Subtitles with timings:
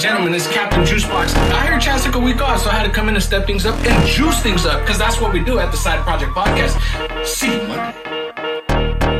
[0.00, 1.34] and gentlemen, it's Captain Juicebox.
[1.52, 3.46] I heard Chaz took a week off, so I had to come in and step
[3.46, 6.32] things up and juice things up, because that's what we do at the Side Project
[6.32, 6.80] Podcast.
[7.26, 7.92] See you Monday.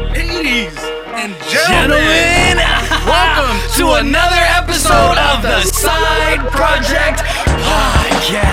[0.08, 0.78] Ladies
[1.20, 2.56] and Gentlemen,
[3.04, 7.20] welcome to another episode of the Side Project
[7.68, 8.48] Podcast.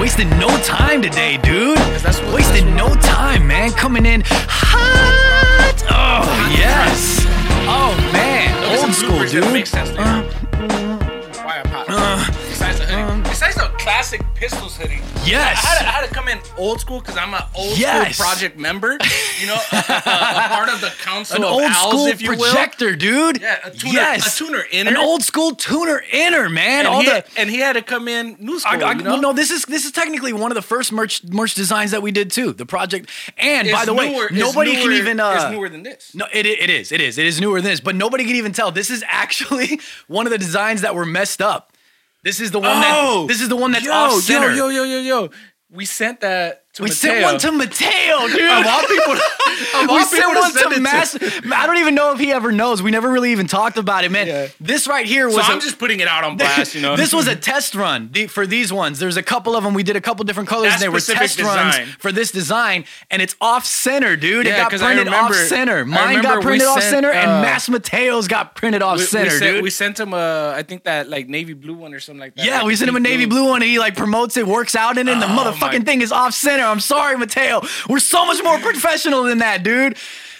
[0.00, 1.76] Wasting no time today, dude.
[2.06, 3.72] that's Wasting no time, man.
[3.72, 5.82] Coming in hot.
[5.90, 7.26] Oh yes.
[7.66, 9.68] Oh man, old school, Bloopers that make dude.
[9.68, 10.41] sense
[13.82, 14.78] classic pistols.
[14.80, 15.58] I Yes.
[15.64, 18.16] had, to, I had to come in old school because I'm an old Yes.
[18.16, 18.98] school project member.
[19.40, 22.30] You know, a, a part of the council An of old owls, school if you
[22.30, 22.38] will.
[22.38, 23.40] projector, dude.
[23.40, 24.34] Yeah, a tuner, yes.
[24.34, 24.90] a tuner inner.
[24.90, 26.80] An old school tuner inner, man.
[26.86, 28.82] and All he, the and he had to come in new school.
[28.84, 29.10] I, I, you know?
[29.12, 32.02] well, no, this is this is technically one of the first merch merch designs that
[32.02, 32.52] we did too.
[32.52, 35.20] The project, and by the way, newer- it's nobody can even.
[35.20, 36.14] Uh, it's newer than this.
[36.14, 36.90] No, it, it is.
[36.92, 37.16] It is.
[37.18, 38.70] It is newer than this, but nobody can even tell.
[38.72, 41.71] This is actually one of the designs that were messed up.
[42.22, 43.28] This is the one Oh, that.
[43.28, 43.92] This is the one that's yo.
[44.54, 45.30] Yo, yo, yo, yo, yo.
[45.70, 46.94] We sent that we Mateo.
[46.94, 48.50] sent one to Mateo, dude.
[48.50, 49.12] Of all people,
[49.82, 51.16] of all we people sent to one send to it Mass.
[51.52, 52.82] I don't even know if he ever knows.
[52.82, 54.26] We never really even talked about it, man.
[54.26, 54.48] Yeah.
[54.58, 55.34] This right here was.
[55.34, 56.96] So a- I'm just putting it out on blast, you know.
[56.96, 58.98] this was a test run for these ones.
[58.98, 59.74] There's a couple of them.
[59.74, 61.94] We did a couple different colors, That and they were specific test runs design.
[61.98, 62.84] for this design.
[63.10, 64.46] And it's off center, dude.
[64.46, 65.78] it Yeah, got 'cause I printed remember- off center.
[65.80, 69.04] I Mine got printed off sent, center, uh, and Mass Mateo's got printed off we,
[69.04, 69.62] center, we sent, dude.
[69.64, 72.46] we sent him a, I think that like navy blue one or something like that.
[72.46, 74.74] yeah, like we sent him a navy blue one, and he like promotes it, works
[74.74, 76.61] out in it, and the Oh, my- motherfucking thing is off center.
[76.70, 77.62] I'm sorry, Mateo.
[77.88, 79.96] We're so much more professional than that, dude.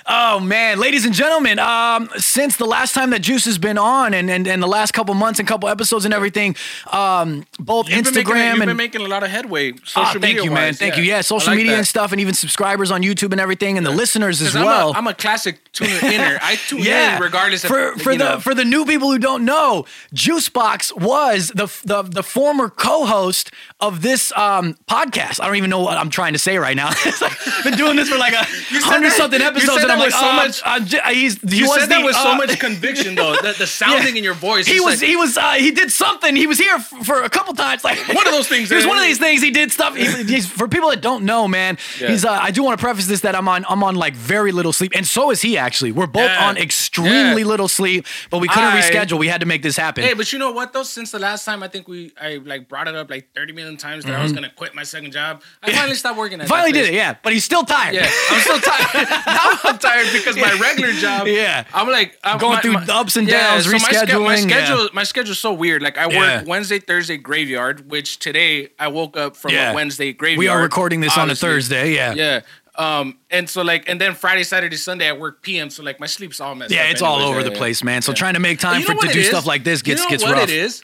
[0.07, 4.15] Oh man, ladies and gentlemen, um, since the last time that Juice has been on,
[4.15, 6.57] and and, and the last couple months and couple episodes and everything,
[6.91, 9.73] um, both You've been making, Instagram you've and been making a lot of headway.
[9.85, 10.69] Social Ah, thank you, man.
[10.69, 11.05] wise, Thank you.
[11.05, 11.79] Yeah, social like media that.
[11.79, 14.91] and stuff, and even subscribers on YouTube and everything, and the listeners as I'm well.
[14.91, 16.39] A, I'm a classic tuner inner.
[16.43, 18.41] I tune yeah, in regardless for of for the know.
[18.41, 24.03] for the new people who don't know, Juicebox was the the the former co-host of
[24.03, 25.41] this um, podcast.
[25.41, 26.91] I don't even know what I'm trying to say right now.
[27.05, 28.45] It's like, I've been doing this for like a
[28.85, 31.59] hundred something episodes, I'm that like, with so oh, I'm- much- I'm j- he's he
[31.59, 33.35] you said that the, with so uh, much conviction, though.
[33.41, 34.67] The, the sounding in your voice.
[34.67, 36.35] He was like, he was uh, he did something.
[36.37, 37.85] He was here f- for a couple times.
[37.85, 39.43] Like One of those things, He was one of these things.
[39.43, 39.97] He did stuff.
[39.97, 42.09] He, he's, for people that don't know, man, Yeah.
[42.09, 42.25] he's.
[42.25, 43.65] Uh, I do want to preface this that I'm on.
[43.69, 45.59] I'm on like very little sleep, and so is he.
[45.59, 46.49] Actually, we're both Yeah.
[46.49, 47.49] on extremely Yeah.
[47.49, 49.19] little sleep, but we couldn't I- reschedule.
[49.19, 50.05] We had to make this happen.
[50.05, 50.83] Hey, but you know what though?
[50.83, 53.77] Since the last time, I think we I like brought it up like 30 million
[53.77, 55.43] times that I was gonna quit my second job.
[55.63, 56.45] I finally stopped working at.
[56.47, 56.49] Mm-hmm.
[56.55, 57.17] Finally did it, yeah.
[57.23, 57.95] But he's still tired.
[57.95, 59.09] Yeah, I'm still tired.
[59.27, 61.27] now I'm tired because my regular job.
[61.27, 61.65] Yeah.
[61.75, 63.73] I'm like I'm Going through the ups and downs, rescheduling.
[63.73, 64.65] my, sch- my rescheduling, yeah.
[64.65, 65.83] schedule, my schedule's so weird.
[65.83, 66.45] Like I work Yeah.
[66.45, 69.73] Wednesday, Thursday graveyard, which today I woke up from Yeah.
[69.73, 70.39] a Wednesday graveyard.
[70.39, 71.35] we are recording this on a.
[71.35, 71.93] Thursday.
[71.95, 72.15] Yeah.
[72.15, 72.41] Yeah.
[72.77, 75.69] Um, and so like, and then Friday, Saturday, Sunday I work PM.
[75.69, 76.85] So like, my sleep's all messed Yeah, up.
[76.87, 78.01] Yeah, it's all over Yeah, the place, man.
[78.01, 78.17] So Yeah.
[78.17, 80.11] trying to make time you for to do it stuff like this gets you know
[80.11, 80.45] gets what rough.
[80.45, 80.83] it is?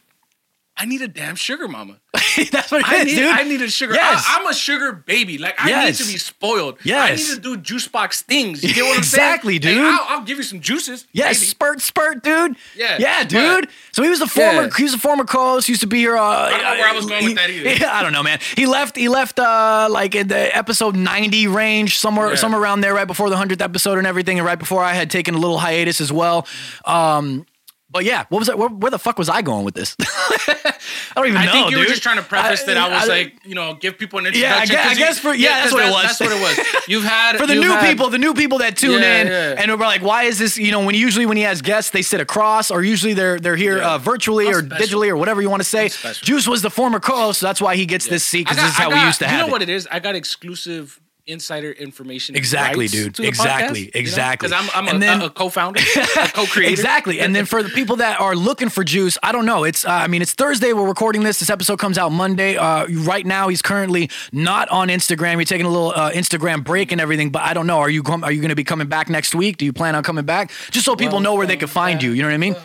[0.80, 1.96] I need a damn sugar mama.
[2.52, 3.28] That's what it I is, need, dude.
[3.28, 3.94] I need a sugar.
[3.94, 4.24] Yes.
[4.28, 5.36] I, am a sugar baby.
[5.36, 5.98] Like I Yes.
[5.98, 6.78] need to be spoiled.
[6.84, 7.10] Yes.
[7.10, 8.62] I need to do juice box things.
[8.62, 9.58] You get what I'm Exactly, saying?
[9.58, 9.76] Exactly, dude.
[9.76, 11.06] Hey, I'll, I'll give you some juices.
[11.12, 11.46] Yes, maybe.
[11.46, 12.56] spurt, spurt, dude.
[12.76, 13.68] Yeah, yeah, but- dude.
[13.92, 14.62] So he was the former.
[14.62, 14.70] Yeah.
[14.76, 15.68] He was a former co-host.
[15.68, 16.16] Used to be here.
[16.16, 17.86] Uh, I don't know where I was going with that either.
[17.90, 18.38] I don't know, man.
[18.56, 18.94] He left.
[18.96, 19.38] He left.
[19.40, 22.34] Uh, like in the episode ninety range, somewhere, Yeah.
[22.36, 25.10] somewhere around there, right before the hundredth episode and everything, and right before I had
[25.10, 26.46] taken a little hiatus as well.
[26.84, 27.46] Um,
[27.91, 28.59] but yeah, what was it?
[28.59, 29.97] Where, where the fuck was I going with this?
[30.00, 30.75] I
[31.16, 33.12] don't even I know, think you were just trying to preface that I was I-
[33.12, 34.75] like, you know, give people an introduction.
[34.76, 36.03] Yeah, I guess- guess for- yeah, that's 'cause what it was.
[36.03, 36.82] That's what it was.
[36.88, 39.54] You've had for the new had- people, the new people that tune Yeah, in, yeah.
[39.62, 40.56] and we're like, why is this?
[40.59, 43.56] You know, when usually when he has guests, they sit across, or usually they're they're
[43.56, 43.94] here Yeah.
[43.94, 45.88] uh, virtually or digitally or whatever you want to say.
[46.22, 48.72] Juice was the former co-host, so that's why he gets this seat because this is
[48.76, 49.53] how got- we used to You have You know it.
[49.53, 49.88] what it is?
[49.91, 52.34] I got exclusive insider information.
[52.34, 53.14] Exactly, dude.
[53.16, 54.56] to the Exactly, podcast, you know?
[54.56, 56.70] I'm, I'm And a, then- a co-founder, a co-creator.
[56.72, 57.20] Exactly.
[57.20, 59.64] And then for the people that are looking for juice, I don't know.
[59.64, 60.72] It's uh, I mean, it's Thursday.
[60.72, 61.38] We're recording this.
[61.40, 62.56] This episode comes out Monday.
[62.56, 65.34] Uh, right now, he's currently not on Instagram.
[65.34, 67.30] You're taking a little uh, Instagram break and everything.
[67.30, 67.78] But I don't know.
[67.78, 69.58] Are you com- are you going to be coming back next week?
[69.58, 70.50] Do you plan on coming back?
[70.70, 72.12] Just so people know where they can find you.
[72.12, 72.56] You know what I mean?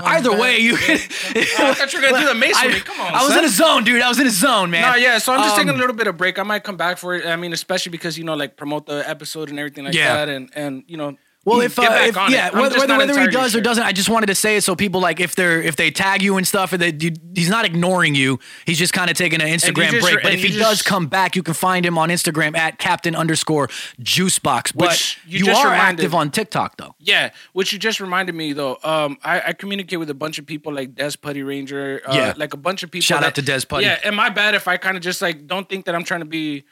[0.00, 0.76] Either way, you.
[0.76, 2.76] I thought you were gonna do the masonry.
[2.76, 3.38] I, Come on, I was son.
[3.40, 4.02] in a zone, dude.
[4.02, 4.82] I was in a zone, man.
[4.82, 5.18] No, yeah.
[5.18, 6.38] So I'm just taking Um, a little bit of break.
[6.38, 7.26] I might come back for it.
[7.26, 10.14] I mean, especially because you know, like promote the episode and everything like Yeah.
[10.16, 12.50] that, and and you know, Well, if, uh, back if on yeah.
[12.52, 13.60] I'm whether, just whether, not whether he entirely does or sure.
[13.62, 16.22] doesn't, I just wanted to say it so people like if they're if they tag
[16.22, 18.38] you and stuff, and they, you, he's not ignoring you.
[18.64, 20.22] He's just kind of taking an Instagram just- break.
[20.22, 22.56] But and if he you does just- come back, you can find him on Instagram
[22.56, 23.66] at Captain underscore
[24.00, 24.72] Juicebox.
[24.76, 26.94] But Which you you, just are reminded- active on TikTok though.
[27.00, 28.78] Yeah, which you just reminded me though.
[28.84, 32.02] Um, I, I communicate with a bunch of people like Des Putty Ranger.
[32.06, 32.34] Uh, Yeah.
[32.36, 33.02] like a bunch of people.
[33.02, 33.84] Shout that- out to Des Putty.
[33.86, 36.20] Yeah, and my bad if I kind of just like don't think that I'm trying
[36.20, 36.64] to be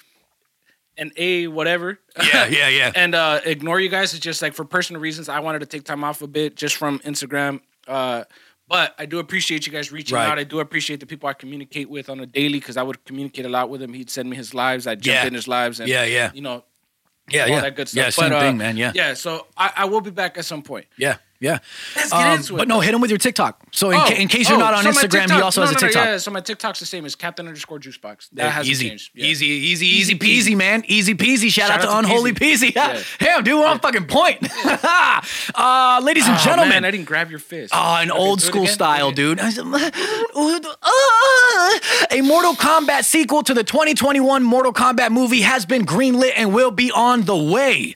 [1.01, 1.99] an A whatever.
[2.23, 2.93] Yeah, yeah, yeah.
[2.95, 4.15] and uh, ignore you guys.
[4.15, 6.77] It's just like for personal reasons, I wanted to take time off a bit just
[6.77, 7.61] from Instagram.
[7.89, 8.23] Uh,
[8.69, 10.29] But I do appreciate you guys reaching Right.
[10.31, 10.39] out.
[10.39, 13.45] I do appreciate the people I communicate with on a daily because I would communicate
[13.45, 13.93] a lot with him.
[13.93, 14.87] He'd send me his lives.
[14.87, 15.27] I'd jump Yeah.
[15.27, 15.81] in his lives.
[15.81, 16.31] And, Yeah, yeah.
[16.33, 16.63] You know,
[17.29, 17.61] Yeah, all yeah.
[17.63, 18.05] that good stuff.
[18.05, 18.77] Yeah, same But, uh, thing, man.
[18.77, 18.93] Yeah.
[18.95, 19.15] Yeah.
[19.15, 20.87] So I, I will be back at some point.
[20.97, 21.17] Yeah.
[21.41, 21.59] Yeah.
[21.97, 22.59] Let's get Um, into it.
[22.59, 23.59] but no, hit him with your TikTok.
[23.73, 25.67] So in, Oh, ca- in case you're oh, not on so Instagram, he also no,
[25.69, 26.05] has a no, no, TikTok.
[26.05, 28.29] Yeah, so my TikTok's the same as Captain underscore Juicebox.
[28.33, 29.11] That Yeah, hasn't easy, changed.
[29.15, 29.25] Yeah.
[29.27, 30.85] easy, easy, easy Easy peasy, man.
[30.87, 31.51] Easy peasy.
[31.51, 32.73] Shout, out, Shout to out to Unholy Peasy.
[32.73, 32.75] Peasy.
[32.81, 33.03] Yeah.
[33.19, 34.47] Damn, dude, we're on fucking point.
[34.65, 36.69] uh, ladies and Oh, gentlemen.
[36.69, 37.73] man, I didn't grab your fist.
[37.75, 39.41] Oh, an old school again, do it style, dude.
[40.83, 41.79] "Ah."
[42.11, 46.71] A Mortal Kombat sequel to the 2021 Mortal Kombat movie has been greenlit and will
[46.71, 47.95] be on the way.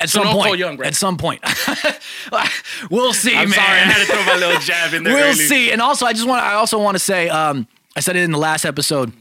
[0.00, 0.58] At So some no point.
[0.58, 0.86] Young, right?
[0.88, 1.42] At some point.
[2.90, 3.56] we'll see, I'm man.
[3.56, 5.14] sorry, I had to throw my little jab in there.
[5.14, 5.34] we'll early.
[5.34, 5.70] see.
[5.72, 6.42] And also, I just want.
[6.44, 7.28] I also want to say.
[7.28, 7.66] Um,
[7.96, 9.12] I said it in the last episode.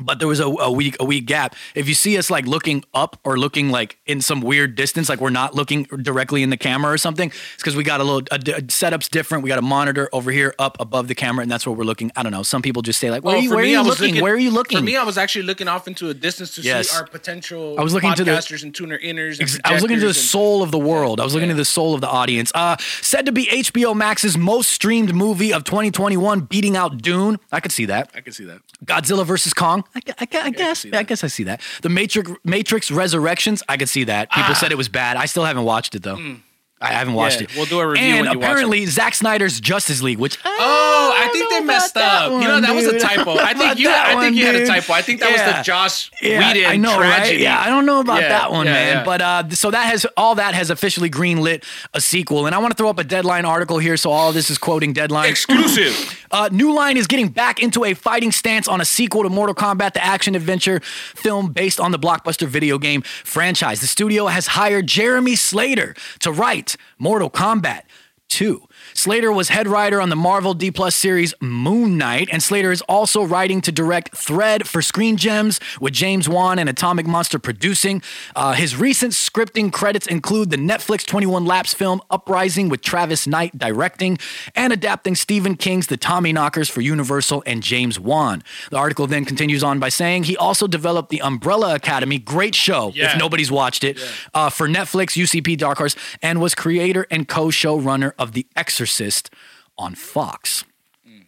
[0.00, 1.54] But there was a, a week a week gap.
[1.76, 5.20] If you see us like looking up or looking like in some weird distance, like
[5.20, 8.22] we're not looking directly in the camera or something, it's because we got a little
[8.32, 9.44] a, a setup's different.
[9.44, 12.10] We got a monitor over here up above the camera, and that's where we're looking.
[12.16, 12.42] I don't know.
[12.42, 14.20] Some people just say like, "Where Well, are you, where are you was looking?
[14.20, 16.62] Where are you looking?" For me, I was actually looking off into a distance to
[16.62, 16.88] Yes.
[16.88, 19.40] see our potential I was looking to the- podcasters and tuner inners.
[19.40, 21.20] Ex- I was looking to the soul of the world.
[21.20, 22.50] I was looking to the soul of the audience.
[22.52, 27.38] Uh, said to be HBO Max's most streamed movie of 2021, beating out Dune.
[27.52, 28.10] I could see that.
[28.12, 28.60] I could see that.
[28.84, 29.83] Godzilla versus Kong.
[29.94, 30.84] I, I, I guess.
[30.92, 31.60] I guess I see that.
[31.82, 33.62] The Matrix Matrix Resurrections.
[33.68, 34.30] I could see that.
[34.30, 34.54] People Ah.
[34.54, 35.16] said it was bad.
[35.16, 36.36] I still haven't watched it though.
[36.84, 37.56] I haven't watched Yeah, it.
[37.56, 41.14] we'll do a review And when you watch apparently, Zack Snyder's Justice League, which Oh,
[41.16, 42.30] I think they messed up.
[42.32, 43.32] you know, that was a typo.
[43.38, 43.88] I think you.
[43.90, 44.92] I think you had a typo.
[44.92, 47.36] I think that was the Josh Whedon I know, tragedy.
[47.36, 47.40] right?
[47.40, 48.96] Yeah, I don't know about Yeah, that one, yeah, man.
[48.98, 49.04] yeah.
[49.04, 51.64] But uh, so that has all that has officially greenlit
[51.94, 53.96] a sequel, and I want to throw up a deadline article here.
[53.96, 55.28] So all of this is quoting deadline.
[55.30, 56.20] Exclusive.
[56.34, 59.54] Uh, New Line is getting back into a fighting stance on a sequel to Mortal
[59.54, 63.80] Kombat, the action adventure film based on the blockbuster video game franchise.
[63.80, 67.84] The studio has hired Jeremy Slater to write Mortal Kombat
[68.28, 68.66] 2.
[68.96, 72.80] Slater was head writer on the Marvel D Plus series Moon Knight, and Slater is
[72.82, 78.02] also writing to direct Thread for Screen Gems with James Wan and Atomic Monster producing.
[78.36, 83.58] Uh, his recent scripting credits include the Netflix 21 Laps film Uprising with Travis Knight
[83.58, 84.16] directing
[84.54, 88.44] and adapting Stephen King's The Tommyknockers for Universal and James Wan.
[88.70, 92.92] The article then continues on by saying he also developed the Umbrella Academy, great show
[92.94, 93.98] if nobody's watched it,
[94.34, 98.83] uh, for Netflix, UCP, Dark Horse, and was creator and co-showrunner of The Exorcist
[99.78, 100.64] on Fox.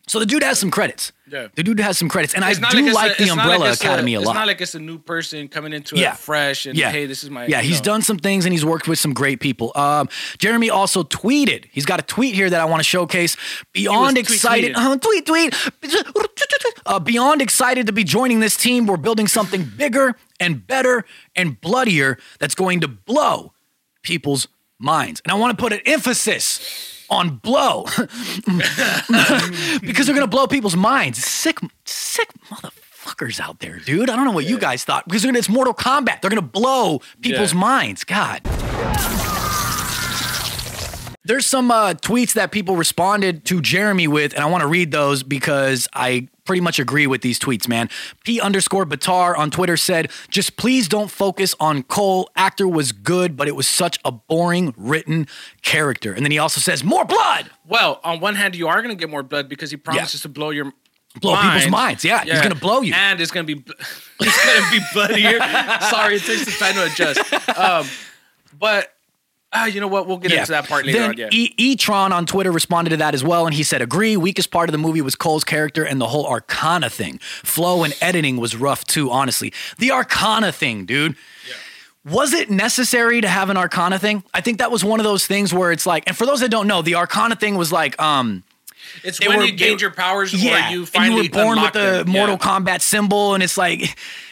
[0.08, 1.11] So the dude has some credits.
[1.29, 1.49] Yeah.
[1.56, 3.75] The dude has some credits, and It's I do it's like, a- the Umbrella like
[3.75, 4.32] Academy a, It's lot.
[4.32, 6.12] It's not like it's a new person coming into Yeah.
[6.12, 6.93] it fresh and yeah.
[6.93, 7.47] hey, this is my.
[7.47, 7.85] Yeah, he's know.
[7.87, 9.73] done some things and he's worked with some great people.
[9.75, 10.08] Um,
[10.38, 11.64] Jeremy also tweeted.
[11.73, 13.37] He's got a tweet here that I want to showcase.
[13.73, 15.55] Beyond excited, uh, tweet tweet.
[16.87, 18.87] Uh, beyond excited to be joining this team.
[18.87, 21.05] We're building something bigger and better
[21.35, 23.53] and bloodier that's going to blow
[24.03, 24.47] people's
[24.79, 25.20] minds.
[25.25, 27.85] And I want to put an emphasis on blow
[29.81, 31.23] because they're going to blow people's minds.
[31.25, 34.11] Sick, sick motherfuckers out there, dude.
[34.11, 36.20] I don't know what you guys thought because it's Mortal Kombat.
[36.20, 37.58] They're going to blow people's Yeah.
[37.61, 38.05] minds.
[38.05, 38.41] God.
[41.26, 44.93] There's some uh, tweets that people responded to Jeremy with, and I want to read
[44.93, 47.90] those because I pretty much agree with these tweets, man.
[48.25, 52.31] P underscore Batar on Twitter said, just please don't focus on Cole.
[52.37, 55.26] Actor was good, but it was such a boring written
[55.62, 56.12] character.
[56.12, 57.50] And then he also says, more blood.
[57.67, 60.29] Well, on one hand, you are going to get more blood because he promises to
[60.29, 60.72] blow your
[61.20, 62.05] Blow people's minds.
[62.05, 62.93] Yeah, he's gonna blow you.
[62.94, 63.65] and it's going to be
[64.20, 65.39] it's going to be bloodier.
[65.89, 67.58] Sorry, it takes some time to adjust.
[67.58, 67.86] Um,
[68.58, 68.93] but
[69.63, 70.06] uh, you know what?
[70.06, 71.17] We'll get into that part later then on.
[71.17, 71.29] Yeah.
[71.32, 74.17] E- E-Tron on Twitter responded to that as well, and he said, "Agree.
[74.17, 77.19] Weakest part of the movie was Cole's character and the whole Arcana thing.
[77.19, 79.10] Flow and editing was rough too.
[79.10, 81.17] Honestly, the Arcana thing, dude."
[82.05, 84.22] Was it necessary to have an Arcana thing?
[84.32, 86.53] I think that was one of those things where it's like, and for those that
[86.53, 88.44] don't know, the Arcana thing was like, um,
[89.05, 91.60] it's when were- you gain they- your powers yeah, or you and you were born
[91.60, 92.10] with the them.
[92.10, 92.46] Mortal Yeah.
[92.46, 93.82] Kombat symbol, and it's like,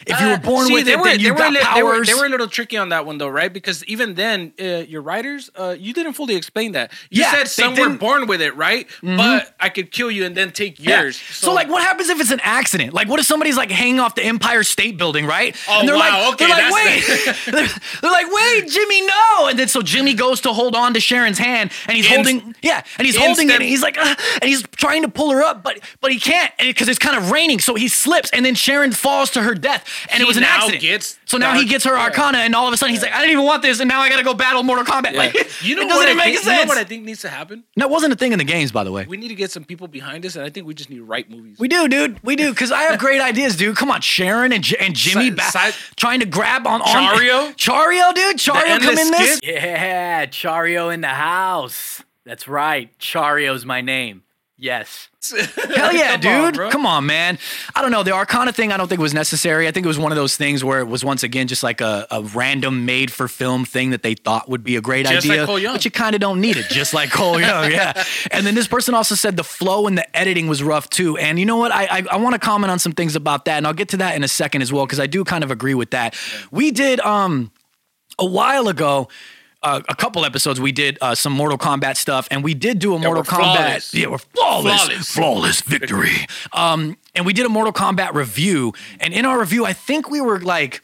[0.05, 1.59] if you were Uh, born see, with it, were, then you they were, got li-
[1.59, 1.75] powers.
[1.75, 3.51] They were, they were a little tricky on that one though, right?
[3.51, 6.91] Because even then, uh, your writers, uh, you didn't fully explain that.
[7.09, 7.97] You Yeah, said some were Mm-hmm.
[7.97, 8.87] born with it, right?
[9.01, 11.01] But I could kill you and then take Yeah.
[11.01, 11.19] yours.
[11.31, 12.93] So, like, what happens if it's an accident?
[12.93, 15.55] Like, what if somebody's like hanging off the Empire State Building, right?
[15.67, 17.03] Oh, and they're wow, like, okay, they're like, wait,
[17.45, 17.67] they're,
[18.01, 19.47] they're like, wait, Jimmy, no.
[19.47, 22.83] And then so Jimmy goes to hold on to Sharon's hand, and he's holding, yeah,
[22.97, 25.79] and he's holding it, and he's like, and he's trying to pull her up, but
[26.01, 29.29] but he can't because it's kind of raining, so he slips, and then Sharon falls
[29.31, 30.81] to her death, and it was an accident.
[30.81, 32.03] gets so now he gets her yeah.
[32.03, 34.01] Arcana, and all of a sudden he's like, I didn't even want this, and now
[34.01, 35.13] I got to go battle Mortal Kombat.
[35.13, 35.17] Yeah.
[35.19, 36.59] Like, you know it what doesn't I make think, sense.
[36.59, 37.63] You know what I think needs to happen?
[37.77, 39.05] that wasn't a thing in the games, by the way.
[39.07, 41.05] We need to get some people behind us, and I think we just need to
[41.05, 41.57] write movies.
[41.59, 42.21] We do, dude.
[42.23, 43.75] We do, because I have great ideas, dude.
[43.75, 46.87] Come on, Sharon and, J- and Jimmy Si- ba- si- trying to grab on, on
[46.87, 47.55] Chario?
[47.55, 48.37] Chario, dude.
[48.37, 49.37] Chario come in this.
[49.37, 49.53] skit?
[49.55, 52.03] Yeah, Chario in the house.
[52.25, 52.97] That's right.
[52.99, 54.23] Chario's my name.
[54.57, 55.09] Yes.
[55.75, 56.21] Hell yeah, Come
[56.53, 56.59] dude.
[56.61, 57.37] On, Come on, man.
[57.73, 58.03] I don't know.
[58.03, 59.67] The Arcana thing, I don't think was necessary.
[59.67, 61.81] I think it was one of those things where it was once again just like
[61.81, 65.27] a, a random made for film thing that they thought would be a great just
[65.27, 65.45] idea.
[65.45, 67.69] Like but you kind of don't need it, just like Cole Young.
[67.75, 68.01] Yeah.
[68.31, 71.17] And then this person also said the flow and the editing was rough too.
[71.17, 71.73] And you know what?
[71.73, 73.57] I, I, I want to comment on some things about that.
[73.57, 75.51] And I'll get to that in a second as well, because I do kind of
[75.51, 76.15] agree with that.
[76.51, 77.51] We did um
[78.17, 79.09] a while ago
[79.65, 82.93] uh, a couple episodes we did uh, some Mortal Kombat stuff, and we did do
[82.95, 83.55] a Mortal Kombat.
[83.55, 83.93] Flawless.
[83.93, 86.27] Yeah, we're flawless, flawless, flawless victory.
[86.53, 90.21] Um, and we did a Mortal Kombat review, and in our review, I think we
[90.21, 90.81] were like.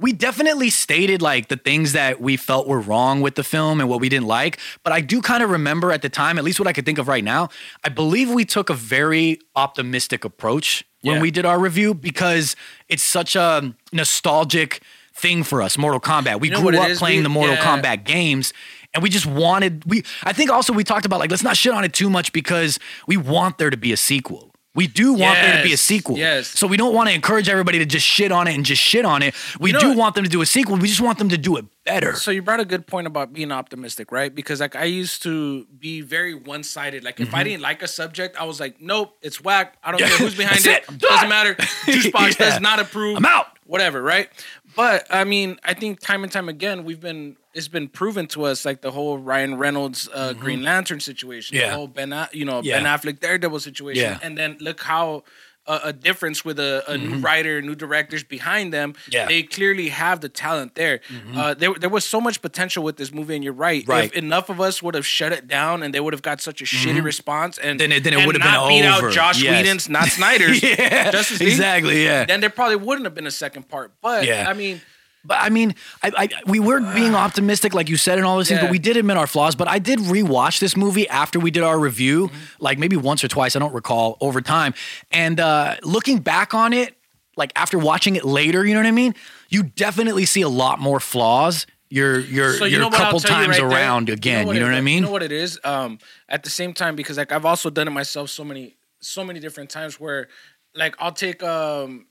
[0.00, 3.88] We definitely stated like the things that we felt were wrong with the film and
[3.88, 4.58] what we didn't like.
[4.82, 6.98] But I do kind of remember at the time, at least what I could think
[6.98, 7.48] of right now,
[7.84, 11.22] I believe we took a very optimistic approach when Yeah.
[11.22, 12.56] we did our review because
[12.88, 14.82] it's such a nostalgic
[15.16, 16.40] thing for us, Mortal Kombat.
[16.40, 17.64] We You know grew up playing We- the Mortal yeah.
[17.80, 18.52] Kombat games
[18.92, 21.72] and we just wanted we I think also we talked about like let's not shit
[21.72, 24.50] on it too much because we want there to be a sequel.
[24.76, 26.18] We do want there to be a sequel.
[26.18, 26.48] yes.
[26.48, 29.04] So we don't want to encourage everybody to just shit on it and just shit
[29.04, 29.32] on it.
[29.60, 30.76] We You know do want them to do a sequel.
[30.78, 32.16] We just want them to do it better.
[32.16, 34.34] So you brought a good point about being optimistic, right?
[34.34, 37.04] Because like I used to be very one sided.
[37.04, 37.36] Like if Mm-hmm.
[37.36, 39.76] I didn't like a subject, I was like, nope, it's whack.
[39.84, 40.82] I don't care who's behind it.
[40.88, 40.98] it.
[40.98, 41.54] Doesn't matter.
[41.86, 42.50] Juicebox Yeah.
[42.50, 43.16] does not approve.
[43.16, 43.46] I'm out.
[43.66, 44.28] Whatever, right?
[44.76, 48.44] But I mean, I think time and time again we've been it's been proven to
[48.44, 51.62] us like the whole Ryan Reynolds uh, Green Lantern situation, Mm-hmm.
[51.62, 51.70] Yeah.
[51.70, 52.82] the whole Ben, you know Yeah.
[52.82, 54.18] Ben Affleck Daredevil situation, Yeah.
[54.22, 55.24] and then look how.
[55.66, 58.92] Uh, a difference with a, a new writer, new directors behind them.
[58.92, 59.10] Mm-hmm.
[59.12, 59.20] Yeah.
[59.20, 59.28] Mm-hmm.
[59.28, 61.00] They clearly have the talent there.
[61.34, 61.72] Uh, there.
[61.72, 63.82] There was so much potential with this movie, and you're right.
[63.88, 64.04] Right.
[64.04, 66.60] If enough of us would have shut it down, and they would have got such
[66.60, 67.90] a shitty response, and Mm-hmm.
[67.90, 69.08] Then it- then it would have been beat over.
[69.08, 69.52] out Josh Yes.
[69.62, 71.10] Whedon's, not Snyder's, yeah.
[71.10, 72.26] Justice League, exactly, yeah.
[72.26, 73.92] then there probably wouldn't have been a second part.
[74.02, 74.44] But Yeah.
[74.46, 74.82] I mean,
[75.24, 78.48] But I mean, I, I we were being optimistic, like you said, and all those
[78.48, 78.58] things.
[78.58, 78.66] Yeah.
[78.66, 79.54] But we did admit our flaws.
[79.54, 83.28] But I did rewatch this movie after we did our review, like maybe once or
[83.28, 83.56] twice.
[83.56, 84.74] I don't recall over time.
[85.10, 86.94] And uh, looking back on it,
[87.36, 89.14] like after watching it later, you know what I mean?
[89.48, 91.66] You definitely see a lot more flaws.
[91.90, 93.78] You're you're so you you're a couple tell you times right there?
[93.78, 94.48] around again.
[94.48, 94.96] You know what, it- I mean?
[94.96, 95.60] You know what it is.
[95.64, 99.22] Um, at the same time, because like I've also done it myself so many so
[99.22, 100.28] many different times where,
[100.74, 102.06] like, I'll take um.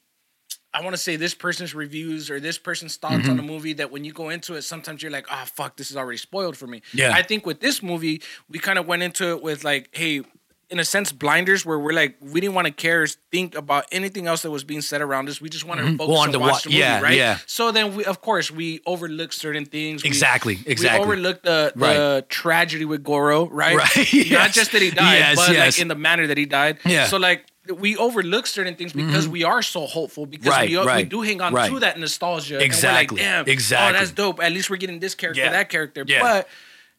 [0.73, 3.29] I want to say this person's reviews or this person's thoughts Mm-hmm.
[3.29, 5.91] on the movie that when you go into it, sometimes you're like, oh, fuck, this
[5.91, 6.81] is already spoiled for me.
[6.93, 7.11] Yeah.
[7.13, 10.23] I think with this movie, we kind of went into it with like, hey,
[10.69, 14.27] in a sense, blinders where we're like, we didn't want to care think about anything
[14.27, 15.39] else that was being said around us.
[15.41, 15.97] We just wanted to mm-hmm.
[15.97, 17.17] focus on to watch wa- the movie, yeah, right?
[17.17, 17.37] yeah.
[17.45, 20.03] So then, we, of course, we overlooked certain things.
[20.03, 20.99] We- Exactly, exactly.
[20.99, 21.81] We overlooked the, the
[22.21, 22.29] Right.
[22.29, 23.75] tragedy with Goro, right?
[23.75, 25.75] Right, Not just that he died, Yes, but yes.
[25.75, 26.79] like in the manner that he died.
[26.85, 27.07] Yeah.
[27.07, 29.33] So like we overlook certain things because mm-hmm.
[29.33, 31.71] we are so hopeful because Right, we, we do hang on right.
[31.71, 32.59] to that nostalgia.
[32.61, 33.95] Exactly, And we're like, Damn, exactly.
[33.95, 34.43] Oh, that's dope.
[34.43, 36.03] At least we're getting this character, Yeah, that character.
[36.07, 36.21] yeah.
[36.21, 36.47] But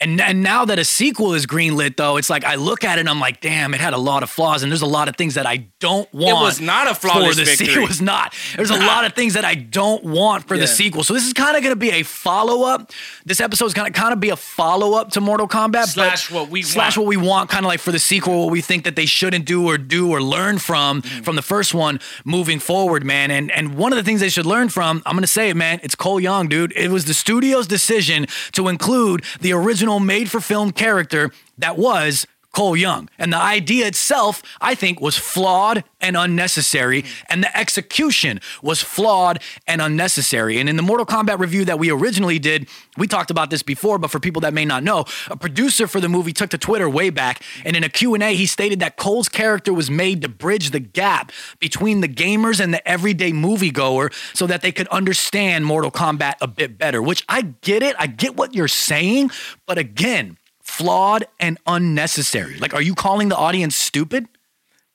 [0.00, 3.02] And, and now that a sequel is greenlit, though, it's like I look at it
[3.02, 5.16] and I'm like, damn, it had a lot of flaws, and there's a lot of
[5.16, 6.28] things that I don't want.
[6.30, 8.34] It was not a flawless for the se- It was not.
[8.56, 11.04] There's a lot of things that I don't want for the sequel.
[11.04, 12.90] So this is kind of going to be a follow up.
[13.24, 16.30] This episode is going to kind of be a follow up to Mortal Kombat, Slash
[16.30, 17.06] what we slash want.
[17.06, 19.44] what we want, kind of like for the sequel, what we think that they shouldn't
[19.46, 21.22] do or do or learn from Mm-hmm.
[21.22, 23.30] from the first one moving forward, man.
[23.30, 25.78] And and one of the things they should learn from, I'm gonna say it, man.
[25.82, 26.72] It's Cole Young, dude.
[26.76, 32.26] It was the studio's decision to include the original made for film character that was.
[32.54, 33.11] Cole Young.
[33.18, 37.04] And the idea itself, I think, was flawed and unnecessary.
[37.28, 40.58] And the execution was flawed and unnecessary.
[40.58, 43.99] And in the Mortal Kombat review that we originally did, we talked about this before,
[43.99, 46.88] but for people that may not know, a producer for the movie took to Twitter
[46.88, 50.70] way back, and in a Q&A, he stated that Cole's character was made to bridge
[50.70, 55.90] the gap between the gamers and the everyday moviegoer so that they could understand Mortal
[55.90, 57.96] Kombat a bit better, which I get it.
[57.99, 59.30] I get what you're saying,
[59.66, 60.38] but again,
[60.76, 62.57] flawed and unnecessary.
[62.59, 64.26] Like, are you calling the audience stupid?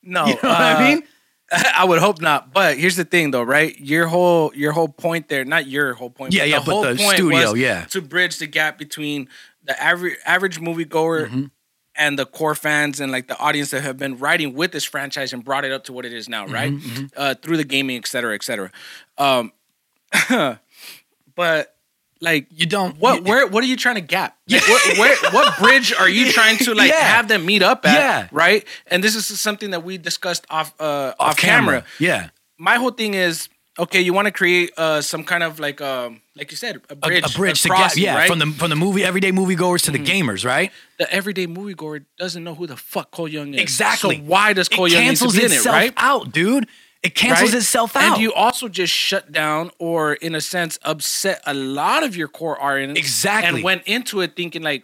[0.04, 1.04] no, You know what I uh, mean?
[1.76, 2.54] I would hope not.
[2.54, 3.78] But here's the thing, though, right?
[3.80, 6.34] Your whole your whole point there, not your whole point.
[6.34, 7.86] Yeah, but yeah, the but the point studio, was yeah.
[7.86, 9.28] to bridge the gap between
[9.64, 11.46] the average average moviegoer Mm-hmm.
[11.96, 15.34] and the core fans and like the audience that have been riding with this franchise
[15.34, 16.72] and brought it up to what it is now, right?
[16.72, 18.72] Mm-hmm, Uh, through the gaming, et cetera, et cetera.
[19.18, 19.52] Um,
[21.36, 21.76] but
[22.22, 22.98] like You don't.
[22.98, 23.24] what?
[23.24, 23.48] Where?
[23.48, 24.38] What are you trying to gap?
[24.50, 25.16] Like, what, where?
[25.32, 27.00] What bridge are you trying to like Yeah.
[27.00, 27.94] have them meet up at?
[27.94, 28.28] Yeah.
[28.32, 28.66] Right.
[28.88, 31.82] And this is something that we discussed off uh, off, off camera.
[31.82, 31.86] camera.
[32.00, 32.30] Yeah.
[32.58, 33.48] My whole thing is
[33.78, 34.02] okay.
[34.02, 36.96] You want to create uh, some kind of like um like you said a A,
[36.96, 38.28] bridge, a bridge to gap, yeah, right?
[38.30, 40.72] from the from the movie everyday moviegoers to the gamers, right?
[40.98, 43.62] the everyday moviegoer doesn't know who the fuck Cole Young is.
[43.62, 44.18] Exactly.
[44.18, 45.66] So why does Cole it Young need to cancels be in it?
[45.66, 45.94] Right.
[45.96, 46.68] out, dude.
[47.01, 47.58] It cancels Right?
[47.60, 48.13] itself out.
[48.13, 52.27] And you also just shut down, or in a sense, upset a lot of your
[52.27, 53.00] core audience.
[53.00, 53.48] Exactly.
[53.60, 54.84] And went into it thinking like,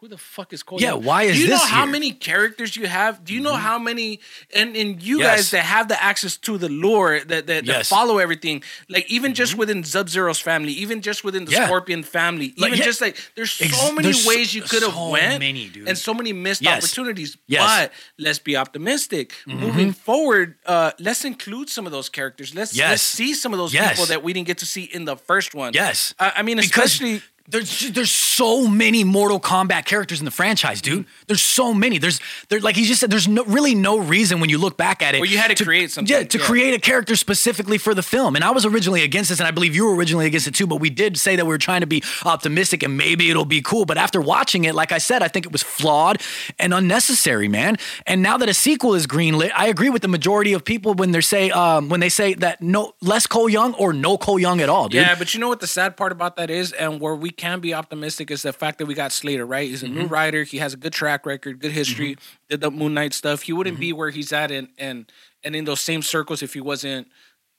[0.00, 0.80] who the fuck is Cole?
[0.80, 1.36] Yeah, why is this?
[1.36, 1.92] Do you this know how here?
[1.92, 3.22] many characters you have?
[3.22, 4.20] Do you know how many
[4.54, 5.36] and and you Yes.
[5.36, 7.88] guys that have the access to the lore that that, that Yes.
[7.88, 11.66] follow everything, like even just within Sub Zero's family, even just within the Yeah.
[11.66, 12.84] Scorpion family, Like, even yeah.
[12.86, 15.86] just like there's so Ex- many there's ways you could have so went, many, dude.
[15.88, 16.78] and so many missed Yes.
[16.82, 17.36] opportunities.
[17.36, 17.56] Mm-hmm.
[17.66, 19.34] But let's be optimistic.
[19.46, 22.54] Moving forward, uh, let's include some of those characters.
[22.54, 25.16] Let's let's see some of those people that we didn't get to see in the
[25.16, 25.72] first one.
[25.74, 26.14] Yes.
[26.18, 27.20] I, I mean, Because especially.
[27.50, 31.06] There's there's so many Mortal Kombat characters in the franchise, dude.
[31.26, 31.98] There's so many.
[31.98, 33.10] There's there like he just said.
[33.10, 35.20] There's no really no reason when you look back at it.
[35.20, 36.44] Well, you had to create something, Yeah, to yeah.
[36.44, 38.36] create a character specifically for the film.
[38.36, 40.66] And I was originally against this, and I believe you were originally against it too.
[40.66, 43.62] But we did say that we were trying to be optimistic and maybe it'll be
[43.62, 43.84] cool.
[43.84, 46.20] But after watching it, like I said, I think it was flawed
[46.58, 47.76] and unnecessary, man.
[48.06, 51.10] And now that a sequel is greenlit, I agree with the majority of people when
[51.10, 54.60] they say um, when they say that no less Cole Young or no Cole Young
[54.60, 55.00] at all, dude.
[55.02, 57.60] Yeah, but you know what the sad part about that is, and where we can
[57.60, 59.68] be optimistic is the fact that we got Slater, right?
[59.68, 60.12] He's a new Mm-hmm.
[60.12, 60.42] writer.
[60.44, 62.16] He has a good track record, good history.
[62.48, 63.42] Did the Moon Knight stuff.
[63.42, 63.80] He wouldn't Mm-hmm.
[63.80, 65.10] be where he's at, and and
[65.44, 67.08] and in those same circles if he wasn't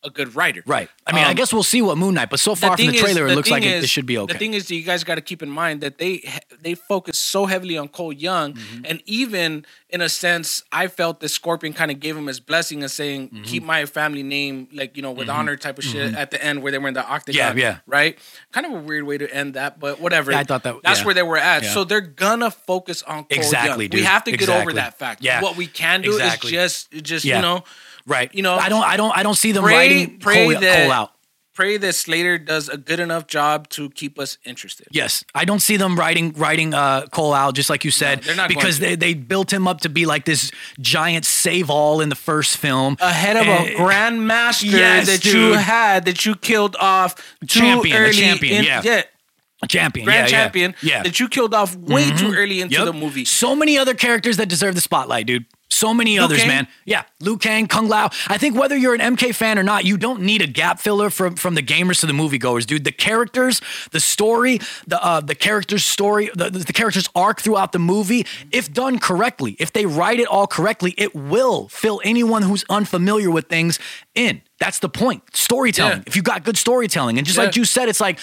[0.04, 0.64] a good writer.
[0.66, 0.90] Right.
[1.06, 2.98] I mean, I Um, guess we'll see what Moon Knight, but so far from the
[2.98, 4.34] trailer, is- it looks like thing it, it is- should be okay.
[4.34, 6.28] The thing is, that you guys got to keep in mind that they
[6.62, 8.86] they focus so heavily on Cole Young, Mm-hmm.
[8.86, 12.82] and even in a sense, I felt that Scorpion kind of gave him his blessing
[12.82, 13.44] and saying, Mm-hmm.
[13.44, 16.64] "Keep my family name, like you know, with honor," type of shit at the end
[16.64, 17.58] where they were in the octagon.
[17.58, 17.64] yeah.
[17.64, 17.78] yeah.
[17.86, 18.18] Right.
[18.52, 20.32] Kind of a weird way to end that, but whatever.
[20.32, 21.06] Yeah, I thought that- that's yeah.
[21.06, 21.64] where they were at.
[21.64, 21.74] Yeah.
[21.74, 23.90] So they're gonna focus on Cole Exactly, Young.
[23.92, 24.00] dude.
[24.00, 25.22] We have to get over that fact.
[25.24, 25.42] Yeah.
[25.42, 26.56] What we can do Exactly.
[26.56, 27.64] is just, just you know,
[28.06, 28.34] right.
[28.34, 30.84] you know, I don't, I don't, I don't see them pray, writing pray Cole, that
[30.84, 31.12] Cole out.
[31.54, 34.88] pray that Slater does a good enough job to keep us interested.
[34.92, 38.36] Yes, I don't see them writing writing uh, Cole out, just like you said, they're
[38.36, 42.02] not going because they, they built him up to be like this giant save all
[42.02, 46.36] in the first film, ahead of Eh, a grandmaster yes, that you had that you
[46.36, 48.82] killed off too Champion, early champion, in, yeah.
[48.84, 49.04] yeah
[49.68, 50.94] champion, grand yeah, yeah, champion yeah.
[50.96, 51.04] Mm-hmm.
[51.04, 52.86] that you killed off way too early into Yep.
[52.86, 53.26] the movie.
[53.26, 55.46] So many other characters that deserve the spotlight, dude.
[55.72, 56.48] So many others, Kang?
[56.48, 56.68] man.
[56.84, 58.10] Yeah, Liu Kang, Kung Lao.
[58.28, 61.10] I think whether you're an MK fan or not, you don't need a gap filler
[61.10, 62.84] from from the gamers to the moviegoers, dude.
[62.84, 67.80] The characters, the story, the uh, the character's story, the, the character's arc throughout the
[67.80, 72.66] movie, if done correctly, if they write it all correctly, it will fill anyone who's
[72.70, 73.80] unfamiliar with things
[74.14, 74.42] in.
[74.60, 75.24] That's the point.
[75.36, 76.00] Storytelling.
[76.00, 76.04] Yeah.
[76.06, 78.20] If you got good storytelling, and just like you said, it's like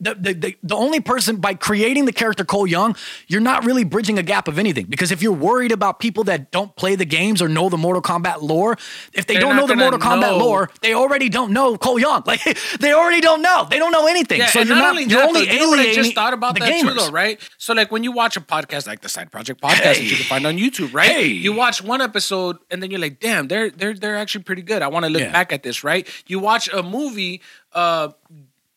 [0.00, 2.94] the, the, the, only person by creating the character Cole Young,
[3.26, 4.86] you're not really bridging a gap of anything.
[4.86, 8.00] Because if you're worried about people that don't play the games or know the Mortal
[8.00, 8.76] Kombat lore,
[9.12, 12.22] if they They're don't know the Mortal Kombat lore, they already don't know Cole Young.
[12.28, 12.42] Like
[12.80, 13.66] they already don't know.
[13.70, 14.40] They don't know anything.
[14.40, 16.34] Yeah, so you're not, not, only you're that, only though, you know I just thought
[16.34, 16.80] about that gamers.
[16.80, 17.40] too, though, right?
[17.56, 20.24] So, like when you watch a podcast like the Side Project Podcast that you can
[20.26, 21.10] find on YouTube, right?
[21.10, 21.26] Hey.
[21.28, 24.82] You watch one episode and then you're like, "Damn, they're they're they're actually pretty good.
[24.82, 25.32] I want to look Yeah.
[25.32, 26.06] back at this." Right?
[26.26, 27.40] You watch a movie,
[27.72, 28.08] uh,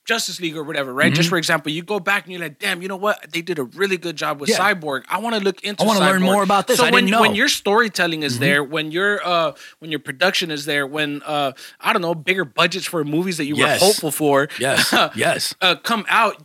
[0.06, 1.08] Justice League or whatever, right?
[1.08, 1.16] Mm-hmm.
[1.16, 3.32] Just for example, you go back and you're like, "Damn, you know what?
[3.32, 4.58] They did a really good job with Yeah.
[4.58, 5.04] Cyborg.
[5.10, 5.84] I want to look into.
[5.84, 6.78] I wanna learn more about this.
[6.78, 7.22] So I when didn't know.
[7.22, 8.26] when your storytelling Mm-hmm.
[8.26, 12.16] is there, when your uh when your production is there, when uh I don't know
[12.16, 13.80] bigger budgets for movies that you Yes.
[13.80, 14.92] were hopeful for, Yes.
[15.16, 15.54] yes.
[15.62, 16.42] uh, come out,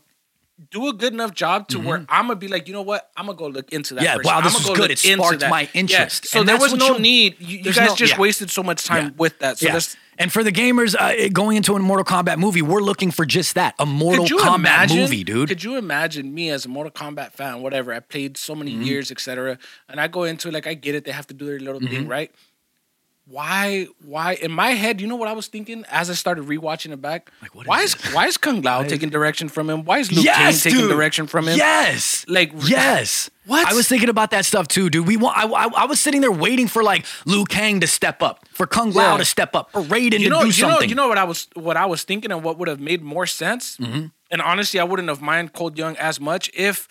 [0.71, 3.27] do a good enough job to where I'm gonna be like, you know what, I'm
[3.27, 4.01] gonna go look into that.
[4.01, 4.07] Mm-hmm.
[4.07, 4.29] Yeah, person.
[4.35, 4.91] wow, this is go good.
[4.91, 6.27] It sparked my Yeah, interest.
[6.29, 7.37] So And there was no need.
[7.41, 8.19] You, you guys no- just yeah.
[8.21, 9.11] wasted so much time Yeah.
[9.19, 9.59] with that.
[9.59, 9.79] So Yeah.
[10.19, 13.55] And for the gamers uh, going into a Mortal Kombat movie, we're looking for just
[13.57, 15.47] that a Mortal Kombat imagine, movie, dude.
[15.51, 17.93] Could you imagine me as a Mortal Kombat fan, whatever?
[17.93, 18.83] I played so many Mm-hmm.
[18.83, 19.59] years, etc.
[19.91, 21.05] And I go into it like I get it.
[21.05, 21.95] They have to do their little Mm-hmm.
[21.95, 22.33] thing, right?
[23.29, 23.89] Why?
[24.05, 24.35] Why?
[24.35, 27.33] In my head, you know what I was thinking as I started rewatching it back.
[27.43, 29.85] Like, what why is is why is Kung Lao taking direction from him?
[29.85, 31.57] Why is Luke yes, Kane taking direction from him?
[31.57, 33.29] Yes, Like, yes.
[33.45, 33.67] What?
[33.69, 35.07] I was thinking about that stuff too, dude.
[35.07, 35.37] We want.
[35.39, 38.67] I, I, I was sitting there waiting for like Liu Kang to step up, for
[38.67, 39.19] Kung Lao Yeah.
[39.19, 40.81] to step up, for Raiden you know, to do you something.
[40.81, 43.03] know, you know what I was, what I was thinking, and what would have made
[43.03, 43.77] more sense.
[43.77, 44.07] Mm-hmm.
[44.31, 46.89] And honestly, I wouldn't have mind Cole Young as much if,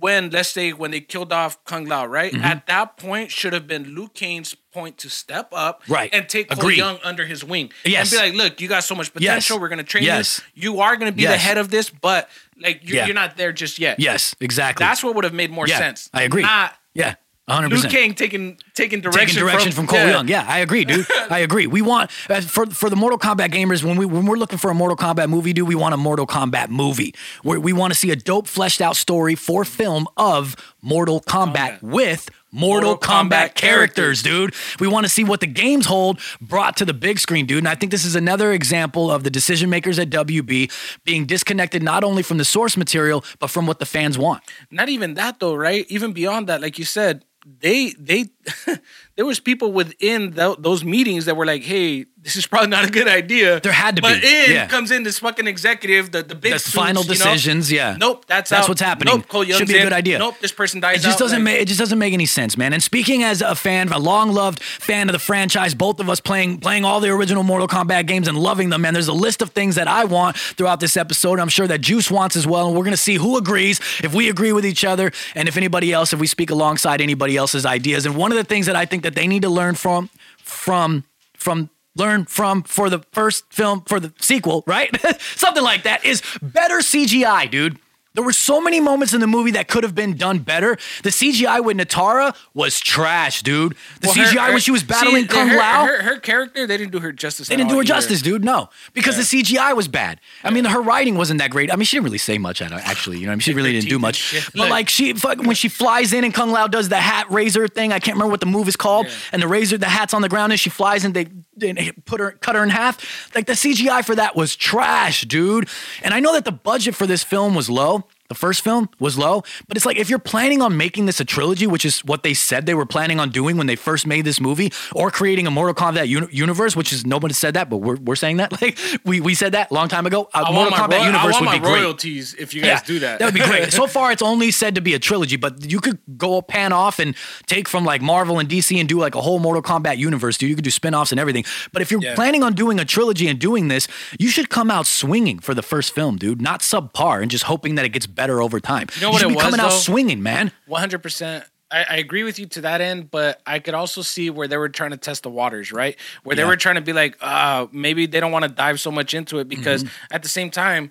[0.00, 2.44] when let's say when they killed off Kung Lao, right Mm-hmm.
[2.44, 6.08] at that point should have been Liu Kang's point to step up, Right.
[6.12, 6.78] and take Agreed.
[6.78, 8.12] Young under his wing, Yes.
[8.12, 9.58] and be like, look, you got so much potential.
[9.58, 10.40] We're gonna train Yes.
[10.54, 10.74] you.
[10.74, 12.28] You are gonna be the head of this, but
[12.60, 13.06] like you're, Yeah.
[13.06, 13.98] you're not there just yet.
[14.00, 14.84] Yes, exactly.
[14.84, 16.08] that's what would have made more yeah, sense.
[16.14, 16.42] I agree.
[16.42, 17.14] Not yeah,
[17.54, 17.92] hundred Luke percent.
[17.94, 20.28] Kane taking taking direction, taking direction from, Cole Young.
[20.28, 21.06] Yeah, I agree, dude.
[21.30, 21.66] I agree.
[21.66, 24.70] We want uh, for for the Mortal Kombat gamers when we when we're looking for
[24.70, 27.14] a Mortal Kombat movie, dude, we want a Mortal Kombat movie.
[27.42, 31.80] Where we want to see a dope fleshed out story for film of Mortal Kombat
[31.80, 31.82] Kombat.
[31.82, 34.54] with Mortal, Kombat characters, dude.
[34.80, 37.58] We want to see what the games hold brought to the big screen, dude.
[37.58, 40.70] And I think this is another example of the decision makers at WB
[41.04, 44.42] being disconnected not only from the source material but from what the fans want.
[44.70, 45.84] not even that though, right?
[45.88, 47.24] Even beyond that, like you said,
[47.60, 48.26] they they
[49.18, 52.84] there was people within tho- those meetings that were like, "Hey, this is probably not
[52.86, 54.66] a good idea." There had to but be, But in yeah.
[54.68, 57.14] comes in this fucking executive, the the big The suits, final you know?
[57.14, 57.96] decisions, yeah.
[57.98, 58.68] Nope, that's That's out.
[58.68, 59.16] what's happening.
[59.16, 59.82] Nope, Cole Should be a in.
[59.82, 60.18] good idea.
[60.20, 60.98] Nope, this person dies.
[61.00, 61.18] It just out.
[61.24, 62.72] doesn't Like, make it just doesn't make any sense, man.
[62.72, 66.20] And speaking as a fan, a long loved fan of the franchise, both of us
[66.20, 68.94] playing playing all the original Mortal Kombat games and loving them, man.
[68.94, 71.40] There's a list of things that I want throughout this episode.
[71.40, 74.28] I'm sure that Juice wants as well, and we're gonna see who agrees, if we
[74.28, 78.06] agree with each other, and if anybody else, if we speak alongside anybody else's ideas.
[78.06, 81.04] And one of the things that I think that they need to learn from from
[81.36, 84.94] from learn from for the first film for the sequel, right?
[85.36, 87.78] Something like that is better CGI, dude.
[88.18, 90.76] There were so many moments in the movie that could have been done better.
[91.04, 93.76] The CGI with Nitara was trash, dude.
[94.00, 96.18] The well, her- CGI her- when she was battling see, Kung her, Lao, Her, her
[96.18, 97.46] character, they didn't do her justice.
[97.46, 98.44] they didn't do her justice, dude.
[98.44, 100.18] No, because the CGI was bad.
[100.42, 101.72] I mean, her writing wasn't that great.
[101.72, 102.60] I mean, she didn't really say much.
[102.60, 104.34] At actually, you know, I mean, she really didn't do much.
[104.52, 107.92] But like, she when she flies in and Kung Lao does the hat razor thing.
[107.92, 109.06] I can't remember what the move is called.
[109.30, 111.28] And the razor, the hat's on the ground, and she flies and they,
[111.60, 113.34] they put her, cut her in half.
[113.34, 115.68] Like the CGI for that was trash, dude.
[116.02, 118.04] And I know that the budget for this film was low.
[118.28, 121.24] The first film was low, but it's like if you're planning on making this a
[121.24, 124.26] trilogy, which is what they said they were planning on doing when they first made
[124.26, 127.78] this movie, or creating a Mortal Kombat uni- universe, which is nobody said that, but
[127.78, 128.52] we're, we're saying that.
[128.60, 130.28] Like we, we said that a long time ago.
[130.34, 131.80] A I Mortal Kombat roy- I want would my be great.
[131.82, 133.18] royalties if you guys do that.
[133.20, 133.72] That would be great.
[133.80, 136.98] so far, it's only said to be a trilogy, but you could go pan off
[136.98, 137.14] and
[137.46, 140.50] take from like Marvel and DC and do like a whole Mortal Kombat universe, dude.
[140.50, 141.44] You could do spin offs and everything.
[141.72, 142.14] But if you're Yeah.
[142.14, 143.88] planning on doing a trilogy and doing this,
[144.18, 147.76] you should come out swinging for the first film, dude, not subpar and just hoping
[147.76, 148.88] that it gets better over time.
[148.96, 149.76] You know what should it be was, coming out though?
[149.76, 150.52] swinging, man.
[150.66, 151.44] One hundred percent.
[151.70, 154.56] I I agree with you to that end, but I could also see where they
[154.58, 155.96] were trying to test the waters, right?
[156.24, 158.90] Where they were trying to be like, uh, maybe they don't want to dive so
[158.90, 160.14] much into it because Mm-hmm.
[160.16, 160.90] at the same time,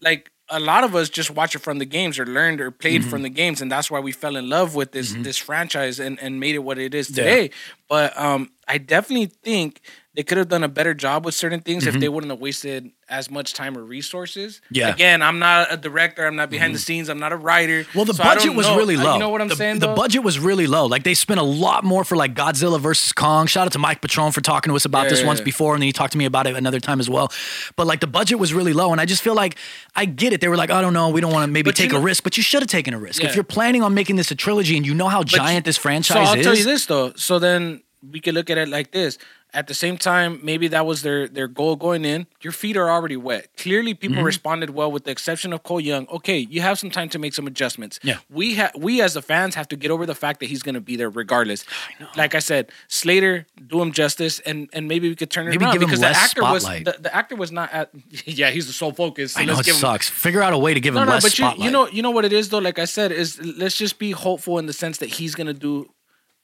[0.00, 3.00] like a lot of us just watch it from the games or learned or played
[3.00, 3.10] Mm-hmm.
[3.10, 6.18] from the games, and that's why we fell in love with this this franchise and,
[6.20, 7.50] and made it what it is today.
[7.88, 9.80] But um, I definitely think
[10.14, 12.90] they could have done a better job with certain things if they wouldn't have wasted
[13.08, 14.56] as much time or resources.
[14.56, 14.74] Mm-hmm.
[14.74, 14.84] Yeah.
[14.88, 14.94] Mm-hmm.
[14.94, 16.26] Again, I'm not a director.
[16.26, 17.08] I'm not behind the scenes.
[17.08, 17.86] I'm not a writer.
[17.94, 19.14] Well, the so budget was know- really uh, low.
[19.14, 19.78] You know what I'm the, saying?
[19.78, 19.94] The though?
[19.94, 20.84] budget was really low.
[20.84, 23.46] Like they spent a lot more for like Godzilla versus Kong.
[23.46, 25.26] Shout out to Mike Patron for talking to us about this Yeah.
[25.28, 27.32] once before, and then he talked to me about it another time as well.
[27.76, 29.56] But like the budget was really low, and I just feel like
[29.96, 30.42] I get it.
[30.42, 32.00] They were like, I don't know, we don't want to maybe But you take a
[32.00, 33.24] risk, but you should have taken a risk.
[33.24, 36.22] If you're planning on making this a trilogy, and you know how giant this franchise
[36.22, 36.28] is.
[36.28, 36.44] So I'll is.
[36.44, 37.12] tell you this though.
[37.16, 39.18] So then we could look at it like this.
[39.54, 42.26] At the same time, maybe that was their their goal going in.
[42.40, 43.48] Your feet are already wet.
[43.58, 44.24] Clearly, people Mm-hmm.
[44.24, 46.06] responded well, with the exception of Cole Young.
[46.08, 48.00] Okay, you have some time to make some adjustments.
[48.02, 48.16] Yeah.
[48.30, 50.74] we have we as the fans have to get over the fact that he's going
[50.74, 51.66] to be there regardless.
[52.00, 55.50] I Like I said, Slater, do him justice, and and maybe we could turn it
[55.50, 56.86] Maybe around give him because less the actor spotlight.
[56.86, 57.90] was the, the actor was not at.
[58.24, 59.34] Yeah, he's the sole focus.
[59.34, 60.08] So I know it give him sucks.
[60.08, 61.64] Figure out a way to give no, him no, less but you, spotlight.
[61.66, 62.58] you know, you know what it is though.
[62.58, 65.90] Like I said, is let's just be hopeful in the sense that he's gonna do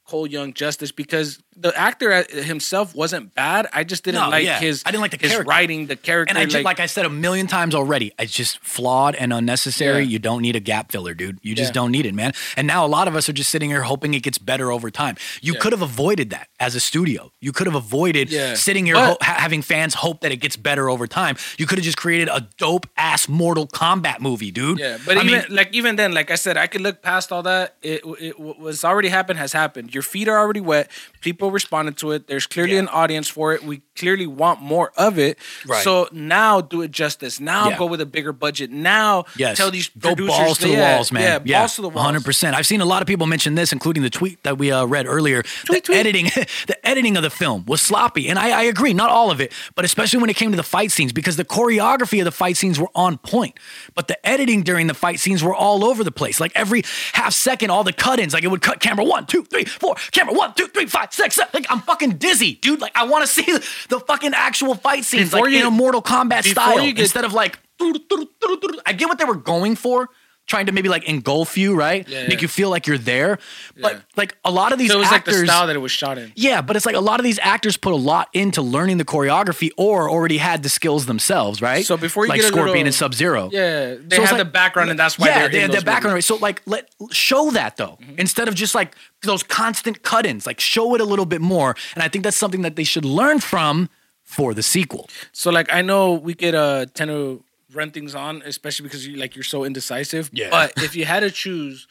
[0.08, 3.66] Cole Young justice because the actor uh, himself wasn't bad.
[3.72, 4.58] I just didn't No, like yeah.
[4.60, 4.82] his.
[4.86, 5.48] I didn't like the his character.
[5.48, 6.30] writing, the character.
[6.30, 10.04] And I just, like, I said a million times already, it's just flawed and unnecessary.
[10.04, 10.08] Yeah.
[10.10, 11.38] You don't need a gap filler, dude.
[11.42, 11.74] You just Yeah.
[11.74, 12.32] don't need it, man.
[12.56, 14.90] And now a lot of us are just sitting here hoping it gets better over
[14.90, 15.16] time.
[15.42, 17.32] You could have avoided that as a studio.
[17.40, 20.56] You could have avoided sitting here But- ho- ha- having fans hope that it gets
[20.56, 21.36] better over time.
[21.58, 24.78] You could have just created a dope ass Mortal Kombat movie, dude.
[24.78, 27.32] Yeah, but I even mean, like even then, like I said, I could look past
[27.32, 27.74] all that.
[27.82, 29.92] It, it what's already happened has happened.
[29.98, 30.88] Your feet are already wet.
[31.20, 32.28] People responded to it.
[32.28, 32.78] There's clearly Yeah.
[32.86, 33.64] an audience for it.
[33.64, 35.36] We clearly want more of it.
[35.66, 35.82] Right.
[35.82, 37.40] So now do it justice.
[37.40, 37.78] Now Yeah.
[37.78, 38.70] go with a bigger budget.
[38.70, 39.56] Now Yes.
[39.56, 41.42] tell these Go producers balls to the yeah, walls, man.
[41.44, 42.04] Yeah, balls to the walls.
[42.04, 42.54] Hundred percent.
[42.54, 45.06] I've seen a lot of people mention this, including the tweet that we uh, read
[45.06, 45.42] earlier.
[45.64, 45.98] Tweet, the tweet.
[45.98, 46.24] editing,
[46.68, 48.94] the editing of the film was sloppy, and I, I agree.
[48.94, 51.44] Not all of it, but especially when it came to the fight scenes, because the
[51.44, 53.58] choreography of the fight scenes were on point,
[53.96, 56.38] but the editing during the fight scenes were all over the place.
[56.38, 56.84] Like every
[57.14, 60.34] half second, all the cut-ins, like it would cut camera one, two, three, four, camera
[60.34, 61.50] one, two, three, five, six, seven.
[61.54, 62.80] Like I'm fucking dizzy, dude.
[62.80, 63.44] Like I want to see
[63.88, 67.24] the fucking actual fight scenes, Before like you- in a Mortal Kombat style, get- instead
[67.24, 67.58] of like.
[67.80, 70.08] I get what they were going for,
[70.48, 72.08] trying to maybe like engulf you, right?
[72.08, 73.38] Yeah, Make you feel like you're there.
[73.80, 74.00] But Yeah.
[74.16, 75.92] like a lot of these So it was actors, like the style that it was
[75.92, 76.32] shot in.
[76.34, 79.04] yeah, but it's like a lot of these actors put a lot into learning the
[79.04, 81.84] choreography or already had the skills themselves, right?
[81.84, 84.32] So before you like get a Scorpion little- and Sub Zero, Yeah, they So had
[84.32, 86.14] like- the background, and that's why yeah, they're they had the background.
[86.14, 86.26] movies.
[86.26, 88.18] So like, let show that though, Mm-hmm.
[88.18, 90.46] instead of just like those constant cut-ins.
[90.46, 93.04] Like, show it a little bit more, and I think that's something that they should
[93.04, 93.90] learn from
[94.24, 95.08] for the sequel.
[95.32, 99.16] So like I know we could uh tend to run things on, especially because you
[99.16, 100.30] like you're so indecisive.
[100.32, 100.50] Yeah.
[100.50, 101.86] But if you had to choose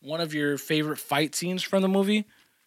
[0.00, 2.24] one of your favorite fight scenes from the movie,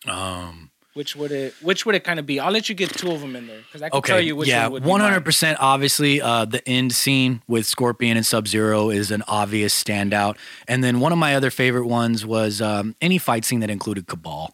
[0.08, 2.40] Um, which would it which would it kind of be?
[2.40, 4.14] I'll let you get two of them in there because I can Okay.
[4.14, 5.10] tell you which yeah, one would be one mine.
[5.12, 5.58] hundred percent.
[5.60, 10.38] Obviously, uh, the end scene with Scorpion and Sub Zero is an obvious standout.
[10.68, 14.08] And then one of my other favorite ones was um, any fight scene that included
[14.08, 14.54] Kabal.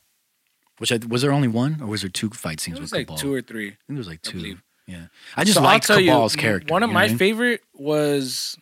[0.80, 2.98] Which I, was there only one, or was there two fight scenes It was with
[3.02, 3.18] like Kabal?
[3.20, 3.68] two or three.
[3.68, 4.58] I think there was like two.
[4.92, 6.72] Yeah, I just So liked tell you, Kabal's character.
[6.74, 7.18] One of you know my I mean?
[7.18, 8.58] favorite was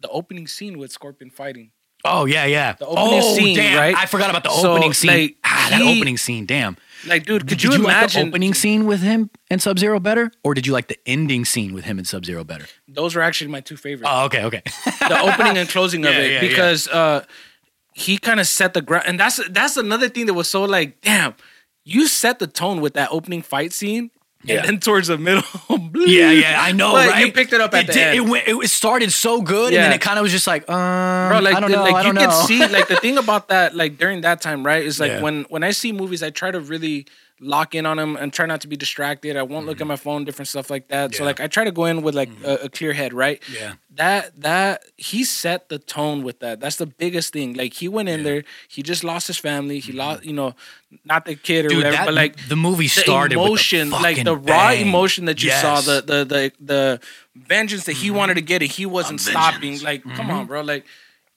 [0.00, 1.70] the opening scene with Scorpion fighting.
[2.04, 2.72] Oh yeah, yeah.
[2.72, 3.76] The opening oh scene, damn!
[3.78, 3.94] right?
[3.94, 5.10] I forgot about the So, opening scene.
[5.10, 6.46] like, ah, that he- opening scene.
[6.46, 6.76] Damn.
[7.06, 10.00] Like, dude, could Did you, you, like the opening scene with him and Sub Zero
[10.00, 12.66] better, or did you like the ending scene with him and Sub Zero better?
[12.88, 14.10] Those were actually my two favorites.
[14.12, 14.62] Oh, okay, okay.
[14.84, 16.40] the opening and closing of it yeah, yeah.
[16.40, 17.24] because uh
[17.94, 21.00] he kind of set the ground and that's that's another thing that was so like
[21.00, 21.34] damn
[21.84, 24.10] you set the tone with that opening fight scene
[24.42, 24.60] Yeah.
[24.60, 25.42] and then towards the middle
[25.94, 26.56] yeah, yeah.
[26.62, 27.26] I know, But right?
[27.26, 28.16] you picked it up at the did- end.
[28.16, 31.28] It, went, it started so good, and then it kind of was just like, um,
[31.30, 32.28] Bro, like, I don't the- know, like I don't you know.
[32.30, 35.20] can see, like the thing about that, like during that time, right, is like Yeah.
[35.20, 37.06] when when I see movies, I try to really
[37.40, 39.34] lock in on them and try not to be distracted.
[39.36, 41.14] I won't look at my phone, different stuff like that.
[41.14, 41.24] So Mm-hmm.
[41.24, 41.32] Yeah.
[41.32, 41.40] Mm-hmm.
[41.40, 43.42] like I try to go in with like a, a clear head, right?
[43.50, 43.74] Yeah.
[43.94, 46.60] That that he set the tone with that.
[46.60, 47.54] That's the biggest thing.
[47.54, 49.80] Like he went in there, he just lost his family.
[49.80, 50.54] He lost, you know,
[51.04, 51.76] not the kid or Mm-hmm.
[51.80, 54.68] Dude, whatever, that, but like the movie the started emotion, with the like the raw
[54.68, 54.86] bang.
[54.86, 57.00] emotion that you saw, the the the the
[57.34, 59.80] vengeance that he wanted to get, and he wasn't stopping.
[59.82, 60.84] Like, come on, bro, like.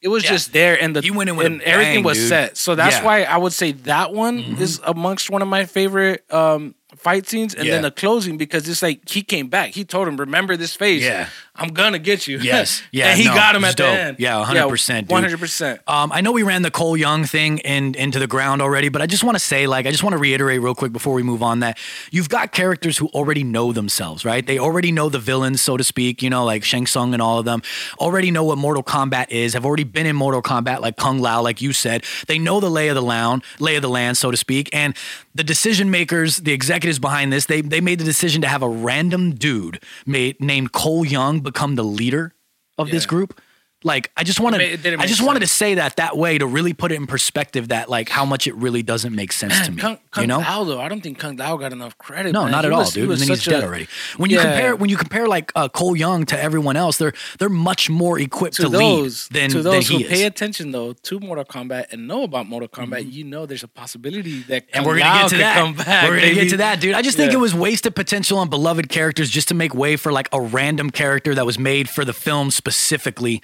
[0.04, 0.32] It was Yeah.
[0.32, 2.28] just there, and the He went in and everything was dude.
[2.30, 2.58] set.
[2.58, 2.98] So that's Yeah.
[3.00, 3.06] Mm-hmm.
[3.08, 7.54] why I would say that one is amongst one of my favorite um, fight scenes,
[7.54, 7.74] and Yeah.
[7.74, 9.72] then the closing because it's like he came back.
[9.72, 11.04] He told him, "Remember this face?
[11.04, 11.28] Yeah.
[11.56, 12.82] I'm gonna get you." Yes.
[12.92, 14.18] Yeah, and he no, got him at the end.
[14.20, 15.82] Yeah, 100%, One hundred percent.
[15.88, 19.02] Um, I know we ran the Cole Young thing in, into the ground already, but
[19.02, 21.24] I just want to say, like, I just want to reiterate real quick before we
[21.24, 21.78] move on that
[22.12, 24.46] you've got characters who already know themselves, right?
[24.46, 27.40] They already know the villains, so to speak, you know, like Shang Tsung and all
[27.40, 27.64] of them,
[28.00, 31.42] already know what Mortal Kombat is, have already been in Mortal Kombat, like Kung Lao,
[31.42, 32.04] like you said.
[32.28, 34.70] They know the lay of the land, lay of the land, so to speak.
[34.72, 34.96] And
[35.36, 38.70] the decision makers, the executives behind this, they they made the decision to have a
[38.70, 42.34] random dude made, named Cole Young become the leader
[42.78, 43.40] of this group.
[43.84, 46.38] Like, I just wanted, It ma- it I just wanted to say that that way
[46.38, 49.60] to really put it in perspective that like how much it really doesn't make sense
[49.66, 49.82] to me.
[49.82, 50.40] Kung, Kung you know?
[50.40, 52.32] Lao, though, I don't think Kung Lao got enough credit.
[52.34, 52.52] No, man.
[52.52, 53.12] not He at all, was- he dude.
[53.12, 53.88] And then he's dead a- already.
[54.18, 54.44] When you Yeah.
[54.44, 58.20] compare when you compare like uh, Cole Young to everyone else, they're they're much more
[58.20, 60.10] equipped to, to those lead than, to than those he who is.
[60.10, 63.68] pay attention though to Mortal Kombat and know about Mortal Kombat, you know there's a
[63.68, 65.58] possibility that and we're gonna Lao get to that.
[65.58, 66.94] Come back, we're gonna get to that, dude.
[66.96, 67.38] I just think Yeah.
[67.38, 70.90] it was wasted potential on beloved characters just to make way for like a random
[70.90, 73.42] character that was made for the film specifically,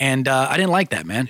[0.00, 1.28] and uh, I didn't like that, man.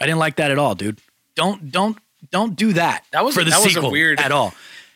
[0.00, 0.98] I didn't like that at all, dude.
[1.36, 1.96] Don't don't
[2.32, 3.04] don't do that.
[3.12, 4.52] That was- for the that was a sequel weird- at all.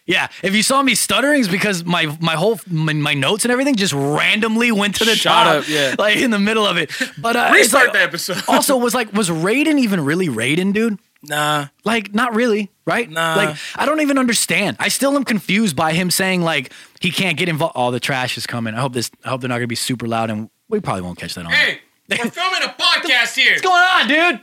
[0.07, 3.53] Yeah, if you saw me stuttering, it's because my my whole my, my notes and
[3.53, 5.95] everything just randomly went to the Shot top, up, yeah.
[5.99, 6.91] like in the middle of it.
[7.17, 8.43] But uh, Restart like- the episode.
[8.49, 10.99] also, was like was Raiden even really Raiden, dude?
[11.27, 13.09] Nah, Like, not really, right?
[13.09, 13.35] Nah.
[13.35, 14.77] Like, I don't even understand.
[14.79, 17.73] I still am confused by him saying like he can't get involved.
[17.77, 18.75] Oh, the trash is coming.
[18.75, 19.11] I hope this.
[19.25, 21.53] I hope they're not gonna be super loud, and we probably won't catch that on.
[21.53, 23.53] hey, we're filming a podcast here.
[23.53, 24.41] What's going on, dude?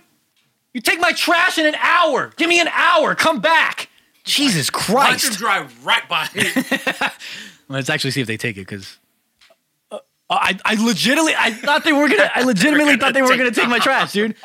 [0.73, 2.31] You take my trash in an hour.
[2.37, 3.13] Give me an hour.
[3.15, 3.89] Come back.
[4.23, 5.39] Jesus Why don't you Christ.
[5.39, 6.27] drive right by?
[7.67, 8.97] Let's actually see if they take it because.
[9.91, 13.51] Uh, I, I legitimately I thought they were gonna I legitimately thought they were gonna
[13.51, 14.35] take my trash, dude.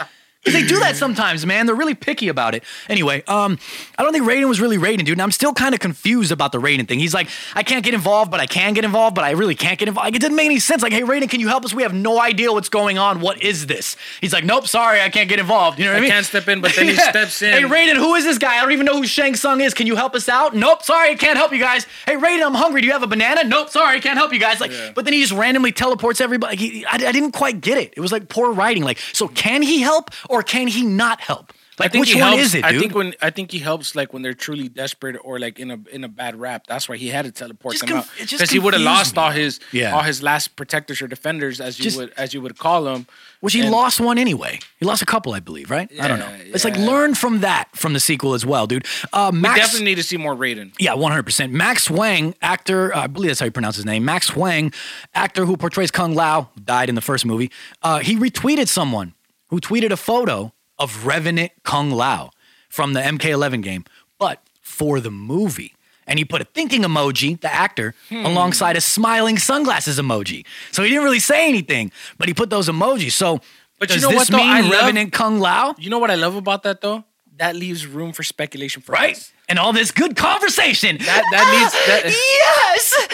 [0.47, 1.67] Because they do that sometimes, man.
[1.67, 2.63] They're really picky about it.
[2.89, 3.59] Anyway, um,
[3.99, 5.11] I don't think Raiden was really Raiden, dude.
[5.11, 7.01] And I'm still kind of confused about the Raiden thing.
[7.01, 9.77] He's like, I can't get involved, but I can get involved, but I really can't
[9.79, 10.07] get involved.
[10.07, 10.83] Like, it didn't make any sense.
[10.83, 11.75] Like, hey, Raiden, can you help us?
[11.75, 13.21] We have no idea what's going on.
[13.21, 13.97] What is this?
[14.21, 15.79] He's like, nope, sorry, I can't get involved.
[15.81, 16.11] You know what I, I mean?
[16.11, 17.53] can't step in, but then he steps in.
[17.53, 18.57] Hey, Raiden, who is this guy?
[18.57, 19.75] I don't even know who Shang Tsung is.
[19.75, 20.55] Can you help us out?
[20.55, 21.87] Nope, sorry, I can't help you guys.
[22.07, 22.81] Hey, Raiden, I'm hungry.
[22.83, 23.43] Do you have a banana?
[23.45, 24.61] Nope, sorry, I can't help you guys.
[24.61, 24.93] Like, Yeah.
[24.95, 26.57] but then he just randomly teleports everybody.
[26.57, 27.95] He, I, I didn't quite get it.
[27.97, 28.85] It was like poor writing.
[28.85, 31.53] Like, so can he help or can he not help?
[31.79, 32.75] Like, which he one helps, is it, dude?
[32.75, 35.71] I think when I think he helps like when they're truly desperate or like in
[35.71, 36.67] a in a bad rap.
[36.67, 39.19] That's why he had to teleport Just them conf- out because he would have lost
[39.19, 39.95] all his Yeah.
[39.95, 43.07] all his last protectors or defenders as you Just- would as you would call them.
[43.41, 44.59] Which he And- lost one anyway.
[44.81, 45.91] He lost a couple, I believe, right?
[46.01, 46.25] I don't know.
[46.31, 48.87] Yeah, It's like learn from that from the sequel as well, dude.
[49.13, 50.73] Uh, Max, Definitely need to see more Raiden.
[50.79, 51.53] Yeah, 100%.
[51.53, 54.03] Max Wang, actor, uh, I believe that's how you pronounce his name.
[54.03, 54.73] Max Wang,
[55.15, 57.51] actor who portrays Kung Lao, died in the first movie.
[57.83, 59.13] Uh, he retweeted someone
[59.49, 62.31] who tweeted a photo of Revenant Kung Lao
[62.69, 63.85] from the MK11 game,
[64.19, 65.75] but for the movie.
[66.07, 68.25] And he put a thinking emoji, the actor, Hmm.
[68.27, 70.45] alongside a smiling sunglasses emoji.
[70.71, 73.13] So he didn't really say anything, but he put those emojis.
[73.13, 73.41] So,
[73.79, 74.37] But you does know this what, though?
[74.39, 75.75] mean I love- Revenant Kung Lao?
[75.79, 77.05] You know what I love about that though?
[77.39, 79.17] That leaves room for speculation for Right?
[79.17, 79.33] us.
[79.49, 80.99] And all this good conversation.
[80.99, 82.05] That that needs that.
[82.07, 83.07] yes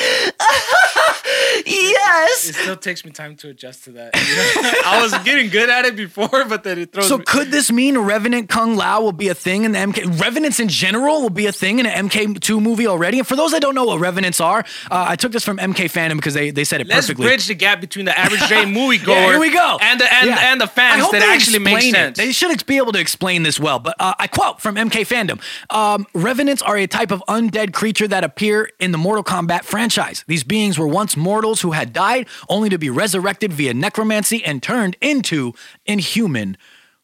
[1.66, 2.49] yes.
[2.49, 4.12] It still takes me time to adjust to that.
[4.87, 7.09] I was getting good at it before, but then it throws.
[7.09, 7.25] So me.
[7.25, 10.21] could this mean Revenant Kung Lao will be a thing in the MK?
[10.21, 13.18] Revenants in general will be a thing in an MK2 movie already.
[13.18, 15.90] And for those that don't know what Revenants are, uh, I took this from MK
[15.90, 17.27] Fandom because they, they said it Let's perfectly.
[17.27, 19.09] bridge the gap between the average J moviegoer.
[19.09, 19.79] Yeah, here we go.
[19.81, 20.53] And the and, Yeah.
[20.53, 22.16] and the I fans hope that they actually makes explain it.
[22.16, 22.18] sense.
[22.18, 23.79] They should ex- be able to explain this well.
[23.79, 25.40] But uh, I quote from MK Fandom:
[25.75, 30.24] um, "Revenants are a type of undead creature that appear in the Mortal Kombat franchise.
[30.28, 34.62] These beings were once mortals who had died, only to be resurrected via necromancy and
[34.62, 35.52] turned into
[35.85, 36.56] inhuman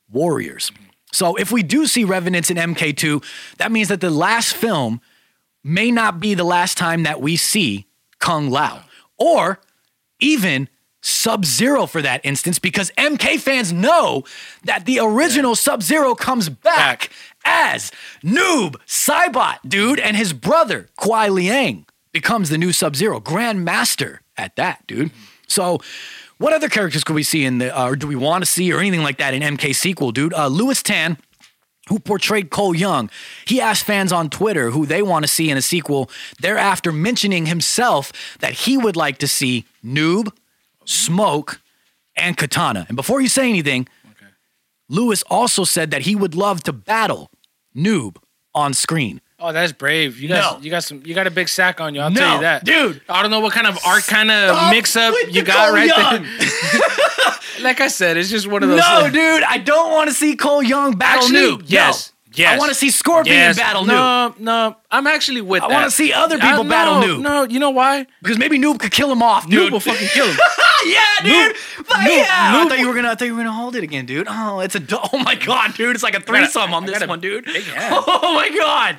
[0.08, 0.70] warriors."
[1.12, 3.22] So if we do see Revenants in MK2,
[3.56, 5.00] that means that the last film
[5.64, 7.86] may not be the last time that we see
[8.20, 8.84] Kung Lao.
[9.16, 9.60] Or
[10.20, 10.68] even
[11.08, 14.24] Sub Zero for that instance, because MK fans know
[14.64, 17.10] that the original Sub Zero comes back, Back.
[17.44, 17.90] as
[18.22, 24.20] Noob Saibot, dude, and his brother, Kuai Liang, becomes the new Sub Zero, Grand Master
[24.36, 25.10] at that, dude.
[25.46, 25.80] So,
[26.38, 28.72] what other characters could we see in the, uh, or do we want to see,
[28.72, 30.34] or anything like that in MK sequel, dude?
[30.34, 31.16] Uh, Lewis Tan
[31.88, 33.10] who portrayed Cole Young.
[33.46, 37.46] He asked fans on Twitter who they want to see in a sequel, thereafter mentioning
[37.46, 40.30] himself that he would like to see Noob,
[40.88, 41.60] Smoke,
[42.16, 42.86] and Katana.
[42.88, 43.86] And before you say anything,
[44.88, 47.30] Lewis also said that he would love to battle
[47.76, 48.16] Noob
[48.54, 49.20] on screen.
[49.38, 50.18] Oh, that's brave.
[50.18, 50.64] You got No.
[50.64, 52.00] you got some you got a big sack on you.
[52.00, 53.00] I'll No, tell you that, dude.
[53.08, 55.86] I don't know what kind of art kind of mix up you got Cole right
[55.86, 56.22] Young.
[56.24, 57.32] there.
[57.60, 58.80] like I said, it's just one of those.
[58.80, 61.62] No, dude, I don't want to see Cole Young battle Actually, Noob.
[61.66, 62.17] yes, No.
[62.34, 62.54] Yes.
[62.54, 63.56] I want to see Scorpion Yes.
[63.58, 63.86] battle Noob.
[63.88, 65.74] No, no, I'm actually with I that.
[65.74, 67.20] wanna see other I- people battle no, Noob.
[67.22, 68.06] No, you know why?
[68.22, 69.72] Because maybe Noob could kill him off, Noob dude.
[69.72, 70.36] will fucking kill him.
[70.86, 71.56] yeah, dude.
[71.78, 72.26] But Noob- yeah.
[72.30, 73.08] I thought you were gonna.
[73.10, 74.26] I thought you were gonna hold it again, dude.
[74.30, 74.82] Oh, it's a.
[75.12, 75.94] Oh my god, dude.
[75.94, 77.46] It's like a threesome on this one, dude.
[77.90, 78.98] Oh my god.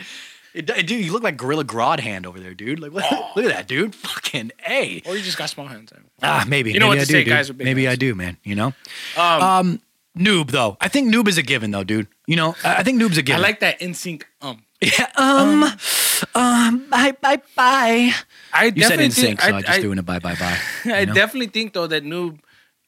[0.51, 2.79] It, dude, you look like Gorilla Grodd hand over there, dude.
[2.79, 3.03] Like, what-
[3.35, 3.93] look at that, dude.
[3.93, 4.99] Fucking a.
[5.05, 5.93] or you just got small hands.
[6.23, 6.71] Ah, maybe.
[6.73, 7.33] You know maybe what I to do, say, dude.
[7.33, 7.93] guys Maybe hands.
[7.93, 8.37] I do, man.
[8.43, 8.73] You know.
[9.15, 9.79] Um,
[10.19, 10.77] Noob though.
[10.81, 12.07] I think Noob is a given though, dude.
[12.27, 13.39] You know, I think Noob's a given.
[13.39, 14.27] I like that in sync.
[14.41, 15.09] Um, Yeah.
[15.17, 15.63] Um.
[16.35, 16.89] Um.
[16.89, 17.11] Bye.
[17.19, 17.41] Bye.
[17.55, 18.11] Bye.
[18.53, 20.19] I You said definitely in sync, so I, I, just I, doing a bye.
[20.19, 20.35] Bye.
[20.35, 20.57] Bye.
[20.85, 21.13] I know?
[21.13, 22.39] definitely think though that Noob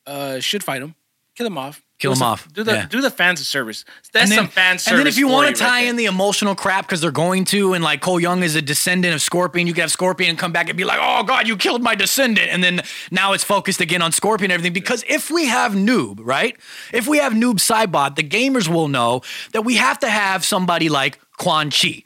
[0.05, 0.95] uh, should fight him,
[1.35, 2.85] kill him off, Kill him off, Do the yeah.
[2.87, 3.85] do the fans a service.
[4.11, 4.87] That's then, some fan service.
[4.87, 5.91] and then if you want to right tie there.
[5.91, 9.13] in the emotional crap because they're going to, and like Cole Young is a descendant
[9.13, 11.83] of Scorpion, you could have Scorpion come back and be like, "Oh God, you killed
[11.83, 14.73] my descendant," and then now it's focused again on Scorpion and everything.
[14.73, 16.57] Because if we have Noob, right?
[16.91, 20.89] If we have Noob Saibot, the gamers will know that we have to have somebody
[20.89, 22.01] like Quan Chi.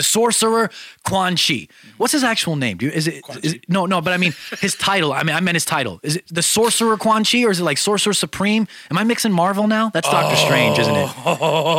[0.00, 0.70] The sorcerer
[1.04, 1.68] Quan Chi.
[1.98, 2.78] What's his actual name?
[2.78, 4.00] Do you, is it, is it- no no?
[4.00, 5.12] But I mean his title.
[5.12, 6.00] I mean I meant his title.
[6.02, 8.66] Is it the sorcerer Quan Chi or is it like sorcerer supreme?
[8.90, 9.90] Am I mixing Marvel now?
[9.90, 10.46] That's Doctor oh.
[10.46, 11.10] Strange, isn't it?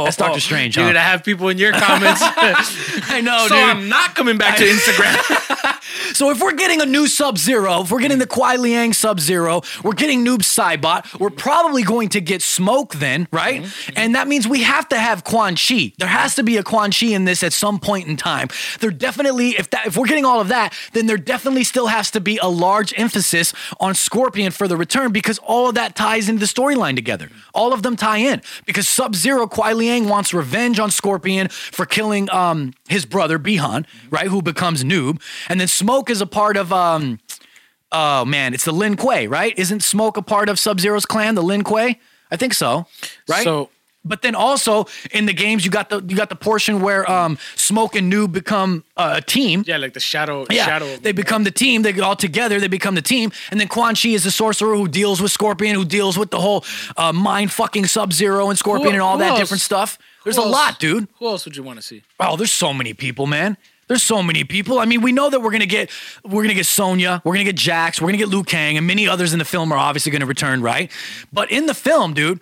[0.05, 0.39] That's Doctor oh.
[0.39, 0.75] Strange.
[0.75, 0.85] huh?
[0.85, 2.21] Dude, I have people in your comments.
[2.23, 3.63] I know, so dude.
[3.63, 5.77] I'm not coming back to Instagram.
[6.13, 9.19] So if we're getting a new Sub Zero, if we're getting the Kuai Liang Sub
[9.19, 13.61] Zero, we're getting Noob Saibot, we're probably going to get Smoke then, right?
[13.61, 13.93] Mm-hmm.
[13.95, 15.93] And that means we have to have Quan Chi.
[15.97, 18.49] There has to be a Quan Chi in this at some point in time.
[18.79, 22.11] There definitely, if that, if we're getting all of that, then there definitely still has
[22.11, 26.29] to be a large emphasis on Scorpion for the return because all of that ties
[26.29, 27.29] into the storyline together.
[27.53, 31.85] All of them tie in because Sub Zero Kuai Liang wants revenge on Scorpion for
[31.85, 34.27] killing um his brother Bi-Han, right?
[34.27, 37.19] Who becomes Noob, and then Smoke is a part of um.
[37.93, 39.53] Oh man, it's the Lin Kuei, right?
[39.57, 41.99] Isn't Smoke a part of Sub Zero's clan, the Lin Kuei?
[42.31, 42.85] I think so,
[43.27, 43.43] right?
[43.43, 43.69] So
[44.03, 47.37] But then also in the games, you got the you got the portion where um
[47.55, 49.63] Smoke and Noob become uh, a team.
[49.67, 50.45] yeah, like the shadow.
[50.49, 50.97] Yeah, shadow.
[50.97, 51.83] they become the team.
[51.83, 52.59] They all together.
[52.59, 53.31] They become the team.
[53.51, 56.39] And then Quan Chi is the sorcerer who deals with Scorpion, who deals with the
[56.39, 56.65] whole
[56.97, 59.39] uh, mind fucking Sub Zero and Scorpion Who- and all that else?
[59.39, 59.97] different stuff.
[60.23, 60.53] There's Who a else?
[60.53, 61.07] lot, dude.
[61.19, 62.01] Who else would you want to see?
[62.19, 63.55] Oh, there's so many people, man.
[63.87, 64.79] There's so many people.
[64.79, 65.89] I mean, we know that we're gonna get
[66.23, 69.07] we're gonna get Sonya, we're gonna get Jax, we're gonna get Liu Kang, and many
[69.07, 70.89] others in the film are obviously gonna return, right?
[71.33, 72.39] But in the film, dude,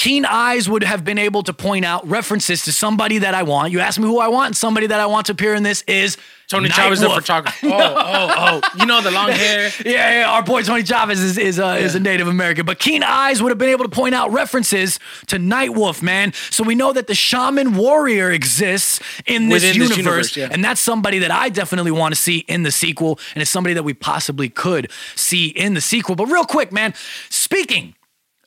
[0.00, 3.70] keen eyes would have been able to point out references to somebody that I want.
[3.70, 6.16] You ask me who I want, somebody that I want to appear in this is
[6.48, 7.66] Tony Night Chavez, the photographer.
[7.66, 8.78] Oh, oh, oh.
[8.78, 9.70] You know the long hair.
[9.84, 13.02] Yeah, yeah, our boy Tony Chavez is is, uh, is a Native American, but keen
[13.02, 16.32] eyes would have been able to point out references to Nightwolf, man.
[16.48, 20.48] So we know that the shaman warrior exists in this Within this universe, universe, yeah.
[20.50, 23.74] and that's somebody that I definitely want to see in the sequel, and it's somebody
[23.74, 26.16] that we possibly could see in the sequel.
[26.16, 26.94] But real quick, man,
[27.28, 27.94] speaking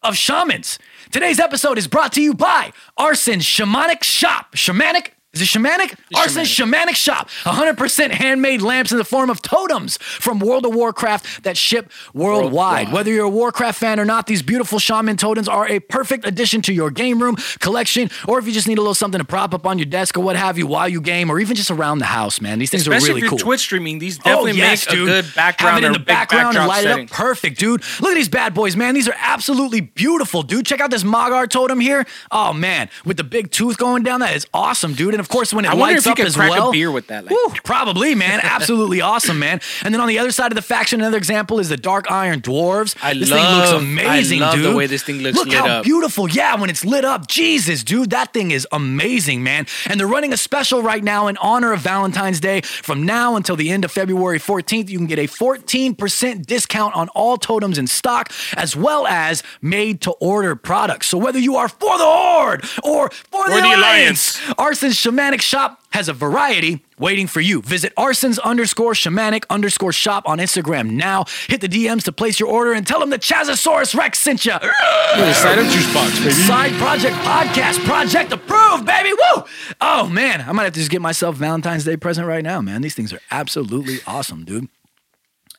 [0.01, 0.79] of shamans,
[1.13, 4.51] today's episode is brought to you by Arson's Shamanic Shop.
[4.55, 5.97] Shamanic Is it shamanic?
[6.15, 7.27] Arson Shamanic Shop.
[7.43, 12.43] 100% handmade lamps in the form of totems from World of Warcraft that ship worldwide.
[12.43, 12.93] Worldwide.
[12.93, 16.61] Whether you're a Warcraft fan or not, these beautiful shaman totems are a perfect addition
[16.63, 19.55] to your game room, collection, or if you just need a little something to prop
[19.55, 21.97] up on your desk or what have you while you game, or even just around
[21.97, 22.59] the house, man.
[22.59, 23.39] These things Especially are really if you're cool.
[23.39, 25.09] Twitch streaming, these oh, definitely oh, yes, make dude.
[25.09, 27.05] a good background Have it in the background and light setting.
[27.05, 27.81] it up perfect, dude.
[28.01, 28.93] Look at these bad boys, man.
[28.93, 30.67] These are absolutely beautiful, dude.
[30.67, 32.05] Check out this Mag'har totem here.
[32.29, 35.15] Oh man, with the big tooth going down, that is awesome, dude.
[35.15, 37.23] And of course, when it I lights up as well, a beer with that.
[37.23, 38.41] Like, Woo, probably, man.
[38.43, 39.61] Absolutely awesome, man.
[39.83, 42.41] And then on the other side of the faction, another example is the Dark Iron
[42.41, 42.95] Dwarves.
[43.01, 45.83] I this thing looks amazing, I love the way this thing looks Look how up.
[45.85, 46.29] beautiful.
[46.29, 47.27] Yeah, when it's lit up.
[47.27, 49.65] Jesus, dude, that thing is amazing, man.
[49.87, 52.59] And they're running a special right now in honor of Valentine's Day.
[52.61, 57.07] From now until the end of February 14th, you can get a 14% discount on
[57.09, 61.07] all totems in stock, as well as made to order products.
[61.07, 65.79] So whether you are for the Horde or for the, the Alliance, Arson's Shamanic Shop
[65.91, 67.61] has a variety waiting for you.
[67.61, 71.25] Visit Arson's underscore shamanic underscore shop on Instagram now.
[71.47, 74.53] Hit the DMs to place your order and tell them the Chazosaurus Rex sent you.
[74.53, 76.31] the side of juice box, baby.
[76.31, 79.11] Side Project Podcast, Project approved, baby.
[79.11, 79.43] Woo!
[79.81, 82.81] Oh man, I might have to just get myself Valentine's Day present right now, man.
[82.81, 84.67] These things are absolutely awesome, dude.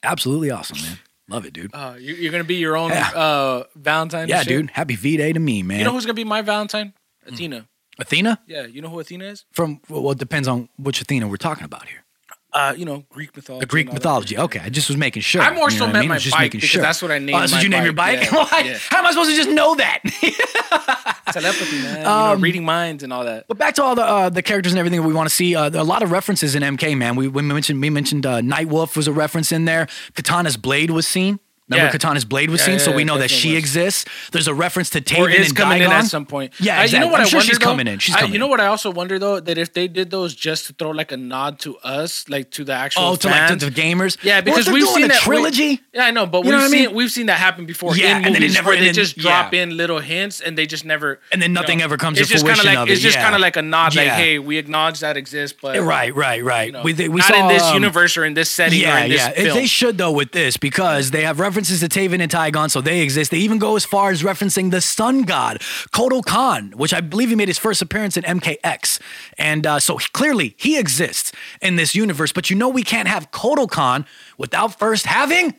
[0.03, 0.99] Absolutely awesome, man.
[1.29, 1.73] Love it, dude.
[1.73, 3.09] Uh, you, you're gonna be your own Yeah.
[3.15, 4.29] uh, Valentine.
[4.29, 4.49] yeah, shit?
[4.49, 4.71] dude.
[4.71, 5.79] Happy V Day to me, man.
[5.79, 6.93] You know who's gonna be my Valentine?
[7.27, 7.67] Athena.
[7.99, 8.41] Athena?
[8.47, 9.45] Yeah, you know who Athena is?
[9.53, 12.01] From well, it depends on which Athena we're talking about here.
[12.53, 13.61] Uh, you know Greek mythology.
[13.65, 14.01] The Greek and all that.
[14.01, 14.39] mythology.
[14.39, 15.43] Okay, I just was making sure.
[15.43, 16.09] I more You know so meant mean?
[16.11, 16.83] my I just bike making because sure.
[16.83, 18.21] that's what I named Oh, that's what you name your bike.
[18.21, 18.31] bike?
[18.31, 18.61] Yeah, Why?
[18.65, 18.79] yeah.
[18.91, 20.01] How am I supposed to just know that?
[21.33, 22.01] Telepathy, man.
[22.03, 23.47] you Um, know, reading minds and all that.
[23.49, 25.57] But back to all the uh, the characters and everything that we want to see.
[25.57, 27.17] Uh, there are a lot of references in MK, man.
[27.17, 29.89] We, we mentioned we mentioned uh, Nightwolf was a reference in there.
[30.15, 31.41] Katana's blade was seen.
[31.75, 31.93] Remember Yeah.
[31.93, 33.59] Katana's blade was Yeah, seen, yeah, so we know that she was.
[33.59, 34.05] exists.
[34.33, 36.53] There's a reference to Or is and coming in at some point.
[36.59, 36.99] Yeah, exactly.
[36.99, 37.65] You know what I'm I sure wonder, she's though?
[37.67, 37.99] coming in.
[37.99, 40.35] She's I- coming You know what I also wonder though that if they did those
[40.35, 43.35] just to throw like a nod to us, like to the actual Oh, to like
[43.43, 44.17] to fans, the gamers.
[44.23, 45.81] Yeah, because we've doing seen a that we- trilogy.
[45.93, 46.95] yeah, I know, but You we've I seen mean?
[46.95, 47.97] we've seen that happen before.
[47.97, 51.21] Yeah, and then it never- they just drop in little hints and they just never.
[51.33, 53.35] And then nothing know, ever comes it's to just like, of it, It's just kind
[53.35, 56.73] of like a nod, like, hey, we acknowledge that exists, but Right, right, right.
[56.85, 59.31] we, we not in this um, universe or in this setting Yeah, yeah.
[59.35, 61.41] They should though with this because they have
[61.71, 63.31] references to Taven and Daegon, so they exist.
[63.31, 65.61] They even go as far as referencing the sun god
[65.93, 69.01] Kotal Kahn, which I believe he made his first appearance in MKX,
[69.39, 72.33] and uh, so clearly he exists in this universe.
[72.33, 74.05] But you know we can't have Kotal Kahn
[74.37, 75.55] without first having.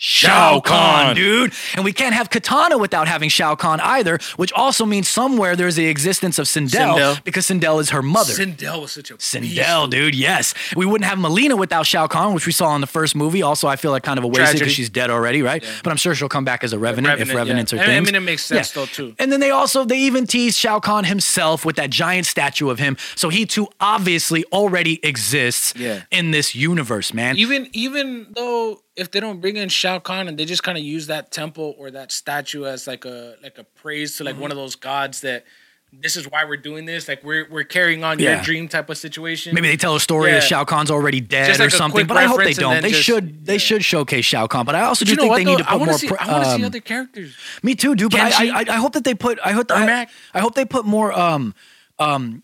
[0.00, 1.52] Shao Kahn, dude.
[1.74, 5.74] And we can't have Katana without having Shao Kahn either, which also means somewhere there's
[5.74, 7.24] the existence of Sindel, Sindel.
[7.24, 8.32] because Sindel is her mother.
[8.32, 10.54] Sindel was such a Sindel, dude, yes.
[10.76, 13.42] We wouldn't have Mileena without Shao Kahn, which we saw in the first movie.
[13.42, 14.60] Also, I feel like kind of a wasted Tragedy.
[14.60, 15.64] because she's dead already, right?
[15.82, 17.80] But I'm sure she'll come back as a Revenant, if Revenants yeah.
[17.80, 18.80] are I mean- I mean, it makes sense, yeah.
[18.82, 19.16] though, too.
[19.18, 22.78] And then they also they even teased Shao Kahn himself with that giant statue of
[22.78, 26.02] him, so he too obviously already exists Yeah.
[26.12, 27.36] in this universe, man.
[27.36, 30.84] Even even though if they don't bring in Shao Kahn and they just kind of
[30.84, 34.42] use that temple or that statue as like a like a praise to like Mm-hmm.
[34.42, 35.44] one of those gods that
[35.90, 38.34] this is why we're doing this, like we're we're carrying on Yeah.
[38.34, 39.54] your dream type of situation.
[39.54, 40.40] Maybe they tell a story Yeah.
[40.40, 42.82] that Shao Kahn's already dead Just or something, but I hope they don't.
[42.82, 43.58] They just- should they yeah.
[43.58, 45.36] should showcase Shao Kahn, but I also But do think what?
[45.38, 45.50] they though?
[45.56, 45.98] need to I put want more.
[45.98, 46.08] see.
[46.08, 47.34] pr- I want to see um, other characters.
[47.62, 48.10] Me too, dude.
[48.10, 49.38] But I, I, I hope that they put.
[49.42, 49.70] I hope.
[49.70, 51.54] I, I hope they put more um
[51.98, 52.42] um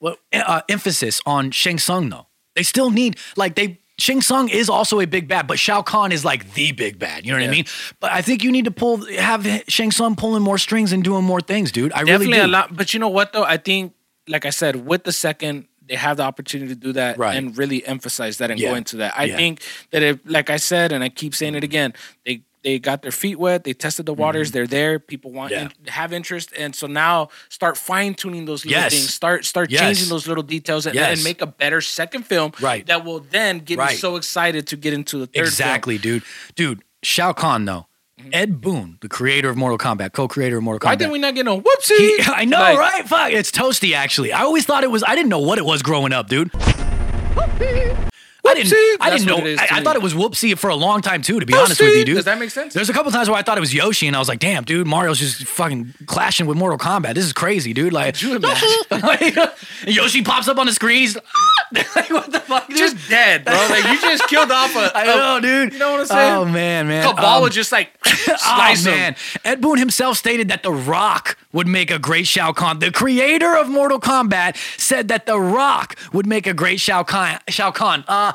[0.00, 2.26] well uh, emphasis on Shang Tsung though.
[2.56, 3.78] They still need like they.
[4.00, 7.24] Shang Tsung is also a big bad, but Shao Kahn is like the big bad.
[7.26, 7.66] You know what I mean?
[8.00, 11.24] But I think you need to pull have Shang Tsung pulling more strings and doing
[11.24, 11.92] more things, dude.
[11.92, 12.46] I Definitely really do.
[12.46, 12.76] a lot.
[12.76, 13.44] But you know what though?
[13.44, 13.92] I think,
[14.26, 15.66] like I said, with the second.
[15.86, 17.34] They have the opportunity to do that Right.
[17.36, 18.68] and really emphasize that and Yeah.
[18.68, 19.12] go into that.
[19.18, 19.34] I Yeah.
[19.36, 21.94] think that if, like I said, and I keep saying it again,
[22.24, 24.98] they they got their feet wet, they tested the waters, they're there.
[24.98, 25.62] People want Mm-hmm.
[25.66, 25.70] Yeah.
[25.86, 28.92] in, have interest, and so now start fine tuning those little Yes.
[28.92, 29.14] things.
[29.14, 29.80] Start start Yes.
[29.80, 31.16] changing those little details and, Yes.
[31.18, 32.52] and make a better second film.
[32.60, 32.86] Right.
[32.86, 33.98] That will then get me Right.
[33.98, 35.32] so excited to get into the third.
[35.34, 35.44] film.
[35.46, 36.22] Exactly, dude.
[36.54, 37.86] Dude, Shao Kahn though.
[38.34, 40.88] Ed Boon, the creator of Mortal Kombat, co-creator of Mortal Mm-hmm.
[40.90, 40.98] Why Kombat.
[40.98, 41.96] did we not get no whoopsie?
[41.96, 43.08] He- I know, Like, right?
[43.08, 43.94] Fuck, it's toasty.
[43.94, 45.02] Actually, I always thought it was.
[45.06, 46.50] I didn't know what it was growing up, dude.
[48.46, 48.72] I didn't.
[48.72, 48.96] Whoopsie.
[49.00, 49.36] I didn't know.
[49.36, 51.40] what it is I, I thought it was Whoopsie for a long time too.
[51.40, 52.16] To be honest with you, dude.
[52.16, 52.74] Does that make sense?
[52.74, 54.64] There's a couple times where I thought it was Yoshi, and I was like, "Damn,
[54.64, 57.14] dude, Mario's just fucking clashing with Mortal Kombat.
[57.14, 58.68] This is crazy, dude." Like, you imagine?
[58.90, 59.36] like,
[59.86, 61.08] Yoshi pops up on the screen.
[61.96, 63.54] Like, "What the fuck, dude?" just dead, bro.
[63.54, 64.90] Like you just killed off a.
[64.96, 65.72] I know, dude.
[65.72, 66.34] You know what I'm saying?
[66.34, 67.04] Oh man, man.
[67.06, 68.92] Kabal Um, would just like Oh slice him.
[68.92, 72.78] man, Ed Boon himself stated that The Rock would make a great Shao Kahn.
[72.80, 77.38] The creator of Mortal Kombat said that The Rock would make a great Shao Kahn.
[77.48, 78.04] Shao Kahn.
[78.08, 78.32] Uh,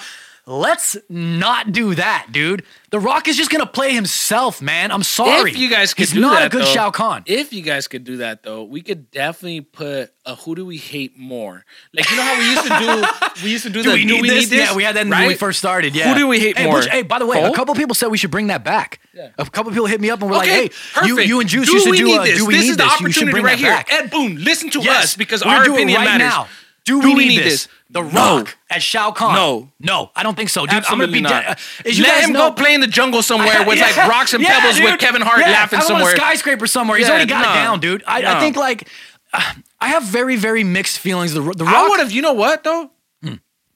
[0.48, 2.64] let's not do that, dude.
[2.92, 4.92] The Rock is just gonna play himself, man.
[4.92, 5.52] I'm sorry.
[5.52, 7.24] If you guys could He's do not that, a good though, Shao Kahn.
[7.26, 10.78] If you guys could do that though, we could definitely put a who do we
[10.78, 11.66] hate more?
[11.94, 14.06] Like you know how we used to do we used to do, do the we,
[14.06, 14.50] do need, we this?
[14.50, 14.70] need this?
[14.70, 15.94] Yeah, we had that when we first started.
[15.96, 16.14] Yeah.
[16.14, 16.76] Who do we hate hey, more?
[16.76, 17.52] Which, hey, by the way, Cole?
[17.52, 19.00] a couple people said we should bring that back.
[19.14, 19.30] Yeah.
[19.38, 21.28] A couple people hit me up and were Okay, like, "Hey, you, perfect.
[21.28, 22.38] you and Juice do used to do a this?
[22.38, 22.92] do we need this need is the this?
[23.02, 23.72] You should opportunity bring right that here.
[23.72, 26.30] back." Ed Boon, listen to Yes, us because our opinion right matters.
[26.30, 26.48] now.
[26.86, 27.66] Do, Do we, we need, this?
[27.66, 27.68] this?
[27.90, 28.38] The No.
[28.38, 29.34] Rock as Shao Kahn?
[29.36, 29.70] No.
[29.80, 30.76] no, I don't think so, dude.
[30.76, 31.58] Absolutely I'm gonna be not.
[31.86, 32.00] dead.
[32.00, 34.76] Let him know, go play in the jungle somewhere with like rocks and yeah, pebbles
[34.78, 34.86] dude.
[34.92, 36.16] with Kevin Hart Yeah, laughing him on a somewhere.
[36.16, 36.98] skyscraper somewhere.
[36.98, 38.04] He's Yeah, already got no, it down, dude.
[38.08, 38.88] I, I think like
[39.34, 41.34] uh, I have very very mixed feelings.
[41.34, 41.90] The the I Rock.
[41.90, 42.92] would have, you know what though?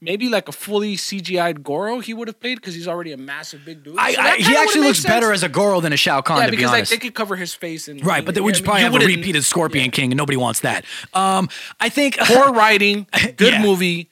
[0.01, 3.65] Maybe like a fully CGI'd Goro he would have played because he's already a massive
[3.65, 3.97] big dude.
[3.97, 6.37] I, So I, he actually looks made better as a Goro than a Shao Kahn,
[6.37, 8.53] yeah, to be because like they could cover his face and right, but then we
[8.53, 10.85] just probably have a wouldn't- repeat of Scorpion King, and nobody wants that.
[11.13, 11.49] Um,
[11.81, 13.61] I think Poor writing, good Yeah.
[13.61, 14.09] movie.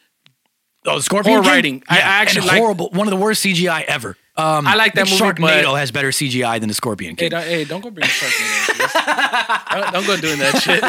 [0.85, 1.51] oh, Scorpion poor King?
[1.51, 1.83] writing.
[1.87, 2.89] I- I actually like- horrible.
[2.89, 4.17] One of the worst CGI ever.
[4.35, 7.29] Um, I like that movie, Sharknado but- has better CGI than the Scorpion Hey, King.
[7.31, 10.79] don't, hey, don't go bring Sharknado don't, don't go doing that shit.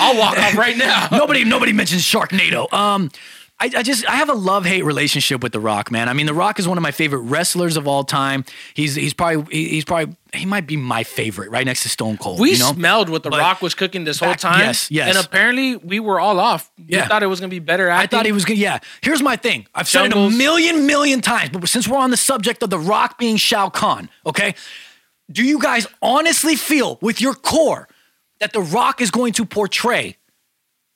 [0.00, 1.08] I'll walk off right now.
[1.12, 2.72] nobody nobody mentions Sharknado.
[2.72, 3.10] Um
[3.58, 6.10] I, I just I have a love hate relationship with The Rock, man.
[6.10, 8.44] I mean, The Rock is one of my favorite wrestlers of all time.
[8.74, 12.18] He's he's probably he- he's probably he might be my favorite, right next to Stone
[12.18, 12.38] Cold.
[12.38, 12.72] We you know?
[12.72, 14.60] smelled what The But Rock was cooking this whole time.
[14.60, 15.08] yes, yes.
[15.16, 16.70] And apparently we were all off.
[16.76, 17.02] Yeah.
[17.04, 18.58] We thought it was gonna be better I thought he was gonna.
[18.58, 18.78] Yeah.
[19.00, 19.66] Here's my thing.
[19.74, 22.78] I've said it a million, million times, but since we're on the subject of The
[22.78, 24.54] Rock being Shao Kahn, okay,
[25.32, 27.88] do you guys honestly feel with your core
[28.38, 30.18] that The Rock is going to portray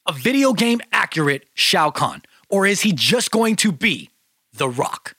[0.07, 4.11] a video game accurate Shao Kahn, or is he just going to be
[4.53, 5.17] The Rock?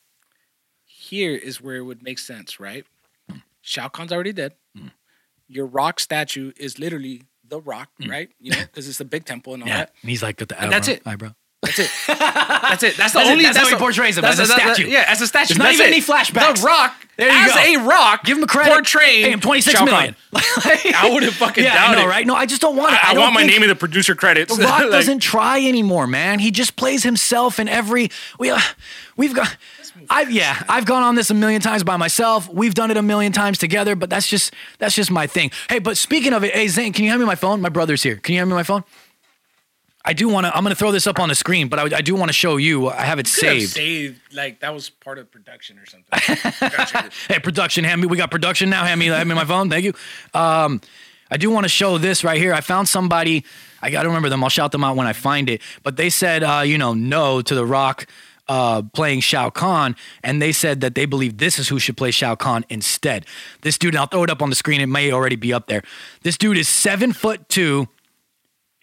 [0.86, 2.86] here is where it would make sense, right?
[3.30, 3.40] Hmm.
[3.62, 4.54] Shao Kahn's already dead.
[4.78, 4.88] Hmm.
[5.50, 8.10] Your rock statue is literally the rock, hmm.
[8.10, 8.30] right?
[8.40, 9.94] You know, because it's the big temple and all Yeah, that.
[10.02, 10.70] and he's like got the eyebrow.
[10.70, 11.02] That's it.
[11.06, 11.34] eyebrow.
[11.62, 11.92] That's it.
[12.08, 12.98] That's it.
[12.98, 13.32] That's the That's it.
[13.32, 13.44] only.
[13.44, 14.88] That's how he portrays him, that's as a statue.
[14.88, 15.54] yeah, as a statue.
[15.54, 15.90] There's not even it.
[15.90, 16.56] any flashbacks.
[16.60, 17.84] The Rock, There you as go.
[17.84, 18.74] a Rock, Give him a credit.
[18.74, 20.16] portraying Pay him twenty six million.
[20.34, 22.26] I wouldn't fucking yeah, doubt I know, right?
[22.26, 23.06] No, I just don't want it.
[23.06, 24.58] I, I want my name in the producer credits.
[24.58, 26.40] The Rock Like, doesn't try anymore, man.
[26.40, 28.10] He just plays himself in every.
[28.40, 28.60] We, uh,
[29.16, 29.56] we've got.
[30.10, 32.50] I've yeah, I've gone on this a million times by myself.
[32.50, 35.52] We've done it a million times together, but that's just that's just my thing.
[35.70, 37.62] Hey, but speaking of it, hey Zane, can you hand me my phone?
[37.62, 38.16] My brother's here.
[38.16, 38.84] Can you hand me my phone?
[40.04, 40.56] I do want to.
[40.56, 42.34] I'm going to throw this up on the screen, but I, I do want to
[42.34, 42.90] show you.
[42.90, 43.72] I have it Could have saved.
[43.74, 44.22] saved.
[44.34, 46.10] Like that was part of production or something.
[46.70, 47.10] Production.
[47.28, 48.08] Hey, production, hand me.
[48.08, 48.84] We got production now.
[48.84, 49.70] Hand me, hand me my phone.
[49.70, 49.94] Thank you.
[50.34, 50.82] Um,
[51.30, 52.54] I do want to show this right here.
[52.54, 53.46] I found somebody.
[53.82, 54.44] I got to remember them.
[54.44, 55.62] I'll shout them out when I find it.
[55.84, 58.06] But they said, uh, you know, no to the Rock
[58.50, 62.12] uh, playing Shao Kahn, and they said that they believe this is who should play
[62.12, 63.26] Shao Kahn instead.
[63.62, 64.82] This dude, I'll throw it up on the screen.
[64.82, 65.84] It may already be up there.
[66.24, 67.88] This dude is seven foot two.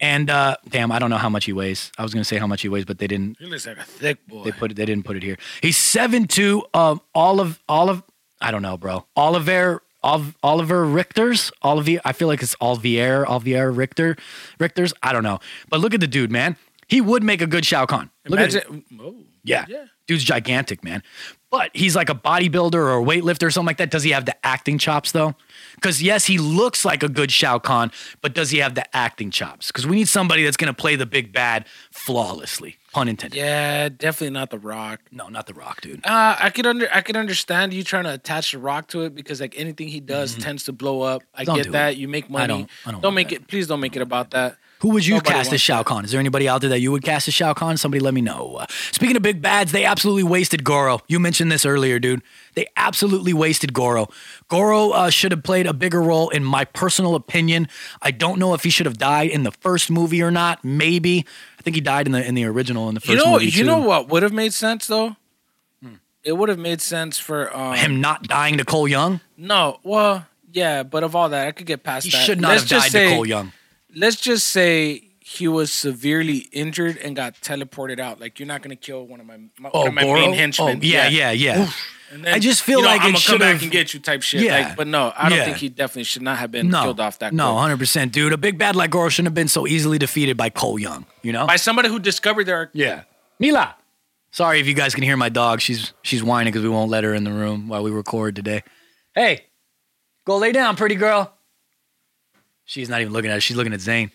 [0.01, 1.91] And uh, damn, I don't know how much he weighs.
[1.97, 3.37] I was gonna say how much he weighs, but they didn't.
[3.39, 4.43] He looks like a thick boy.
[4.45, 4.75] They put it.
[4.75, 5.37] They didn't put it here.
[5.61, 6.63] He's seven two.
[6.73, 8.03] Of Olive Olive.
[8.41, 9.05] I don't know, bro.
[9.15, 9.83] Oliver.
[10.01, 11.51] Ol- Oliver Richter's.
[11.65, 11.99] Olivier.
[12.05, 13.25] I feel like it's Olivier.
[13.25, 14.15] Olivier Richter.
[14.57, 14.93] Richter's.
[15.03, 15.39] I don't know.
[15.69, 16.55] But look at the dude, man.
[16.87, 18.09] He would make a good Shao Kahn.
[18.25, 18.65] Look at it.
[18.99, 19.65] Oh, Yeah.
[19.67, 19.85] Yeah.
[20.07, 21.03] Dude's gigantic, man.
[21.51, 23.91] But he's like a bodybuilder or a weightlifter or something like that.
[23.91, 25.35] Does he have the acting chops though?
[25.81, 29.31] Because yes, he looks like a good Shao Kahn, but does he have the acting
[29.31, 29.67] chops?
[29.67, 32.77] Because we need somebody that's gonna play the big bad flawlessly.
[32.91, 33.37] Pun intended.
[33.37, 34.99] Yeah, definitely not the Rock.
[35.11, 36.03] No, not the Rock, dude.
[36.05, 39.13] Uh, I could under I could understand you trying to attach the Rock to it
[39.15, 41.21] because like anything he does tends to blow up.
[41.35, 41.45] I Mm-hmm.
[41.45, 41.93] Don't get that.
[41.93, 41.97] it.
[41.99, 42.43] You make money.
[42.43, 43.35] I don't- I don't want make that.
[43.35, 43.47] it.
[43.47, 44.57] Please don't make it about that.
[44.81, 45.83] Who would you Nobody cast as Shao.
[45.83, 46.05] Kahn?
[46.05, 47.75] Is there anybody out there that you would cast as Shao Kahn?
[47.75, 48.55] Somebody let me know.
[48.61, 51.01] Uh, speaking of big bads, they absolutely wasted Goro.
[51.09, 52.21] You mentioned this earlier, dude.
[52.55, 54.07] They absolutely wasted Goro.
[54.47, 57.67] Goro uh, should have played a bigger role, in my personal opinion.
[58.01, 60.63] I don't know if he should have died in the first movie or not.
[60.65, 61.25] Maybe.
[61.57, 63.31] I think he died in the in the original in the first You know.
[63.33, 63.63] movie You too.
[63.65, 65.15] know what would have made sense though.
[66.21, 69.21] It would have made sense for um, Him not dying to Cole Young.
[69.37, 72.17] No, well, yeah, but of all that, I could get past He that.
[72.25, 73.53] should not Let's have just died say, to Cole Young.
[73.95, 78.19] Let's just say he was severely injured and got teleported out.
[78.19, 80.19] Like you're not gonna kill one of my, my Oh, one of my Goro?
[80.19, 80.77] main henchmen.
[80.77, 81.61] Oh, yeah, yeah, yeah.
[81.61, 81.73] And
[82.11, 83.99] then, I just feel you know, like I'm it gonna come back and get you
[83.99, 84.41] type shit.
[84.41, 84.67] Yeah.
[84.69, 85.45] Like, but no, I don't Yeah.
[85.45, 87.33] think he definitely should not have been No, killed off that.
[87.33, 88.33] no, hundred percent, dude.
[88.33, 91.05] A big bad like Goro shouldn't have been so easily defeated by Cole Young.
[91.21, 93.03] You know, by somebody who discovered their Yeah.
[93.39, 93.75] Mila.
[94.31, 95.61] Sorry if you guys can hear my dog.
[95.61, 98.63] She's she's whining because we won't let her in the room while we record today.
[99.15, 99.45] Hey,
[100.25, 101.33] go lay down, pretty girl.
[102.65, 103.43] She's not even looking at us.
[103.43, 104.11] She's looking at Zane.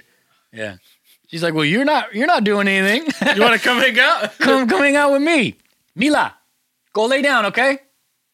[0.52, 0.76] Yeah.
[1.28, 3.08] She's like, well, you're not you're not doing anything.
[3.34, 4.38] You want to come hang out?
[4.38, 5.56] come come hang out with me.
[5.96, 6.34] Mila,
[6.94, 7.78] go lay down, okay?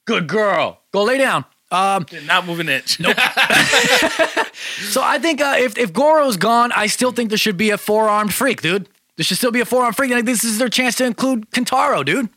[0.06, 0.80] Good girl.
[0.92, 1.44] Go lay down.
[1.72, 2.98] Um, not moving an inch.
[2.98, 3.16] Nope.
[4.90, 7.78] so I think uh, if if Goro's gone, I still think there should be a
[7.78, 8.88] four armed freak, dude.
[9.16, 11.04] There should still be a four armed freak, I think this is their chance to
[11.04, 12.28] include Kintaro, dude.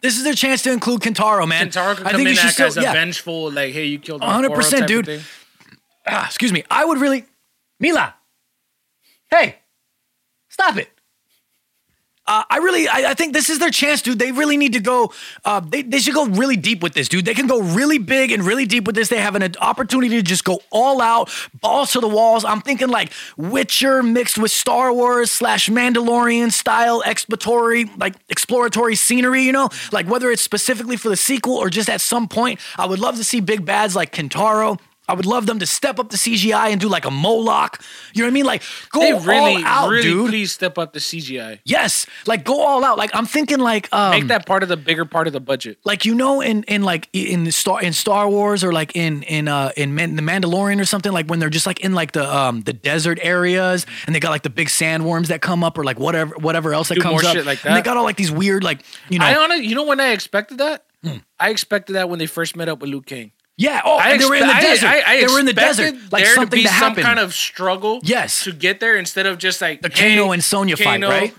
[0.00, 1.68] This is their chance to include Kintaro, man.
[1.68, 2.92] Kintaro could I come think in should still, as a yeah.
[2.92, 5.24] vengeful, like, hey, you killed 100%, Goro type of dude.
[6.06, 6.62] Ah, excuse me.
[6.70, 7.24] I would really,
[7.80, 8.14] Mila.
[9.28, 9.56] Hey,
[10.48, 10.88] stop it.
[12.26, 14.18] Uh, I really, I, I think this is their chance, dude.
[14.18, 15.12] They really need to go.
[15.44, 17.24] Uh, they, they should go really deep with this, dude.
[17.24, 19.08] They can go really big and really deep with this.
[19.08, 22.44] They have an opportunity to just go all out, balls to the walls.
[22.44, 29.42] I'm thinking like Witcher mixed with Star Wars slash Mandalorian style exploratory, like exploratory scenery.
[29.42, 32.60] You know, like whether it's specifically for the sequel or just at some point.
[32.76, 34.80] I would love to see big bads like Kintaro.
[35.08, 37.80] I would love them to step up the CGI and do like a Moloch.
[38.12, 38.44] You know what I mean?
[38.46, 40.28] Like go They really, all out, really, dude.
[40.30, 41.60] please step up the CGI.
[41.64, 42.98] Yes, like go all out.
[42.98, 45.78] Like I'm thinking like um, Make that part of the bigger part of the budget.
[45.84, 49.22] like you know in in like in the star in Star Wars or like in
[49.24, 52.12] in uh in Man, the Mandalorian or something like when they're just like in like
[52.12, 55.78] the um the desert areas and they got like the big sandworms that come up
[55.78, 58.16] or like whatever whatever else that Do comes up like and they got all like
[58.16, 60.84] these weird like you know I honestly, you know when I expected that?
[61.04, 61.18] Hmm.
[61.38, 63.30] I expected that when they first met up with Liu Kang.
[63.58, 65.46] Yeah oh I and they were in the I- desert I, I they were in
[65.46, 68.00] the desert like there something to be to some kind of struggle.
[68.02, 68.44] Yes.
[68.44, 71.34] to get there instead of just like the hey, Kano and Sonya fight right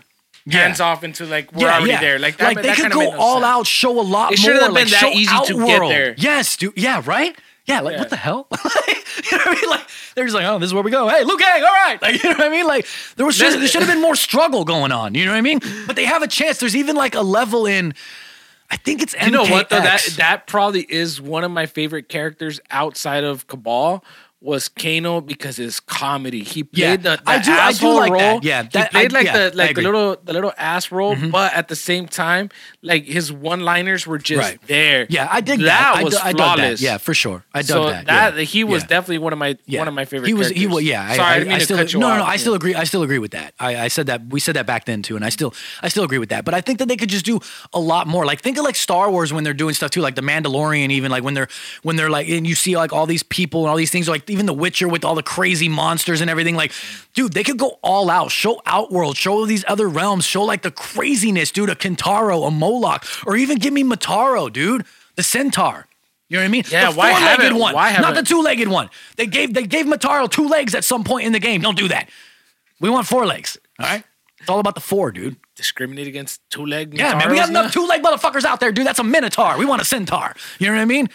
[0.50, 2.20] Hands off into like we're already there.
[2.20, 3.46] Like that, they that could go no all sense.
[3.46, 4.46] out, show a lot It more.
[4.46, 6.16] shouldn't have like, been that show easy to get there.
[6.18, 6.72] Yes, dude.
[6.78, 7.38] Yeah, right.
[7.66, 8.00] Yeah, like Yeah.
[8.00, 8.48] what the hell?
[8.54, 9.70] you know what I mean?
[9.70, 11.10] Like they're just like, oh, this is where we go.
[11.10, 12.02] Hey, Liu Kang, all right.
[12.02, 12.66] Like you know what I mean?
[12.66, 12.88] Like
[13.18, 15.16] there was should, there should have been more struggle going on.
[15.16, 15.60] You know what I mean?
[15.86, 16.60] But they have a chance.
[16.60, 17.94] There's even like a level in.
[18.70, 19.26] I think it's MKX.
[19.26, 19.80] You know what though?
[19.80, 24.04] That that probably is one of my favorite characters outside of Kabal.
[24.48, 26.42] Was Kano because his comedy.
[26.42, 28.20] He played Yeah, the, the I do- I do asshole like role.
[28.40, 28.44] that.
[28.46, 29.82] Yeah, he played I- like yeah, the like the.
[29.82, 29.86] Mm-hmm.
[29.92, 32.50] little the little ass role, but at the same time,
[32.82, 34.62] like his one liners were just Right.
[34.68, 35.06] there.
[35.10, 35.66] Yeah, I did that.
[35.66, 35.94] that.
[35.98, 36.80] I, was d- I dug flawless.
[36.80, 36.86] that.
[36.86, 37.44] Yeah, for sure.
[37.54, 38.06] I dug so that.
[38.06, 38.44] that, yeah.
[38.44, 40.28] he was definitely one of my one of my favorite.
[40.30, 40.48] He was.
[40.50, 40.82] He was.
[40.84, 41.14] Yeah.
[41.14, 42.18] Sorry, I, I, didn't mean to still, cut you no, off.
[42.20, 42.30] no, no.
[42.30, 42.74] I still agree.
[42.74, 43.54] I still agree with that.
[43.60, 44.28] I, I said that.
[44.28, 46.46] We said that back then too, and I still, I still agree with that.
[46.46, 47.42] But I think that they could just do
[47.74, 48.26] a lot more.
[48.26, 50.90] Like think of like Star Wars when they're doing stuff too, like the Mandalorian.
[50.92, 51.50] Even like when they're
[51.84, 54.26] when they're like, and you see like all these people and all these things, like
[54.38, 56.56] even The Witcher with all the crazy monsters and everything.
[56.56, 56.72] Like,
[57.14, 58.32] dude, they could go all out.
[58.32, 59.18] Show Outworld.
[59.18, 60.26] Show these other realms.
[60.26, 61.70] Show like the craziness, dude.
[61.70, 64.86] A Kintaro, a Moloch, or even give me Motaro, dude,
[65.16, 65.88] the Centaur.
[66.30, 66.64] You know what I mean?
[66.70, 68.90] Yeah, the why four-legged haven't- one, why not the two-legged one.
[69.16, 71.62] They gave they gave Motaro two legs at some point in the game.
[71.62, 72.10] Don't do that.
[72.80, 73.58] We want four legs.
[73.80, 74.04] All right.
[74.40, 75.36] It's all about the four, dude.
[75.56, 76.94] discriminate against two-legged.
[76.98, 77.32] Yeah, man.
[77.32, 78.86] We got enough two-legged motherfuckers out there, dude.
[78.86, 79.58] That's a Minotaur.
[79.58, 80.36] We want a Centaur.
[80.60, 81.08] You know what I mean?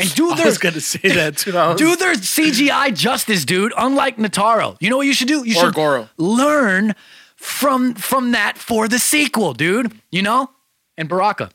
[0.00, 1.52] And do I their was gonna say that too.
[1.52, 3.72] Was- do their CGI justice, dude.
[3.76, 5.44] Unlike Motaro, you know what you should do?
[5.46, 6.08] You Or should Goro.
[6.16, 6.94] learn
[7.36, 9.92] from from that for the sequel, dude.
[10.10, 10.50] You know,
[10.98, 11.50] and Baraka.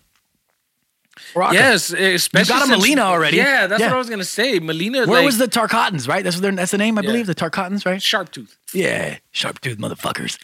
[1.33, 1.53] Baraka.
[1.53, 3.37] Yes, especially got a Mileena already.
[3.37, 3.87] Yeah, that's Yeah.
[3.87, 4.59] what I was gonna say.
[4.59, 6.23] Mileena, Where like, was the Tarkatans, right?
[6.23, 7.07] That's what that's the name, I Yeah.
[7.07, 7.25] believe.
[7.27, 8.01] The Tarkatans, right?
[8.01, 8.57] sharp tooth?
[8.73, 10.37] Yeah, sharp tooth motherfuckers.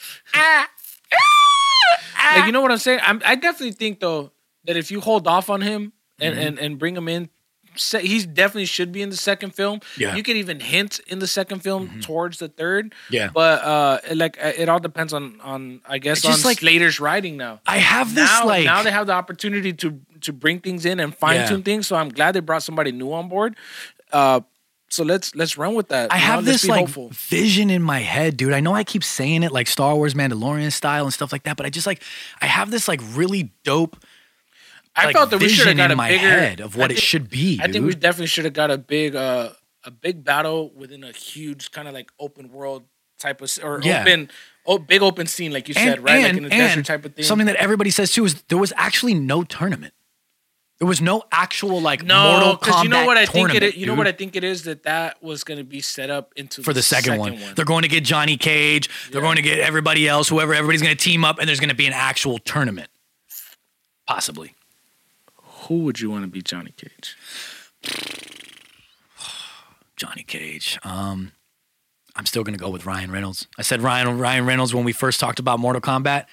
[2.36, 3.00] Like you know what I'm saying?
[3.04, 4.32] I'm, I definitely think though
[4.66, 6.48] that if you hold off on him and Mm-hmm.
[6.48, 7.30] and, and bring him in,
[7.76, 9.80] se- he definitely should be in the second film.
[9.98, 10.10] Yeah.
[10.10, 10.18] Mm-hmm.
[10.18, 12.94] you could even hint in the second film towards the third.
[13.10, 13.30] Yeah.
[13.34, 16.60] but uh, like uh, it all depends on on I guess It's on just like-
[16.60, 17.62] Slater's writing now.
[17.68, 21.00] I have this now, like now they have the opportunity to to bring things in
[21.00, 21.64] and fine tune Yeah.
[21.64, 21.88] things.
[21.88, 23.56] So I'm glad they brought somebody new on board.
[24.12, 24.42] Uh,
[24.90, 26.12] so let's let's run with that.
[26.12, 26.28] I you know?
[26.28, 27.10] have this like hopeful.
[27.14, 28.52] vision in my head, dude.
[28.54, 31.56] I know I keep saying it like Star Wars Mandalorian style and stuff like that,
[31.56, 32.04] but I just like
[32.42, 33.96] I have this like really dope
[34.96, 36.76] I like, felt that we should vision have got in a my bigger head of
[36.76, 37.60] what I it should be.
[37.62, 39.52] I think we definitely should have got a big uh
[39.84, 42.84] a big battle within a huge kind of like open world
[43.20, 44.02] type of or Yeah.
[44.02, 44.30] open
[44.66, 47.06] oh big open scene like you and, said right like and- in the desert type
[47.06, 47.24] of thing.
[47.24, 49.94] Something that everybody says too is there was actually no tournament.
[50.80, 53.62] There was no actual like no, Mortal because you know Kombat what I think it
[53.62, 53.78] is.
[53.78, 56.34] You know what I think it is that that was going to be set up
[56.36, 57.40] into for the second, one.
[57.56, 58.90] They're going to get Johnny Cage.
[59.12, 60.56] They're going to get everybody else, whoever.
[60.56, 62.90] Everybody's going to team up, and there's going to be an actual tournament,
[64.08, 64.56] possibly.
[65.72, 67.16] Who would you want to be Johnny Cage?
[69.96, 70.78] Johnny Cage.
[70.84, 71.32] Um,
[72.14, 73.48] I'm still going to go with Ryan Reynolds.
[73.58, 76.26] I said Ryan Ryan Reynolds when we first talked about Mortal Kombat.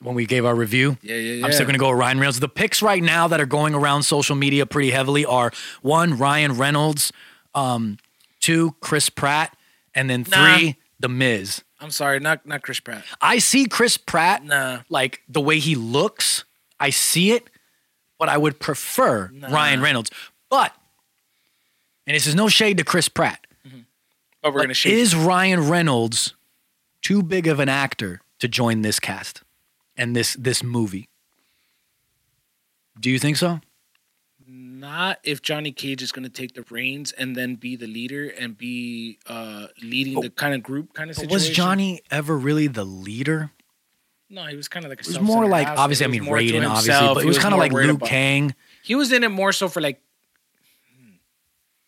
[0.00, 1.46] When we gave our review, Yeah, yeah, yeah.
[1.46, 2.40] I'm still going to go with Ryan Reynolds.
[2.40, 5.52] The picks right now that are going around social media pretty heavily are
[5.82, 7.12] one, Ryan Reynolds,
[7.54, 7.98] um,
[8.40, 9.56] two, Chris Pratt,
[9.94, 10.36] and then Nah.
[10.36, 11.62] three, The Miz.
[11.78, 13.04] I'm sorry, not not Chris Pratt.
[13.20, 14.80] I see Chris Pratt Nah.
[14.88, 16.44] like the way he looks.
[16.80, 17.48] I see it,
[18.24, 20.10] but I would prefer Ryan Reynolds.
[20.48, 20.74] But
[22.06, 23.46] and this is no shade to Chris Pratt.
[24.42, 24.92] But we're But gonna shoot.
[24.94, 26.32] is Ryan Reynolds
[27.02, 29.42] too big of an actor to join this cast
[29.94, 31.08] and this this movie?
[32.98, 33.60] Do you think so?
[34.46, 38.28] not if Johnny Cage is going to take the reins and then be the leader
[38.38, 41.34] and be uh leading the kind of group kind of But situation.
[41.34, 43.50] was Johnny ever really the leader?
[44.30, 45.02] No, he was kind of like a.
[45.02, 47.72] It was more like obviously, I mean Raiden, obviously, but it was, kind of like
[47.72, 48.54] Liu Kang.
[48.82, 50.00] He was in it more so for like.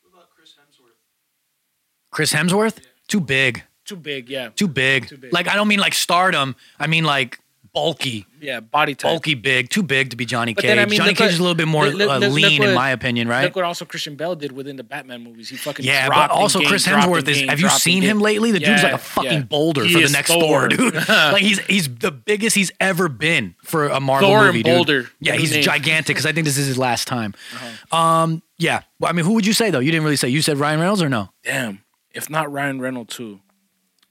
[0.02, 2.90] What about Chris Hemsworth, Chris Hemsworth, yeah.
[3.08, 4.50] too big, Too big, yeah.
[4.54, 5.08] too big.
[5.08, 5.32] Too big.
[5.32, 6.56] Like I don't mean like stardom.
[6.78, 7.40] I mean like
[7.76, 9.10] bulky, Yeah, body type.
[9.10, 10.68] bulky, big, too big to be Johnny But Cage.
[10.70, 12.32] then, I mean, Johnny Cage what- is a little bit more look- uh, look- look
[12.32, 13.44] lean, in my opinion, right?
[13.44, 15.50] Look what also Christian Bale did within the Batman movies.
[15.50, 17.36] He fucking Yeah, but also gained, Chris Hemsworth is.
[17.36, 18.22] gained, Have you seen him gained.
[18.22, 18.50] lately?
[18.52, 19.40] The dude's Yeah, like a fucking yeah.
[19.40, 20.40] boulder He for the next Thor.
[20.40, 20.94] Thor, dude.
[21.08, 24.74] like he's he's the biggest he's ever been for a Marvel Thor and movie, dude.
[24.74, 25.10] Boulder.
[25.20, 25.62] Yeah, he's name.
[25.62, 27.34] gigantic because I think this is his last time.
[27.54, 27.96] Uh-huh.
[27.96, 28.80] Um, yeah.
[28.98, 29.80] Well, I mean, who would you say though?
[29.80, 30.28] You didn't really say.
[30.30, 31.28] You said Ryan Reynolds or no?
[31.44, 31.82] Damn.
[32.14, 33.40] If not Ryan Reynolds too.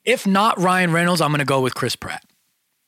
[0.04, 2.24] If not Ryan Reynolds, I'm gonna go with Chris Pratt.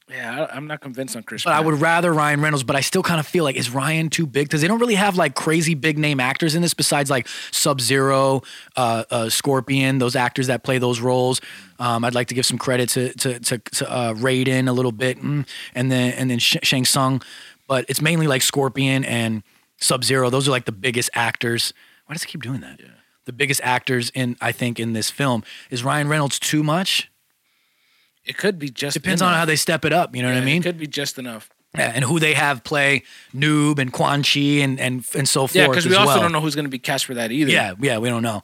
[0.09, 1.43] Yeah, I'm not convinced on Chris.
[1.43, 4.09] But I would rather Ryan Reynolds, but I still kind of feel like is Ryan
[4.09, 7.09] too big because they don't really have like crazy big name actors in this besides
[7.09, 8.41] like Sub Zero,
[8.77, 11.41] uh, uh, Scorpion, those actors that play those roles.
[11.77, 14.93] Um, I'd like to give some credit to to to, to uh, Raiden a little
[14.93, 15.45] bit, mm,
[15.75, 17.21] and then and then Sh- Shang Tsung,
[17.67, 19.43] but it's mainly like Scorpion and
[19.75, 20.29] Sub Zero.
[20.29, 21.73] Those are like the biggest actors.
[22.05, 22.79] Why does it keep doing that?
[23.25, 27.11] The biggest actors in I think in this film is Ryan Reynolds too much.
[28.27, 29.33] It could be just Depends enough.
[29.33, 30.15] on how they step it up.
[30.15, 30.61] You know what I mean?
[30.61, 31.49] It could be just enough.
[31.75, 33.03] Yeah, and who they have play
[33.35, 35.55] Noob and Quan Chi and and and so forth.
[35.55, 36.21] Yeah, because we also well.
[36.21, 37.51] don't know who's going to be cast for that either.
[37.51, 38.41] Yeah, yeah, we don't know.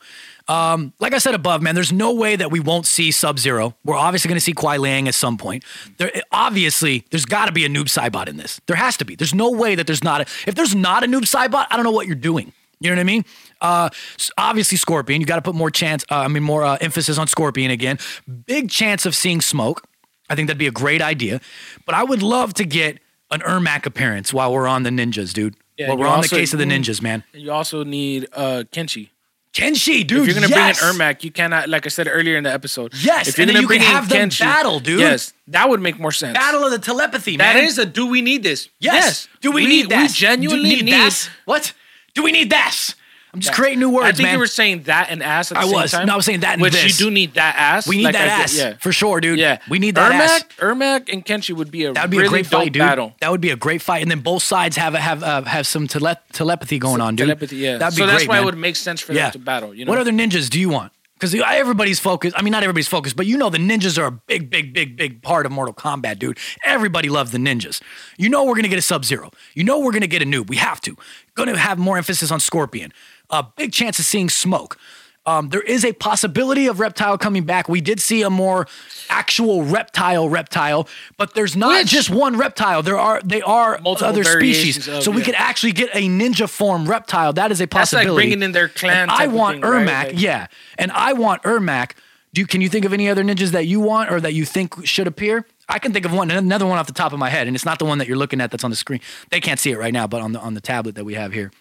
[0.48, 3.76] Um, like I said above, man, there's no way that we won't see Sub Zero.
[3.86, 5.64] We're obviously going to see Kuai Liang at some point.
[5.98, 8.60] There, obviously, there's got to be a Noob Saibot in this.
[8.68, 9.16] There has to be.
[9.16, 10.22] There's no way that there's not.
[10.22, 12.52] A, if there's not a Noob Saibot, I don't know what you're doing.
[12.80, 13.24] You know what I mean?
[13.64, 13.90] Uh,
[14.38, 15.22] obviously, Scorpion.
[15.22, 16.06] You got to put more chance.
[16.12, 17.98] Uh, I mean, more uh, emphasis on Scorpion again.
[18.46, 19.88] Big chance of seeing Smoke.
[20.30, 21.42] I think that'd be a great idea.
[21.86, 23.00] But I would love to get
[23.32, 25.56] an Ermac appearance while we're on the ninjas, dude.
[25.78, 27.24] Yeah, while we're on the case of the ninjas, man.
[27.34, 29.10] You also need uh Kenshi.
[29.54, 30.22] Kenshi, dude.
[30.22, 30.80] if you're gonna yes.
[30.80, 32.94] bring an Ermac, you cannot, like I said earlier in the episode.
[32.96, 35.00] Yes, if you're and gonna you bring can have them Kenshi, battle, dude.
[35.00, 36.36] Yes, that would make more sense.
[36.36, 37.64] Battle of the telepathy, man.
[37.64, 37.86] is a.
[37.86, 38.70] Do we need this?
[38.80, 39.28] yes.
[39.42, 40.02] Do we, need that?
[40.02, 40.94] We genuinely we need.
[40.94, 41.30] that?
[41.46, 41.74] What?
[42.16, 42.96] Do we need that?
[43.34, 44.34] I'm just creating new words, I think man.
[44.34, 45.92] you were saying that and ass at the I same was.
[45.92, 46.06] time.
[46.06, 47.00] No, I was saying that and Which this.
[47.00, 47.88] you do need that ass.
[47.88, 48.76] we need Like that I ass yeah.
[48.80, 49.40] for sure, dude.
[49.40, 50.44] Yeah, we need that Ermac, ass.
[50.60, 52.82] Ermac and Kenshi would be a That would be really a great fight, dude.
[52.82, 53.16] battle.
[53.22, 55.88] That would be a great fight, and then both sides have have uh, have some
[55.88, 57.26] tele- telepathy going on, dude.
[57.28, 57.78] Telepathy, yeah.
[57.78, 58.44] That'd be so that's why man.
[58.44, 59.24] it would make sense for yeah.
[59.24, 59.74] them to battle.
[59.74, 60.92] You know, What other ninjas do you want?
[61.16, 62.38] Because everybody's focused.
[62.38, 64.98] I mean, not everybody's focused, but you know the ninjas are a big, big, big,
[64.98, 66.38] big part of Mortal Kombat, dude.
[66.66, 67.82] Everybody loves the ninjas.
[68.18, 69.32] You know we're gonna get a Sub Zero.
[69.54, 70.50] You know we're gonna get a noob.
[70.50, 70.98] We have to.
[71.36, 72.92] Gonna have more emphasis on Scorpion.
[73.34, 74.78] A big chance of seeing Smoke.
[75.26, 77.70] Um, there is a possibility of Reptile coming back.
[77.70, 78.68] We did see a more
[79.10, 82.84] actual reptile reptile, but there's not Which- just one reptile.
[82.84, 84.86] There are they are Multiple other species.
[84.88, 85.24] of- so we yeah.
[85.26, 87.32] could actually get a ninja form reptile.
[87.34, 88.16] That is a That's like possibility.
[88.28, 89.88] bringing in their clan I want thing, right?
[89.88, 91.92] Ermac, Like- yeah, and I want Ermac.
[92.34, 94.44] Do you, can you think of any other ninjas that you want or that you
[94.44, 95.46] think should appear?
[95.70, 97.64] I can think of one, another one off the top of my head, and it's
[97.66, 99.00] not the one that you're looking at that's on the screen.
[99.30, 101.32] They can't see it right now, but on the on the tablet that we have
[101.32, 101.52] here,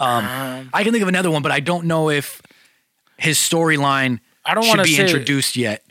[0.00, 2.42] um, I can think of another one, but I don't know if
[3.18, 5.82] his storyline I don't should be introduced yet.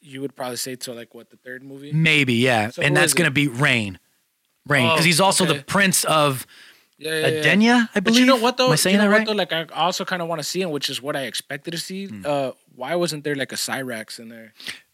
[0.00, 1.92] you would probably say to like what the third movie.
[1.92, 3.34] Maybe, yeah, So and that's going to it?
[3.34, 3.98] be Rain,
[4.66, 6.46] Rain, because Oh, he's also the prince of
[6.98, 7.42] Yeah, yeah, yeah.
[7.54, 8.20] Edenia, I But believe.
[8.20, 8.66] you know what though?
[8.66, 9.26] Am I saying you know that what, right?
[9.48, 9.56] though?
[9.58, 11.78] Like I also kind of want to see him, which is what I expected to
[11.78, 12.06] see.
[12.06, 12.22] Hmm.
[12.24, 14.52] Uh, why wasn't there like a Cyrax in there?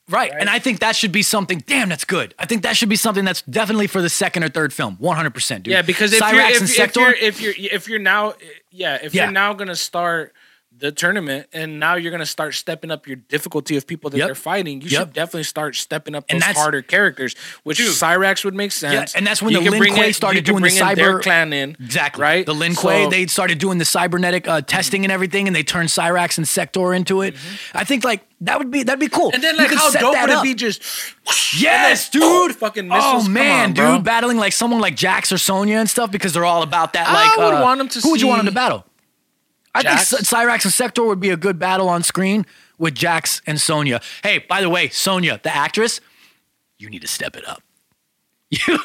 [0.09, 0.31] Right.
[0.37, 1.63] And I think that should be something.
[1.67, 2.35] Damn, that's good.
[2.39, 4.99] I think that should be something that's definitely for the second or third film.
[5.01, 5.73] 100%, dude.
[5.73, 8.35] Yeah, because if Cyrax you're and if, if Sector, you're if you're if you're now
[8.71, 9.25] yeah if Yeah.
[9.25, 10.35] you're now gonna start
[10.79, 14.27] the tournament and now you're gonna start stepping up your difficulty of people that Yep.
[14.29, 15.01] they're fighting, you Yep.
[15.01, 19.15] should definitely start stepping up And those harder characters, which Cyrax would make sense.
[19.15, 22.23] and that's when You the Lin Kuei in- started doing the cyber- clan in exactly.
[22.23, 22.45] right.
[22.45, 25.63] The Lin Kuei, So- they started doing the cybernetic uh, testing and everything, and they
[25.63, 27.35] turned Cyrax and Sector into it.
[27.73, 29.29] I think like that would be that'd be cool.
[29.31, 29.35] Mm-hmm.
[29.37, 30.83] and then like how dope would it be just
[31.57, 32.23] Yes, dude.
[32.25, 33.27] oh, fucking missiles.
[33.27, 36.45] Oh man, on, dude, battling like someone like Jax or Sonya and stuff because they're
[36.45, 37.07] all about that.
[37.09, 38.85] I Like, would uh, want 'em to Who would you want them to battle?
[39.75, 40.11] I Jax.
[40.11, 42.47] think Cyrax and Sector would be a good battle on screen
[42.79, 44.01] with Jax and Sonya.
[44.23, 46.01] Hey, by the way, Sonya, the actress,
[46.79, 47.63] you need to step it up.
[48.51, 48.79] You,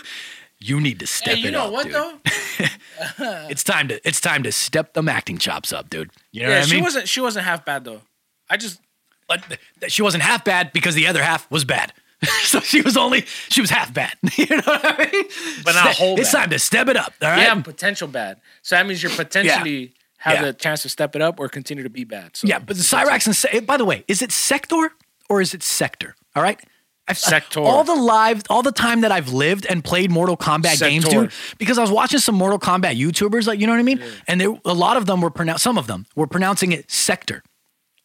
[0.59, 1.93] you need to step Hey, you it know up, what dude.
[1.93, 2.17] though?
[3.49, 6.09] It's time to it's time to step them acting chops up, dude.
[6.31, 6.79] You know yeah, what I mean?
[6.79, 8.01] she wasn't she wasn't half bad though.
[8.49, 8.81] I just
[9.27, 9.41] but
[9.87, 11.93] she wasn't half bad because the other half was bad.
[12.43, 14.13] so she was only she was half bad.
[14.37, 15.23] you know what I mean?
[15.63, 16.39] But not whole It's bad.
[16.41, 17.13] time to step it up.
[17.21, 17.43] All right.
[17.43, 18.41] yeah, potential bad.
[18.61, 20.41] So that means you're potentially have Yeah.
[20.45, 22.35] the chance to step it up or continue to be bad.
[22.37, 24.91] So Yeah, but the Cyrax and Se- eh, by the way, is it Sector
[25.29, 26.15] or is it Sector?
[26.35, 26.59] All right.
[27.07, 27.61] I've, Sector.
[27.61, 31.31] all the live, all the time that I've lived and played Mortal Kombat games, dude,
[31.57, 34.39] because I was watching some Mortal Kombat YouTubers, like you know what I mean, and
[34.39, 35.63] they, a lot of them were pronounced.
[35.63, 37.41] Some of them were pronouncing it Sector,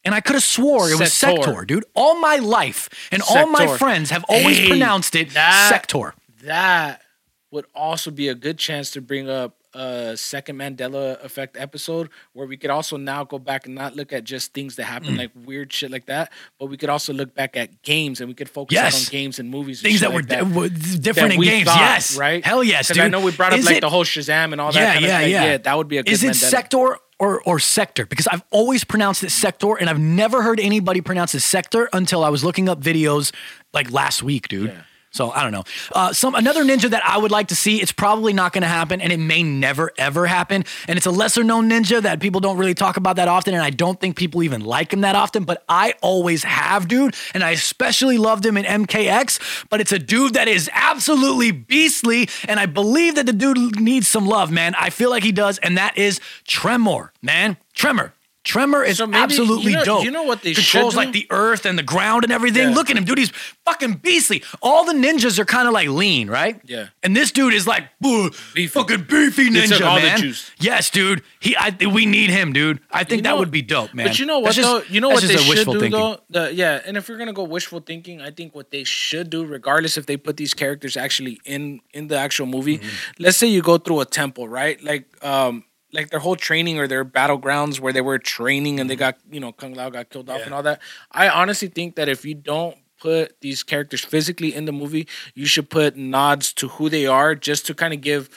[0.05, 1.43] and I could have swore it was Sector.
[1.43, 1.85] Sector, dude.
[1.95, 6.15] All my life, and all my friends have always Hey, pronounced it that- Sector.
[6.45, 7.03] that
[7.51, 12.47] would also be a good chance to bring up a second Mandela effect episode where
[12.47, 15.19] we could also now go back and not look at just things that happen Mm.
[15.19, 18.35] like weird shit like that, but we could also look back at games and we
[18.35, 19.07] could focus Yes.
[19.09, 19.81] on games and movies.
[19.81, 21.65] and Things that were like di- were that different in we games.
[21.67, 22.45] thought, yes, right?
[22.45, 22.95] Hell yes, dude.
[22.95, 24.79] Because I know we brought up Is like it- the whole Shazam and all that.
[24.81, 26.51] yeah, kind of, yeah, like, yeah, That would be a good Is it Mandela.
[26.51, 28.07] sector or or sector?
[28.07, 32.25] Because I've always pronounced it sector, and I've never heard anybody pronounce it sector until
[32.25, 33.33] I was looking up videos
[33.73, 34.71] like last week, dude.
[34.71, 34.83] Yeah.
[35.15, 35.63] So I don't know.
[35.93, 37.81] Uh, some another ninja that I would like to see.
[37.81, 40.65] It's probably not going to happen, and it may never ever happen.
[40.89, 43.63] And it's a lesser known ninja that people don't really talk about that often, and
[43.63, 45.45] I don't think people even like him that often.
[45.45, 49.67] But I always have, dude, and I especially loved him in MKX.
[49.71, 54.09] But it's a dude that is absolutely beastly, and I believe that the dude needs
[54.09, 54.75] some love, man.
[54.75, 57.57] I feel like he does, and that is Tremor, man.
[57.73, 58.14] Tremor.
[58.45, 60.05] Tremor is So maybe- absolutely you know- dope.
[60.05, 62.69] you know what they should controls like the earth and the ground and everything.
[62.69, 62.75] Yeah.
[62.75, 63.17] Look at him, dude.
[63.19, 63.33] He's
[63.65, 64.43] fucking beastly.
[64.61, 66.61] All the ninjas are kind of like lean, right?
[66.65, 66.89] Yeah.
[67.03, 68.67] And this dude is like "Ugh, Beefy.
[68.67, 70.19] fucking beefy ninja, all the man.
[70.19, 70.51] juice.
[70.61, 71.23] Yes, dude.
[71.41, 72.81] He, I, we need him, dude.
[72.91, 74.07] I think You that would be dope, man.
[74.09, 74.83] But you know what just- though?
[74.93, 75.91] You know what they should do thinking.
[75.93, 76.19] though?
[76.29, 79.45] The, yeah, and if you're gonna go wishful thinking, I think what they should do,
[79.47, 83.23] regardless if they put these characters actually in in the actual movie, Mm-hmm.
[83.23, 84.83] let's say you go through a temple, right?
[84.85, 85.65] Like um
[85.95, 89.41] like their whole training or their battlegrounds where they were training and they got you
[89.41, 90.41] know Kung Lao got killed off Mm-hmm.
[90.41, 90.47] Yeah.
[90.47, 90.81] and all that.
[91.13, 95.47] I honestly think that if you don't put these characters physically in the movie, you
[95.47, 98.29] should put nods to who they are just to kind of give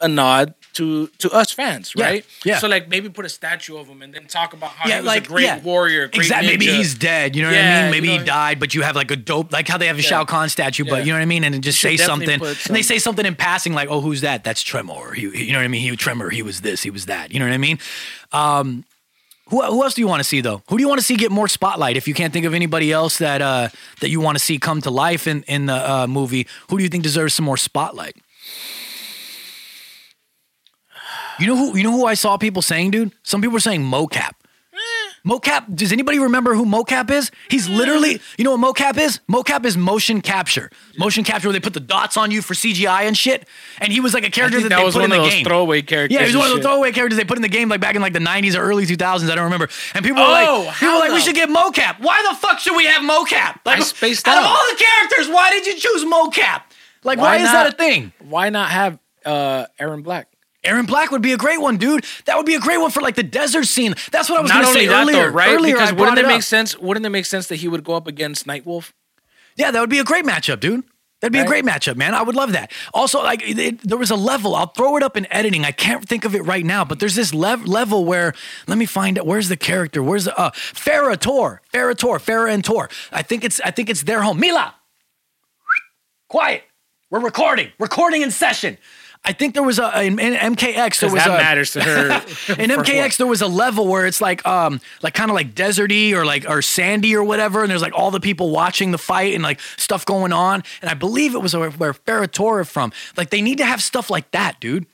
[0.00, 2.26] a nod to to us fans, Yeah, right?
[2.44, 2.58] yeah.
[2.58, 5.00] So like maybe put a statue of him and then talk about how Yeah, he
[5.00, 5.60] was like a great yeah.
[5.60, 6.48] warrior, great exactly.
[6.52, 7.36] Maybe he's dead.
[7.36, 7.90] You know what I mean?
[7.90, 10.02] Maybe you he died, but you have like a dope, like how they have a.
[10.02, 11.44] Shao Kahn statue, but you know what I mean?
[11.44, 14.20] And then just say definitely something, and they say something in passing, like, "Oh, who's
[14.22, 14.44] that?
[14.44, 15.80] That's Tremor." He, you know what I mean?
[15.82, 16.30] He was Tremor.
[16.30, 16.82] He was this.
[16.82, 17.32] He was that.
[17.32, 17.78] You know what I mean?
[18.32, 18.84] Um,
[19.48, 20.62] who, who else do you want to see though?
[20.68, 21.96] Who do you want to see get more spotlight?
[21.96, 23.68] If you can't think of anybody else that uh,
[24.00, 26.82] that you want to see come to life in in the uh, movie, who do
[26.84, 28.16] you think deserves some more spotlight?
[31.38, 31.76] You know who?
[31.76, 33.12] You know who I saw people saying, dude.
[33.22, 34.32] Some people were saying mocap.
[35.24, 35.76] Mocap.
[35.76, 37.30] Does anybody remember who mocap is?
[37.48, 38.20] He's literally.
[38.36, 39.20] You know what mocap is?
[39.30, 40.68] Mocap is motion capture.
[40.98, 43.46] Motion capture where they put the dots on you for CGI and shit.
[43.78, 45.22] And he was like a character that, that they was put one in of the
[45.30, 45.44] those game.
[45.44, 46.14] throwaway characters.
[46.18, 46.64] Yeah, he was one of the shit.
[46.64, 48.84] throwaway characters they put in the game like back in like the 90s or early
[48.84, 49.30] 2000s.
[49.30, 49.68] I don't remember.
[49.94, 52.00] And people were Oh, like, people were like, we should get mocap.
[52.00, 53.60] Why the fuck should we have mocap?
[53.64, 54.38] Like, I spaced out.
[54.38, 56.62] of all the characters, why did you choose mocap?
[57.04, 58.12] Like, why, Why is that a thing?
[58.28, 60.26] Why not have uh, Erron Black?
[60.64, 62.04] Erron Black would be a great one, dude.
[62.26, 63.94] That would be a great one for like the desert scene.
[64.12, 65.30] That's what I was Not going to only say that, earlier.
[65.30, 65.54] though, right?
[65.54, 66.42] Earlier, because I wouldn't it it make up.
[66.42, 66.78] sense?
[66.78, 68.92] Wouldn't it make sense that he would go up against Nightwolf?
[69.56, 70.84] Yeah, that would be a great matchup, dude.
[71.20, 72.14] That'd be a great matchup, man.
[72.14, 72.72] I would love that.
[72.92, 74.56] Also, like it, it- there was a level.
[74.56, 75.64] I'll throw it up in editing.
[75.64, 78.32] I can't think of it right now, but there's this lev- level where
[78.66, 79.26] let me find out.
[79.26, 80.02] Where's the character?
[80.02, 81.62] Where's the uh, Farah Tor?
[81.72, 82.18] Farah Tor.
[82.18, 82.88] Farah and Tor.
[83.12, 84.40] I think it's I think it's their home.
[84.40, 84.74] Mila,
[86.28, 86.64] quiet.
[87.10, 87.70] We're recording.
[87.78, 88.78] Recording in session.
[89.24, 91.00] I think there was a in, in MKX.
[91.00, 92.10] There was that a, matters to her.
[92.58, 93.18] in MKX, what?
[93.18, 96.48] there was a level where it's like, um, like kind of like deserty or like
[96.48, 99.60] or sandy or whatever, and there's like all the people watching the fight and like
[99.76, 100.64] stuff going on.
[100.80, 102.92] And I believe it was where, where Ferratora from.
[103.16, 104.86] Like they need to have stuff like that, dude.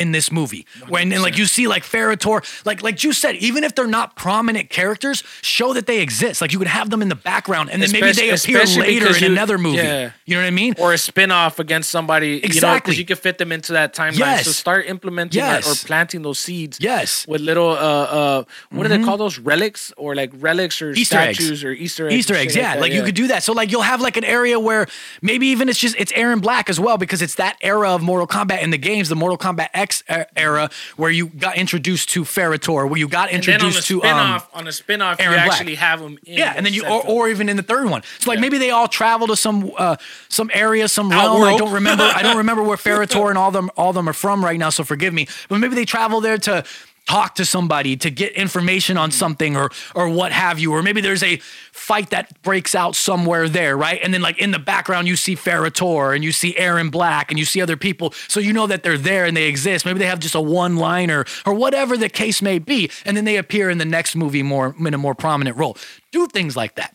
[0.00, 3.64] In this movie, when and like you see like Ferrator, like like you said, even
[3.64, 6.40] if they're not prominent characters, show that they exist.
[6.40, 9.22] Like you could have them in the background, and then maybe they appear later in
[9.22, 9.76] you- another movie.
[9.76, 10.12] yeah.
[10.24, 10.74] You know what I mean?
[10.78, 12.80] or a spin-off against somebody, you know, Exactly.
[12.80, 14.18] because you can fit them into that timeline.
[14.18, 14.44] Yes.
[14.46, 15.66] So start implementing or- Yes.
[15.70, 16.78] or, planting those seeds.
[16.80, 17.26] Yes.
[17.28, 19.38] With little, uh, uh, what do they call those?
[19.38, 21.62] Relics or like relics or Easter eggs.
[21.64, 22.14] or Easter eggs.
[22.16, 22.74] Easter eggs, yeah.
[22.74, 23.42] that, Like you could do that.
[23.42, 24.86] So like you'll have like an area where
[25.20, 28.26] maybe even it's just it's Erron Black as well because it's that era of Mortal
[28.26, 32.24] Kombat in the games, the Mortal Kombat X e- era where you got introduced to
[32.24, 35.28] Ferrator, where you got And then on a introduced to um, on a spin-off, you
[35.28, 35.50] Black.
[35.50, 36.38] actually have them in.
[36.38, 38.02] yeah, and then you or, or even in the third one.
[38.20, 39.96] So like maybe they all travel to some uh
[40.28, 41.42] some area, some realm.
[41.42, 42.04] I don't remember.
[42.04, 44.70] I don't remember where Ferrator and all them all them are from right now.
[44.70, 45.26] So forgive me.
[45.48, 46.64] But maybe they travel there to
[47.10, 49.18] talk to somebody to get information on mm-hmm.
[49.18, 50.72] something or or what have you.
[50.72, 51.36] Or maybe there's a
[51.72, 54.00] fight that breaks out somewhere there, right?
[54.02, 57.38] And then like in the background you see Ferrator and you see Erron Black and
[57.38, 59.84] you see other people, so you know that they're there and they exist.
[59.84, 63.24] Maybe they have just a one liner or whatever the case may be, and then
[63.24, 65.76] they appear in the next movie more in a more prominent role.
[66.12, 66.94] Do things like that.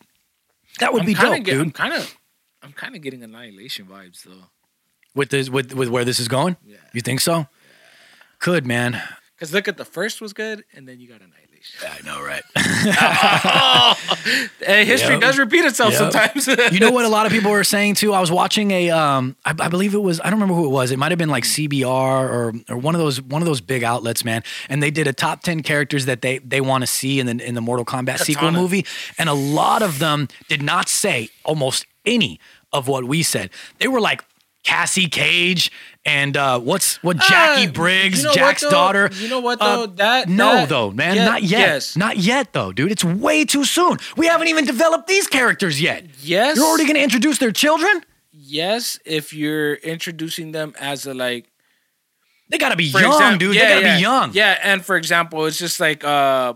[0.80, 1.74] That would I'm be kinda dope, get- I'm dude.
[1.74, 2.16] kind of,
[2.62, 4.50] I'm kind of getting Annihilation vibes though.
[5.14, 6.76] With this, with with where this is going, Yeah.
[6.92, 7.46] you think so?
[8.38, 9.00] Could man.
[9.36, 11.86] Because look at the first was good, and then you got Annihilation.
[11.86, 12.42] I know, right?
[14.60, 15.20] Hey, history Yep.
[15.20, 16.12] does repeat itself Yep.
[16.12, 16.48] sometimes.
[16.72, 19.36] you know what a lot of people were saying too i was watching a um
[19.44, 21.28] I, I believe it was i don't remember who it was it might have been
[21.28, 24.90] like cbr or or one of those one of those big outlets man and they
[24.90, 27.60] did a top 10 characters that they they want to see in the in the
[27.60, 28.84] mortal kombat sequel movie
[29.18, 32.40] and a lot of them did not say almost any
[32.72, 34.24] of what we said they were like
[34.66, 35.70] Cassie Cage
[36.04, 38.70] and uh, what's what Jackie Uh, Briggs, you know Jax's though?
[38.70, 39.08] daughter.
[39.14, 39.86] You know what, Uh, though?
[39.86, 41.96] That- no that- though, man, yeah, not yet, yes.
[41.96, 42.90] not yet though, dude.
[42.90, 43.98] It's way too soon.
[44.16, 46.04] We haven't even developed these characters yet.
[46.20, 46.56] Yes.
[46.56, 48.02] You're already gonna introduce their children.
[48.32, 51.46] yes, if you're introducing them as a like
[52.48, 53.54] They gotta be young, dude.
[53.56, 53.96] yeah, they gotta yeah.
[53.96, 54.30] be young.
[54.34, 56.54] Yeah, and for example, it's just like uh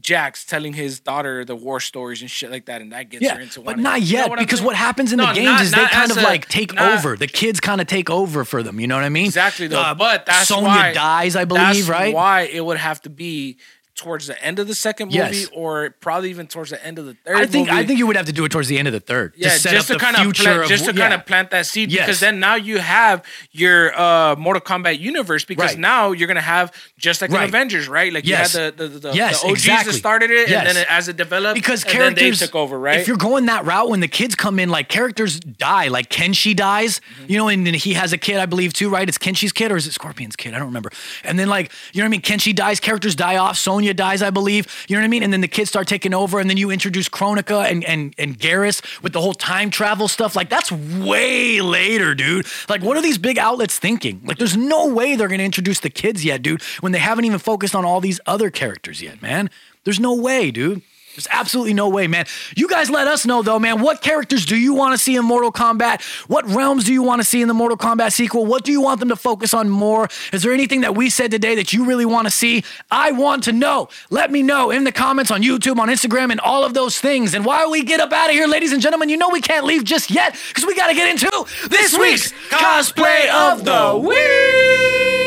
[0.00, 3.36] Jax telling his daughter the war stories and shit like that, and that gets Yeah,
[3.36, 5.34] her into but wanting- not You know yet what because what happens in No, the
[5.34, 7.16] games not- is they kind of a- like take not- over.
[7.16, 8.80] The kids kind of take over for them.
[8.80, 9.26] You know what I mean?
[9.26, 12.12] Exactly though, Uh, but that's Sonya why dies, I believe, right?
[12.12, 13.56] Why it would have to be
[13.94, 15.48] towards the end of the second movie, Yes.
[15.52, 17.36] or probably even towards the end of the third.
[17.36, 17.78] I think movie.
[17.80, 19.34] I think you would have to do it towards the end of the third.
[19.36, 21.00] Yeah, to set just up to the kind of plant, just to yeah.
[21.00, 22.06] kind of plant that seed Yes.
[22.06, 25.78] because then now you have your uh Mortal Kombat universe because Right.
[25.78, 27.48] now you're gonna have just like Right.
[27.48, 28.12] Avengers, right?
[28.12, 28.54] Like Yes.
[28.54, 29.92] you had the the, the, Yes, the OGs exactly.
[29.92, 30.58] that started it, Yes.
[30.66, 32.98] and then it, as it developed, because and characters then they took over, right?
[33.00, 36.54] If you're going that route, when the kids come in, like characters die, like Kenshi
[36.56, 37.30] dies, Mm-hmm.
[37.32, 39.06] you know, and then he has a kid, I believe, too, right?
[39.08, 40.54] It's Kenshi's kid or is it Scorpion's kid?
[40.54, 40.90] I don't remember.
[41.22, 42.22] And then like, you know what I mean?
[42.22, 44.86] Kenshi dies, characters die off, Sonya dies, I believe.
[44.88, 45.22] You know what I mean?
[45.22, 48.38] And then the kids start taking over, and then you introduce Kronika and and and
[48.38, 50.34] Geras with the whole time travel stuff.
[50.34, 52.46] Like that's way later, dude.
[52.68, 54.22] Like, what are these big outlets thinking?
[54.24, 57.38] Like, there's no way they're gonna introduce the kids yet, dude, when they haven't even
[57.38, 59.50] focused on all these other characters yet, man.
[59.84, 60.80] There's no way, dude.
[61.14, 62.26] There's absolutely no way, man.
[62.56, 63.80] You guys let us know though, man.
[63.80, 66.02] What characters do you want to see in Mortal Kombat?
[66.28, 68.46] What realms do you want to see in the Mortal Kombat sequel?
[68.46, 70.08] What do you want them to focus on more?
[70.32, 72.64] Is there anything that we said today that you really want to see?
[72.90, 73.88] I want to know.
[74.10, 77.34] Let me know in the comments on YouTube, on Instagram, and all of those things.
[77.34, 79.64] And while we get up out of here, ladies and gentlemen, you know we can't
[79.64, 81.30] leave just yet because we got to get into
[81.68, 85.23] this week's cosplay of the week.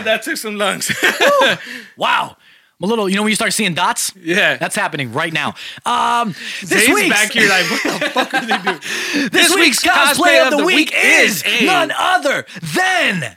[0.00, 0.90] Damn, that took some lungs.
[1.96, 2.36] Wow.
[2.82, 4.10] I'm a little, you know, when you start seeing dots?
[4.16, 4.56] Yeah.
[4.56, 5.54] That's happening right now.
[5.84, 9.28] Um, this Zane's week's, back here like, what the fuck are they doing?
[9.30, 13.36] this week's cosplay of the week is a- none other than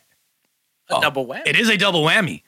[0.90, 1.46] a double whammy.
[1.46, 2.44] It is a double whammy.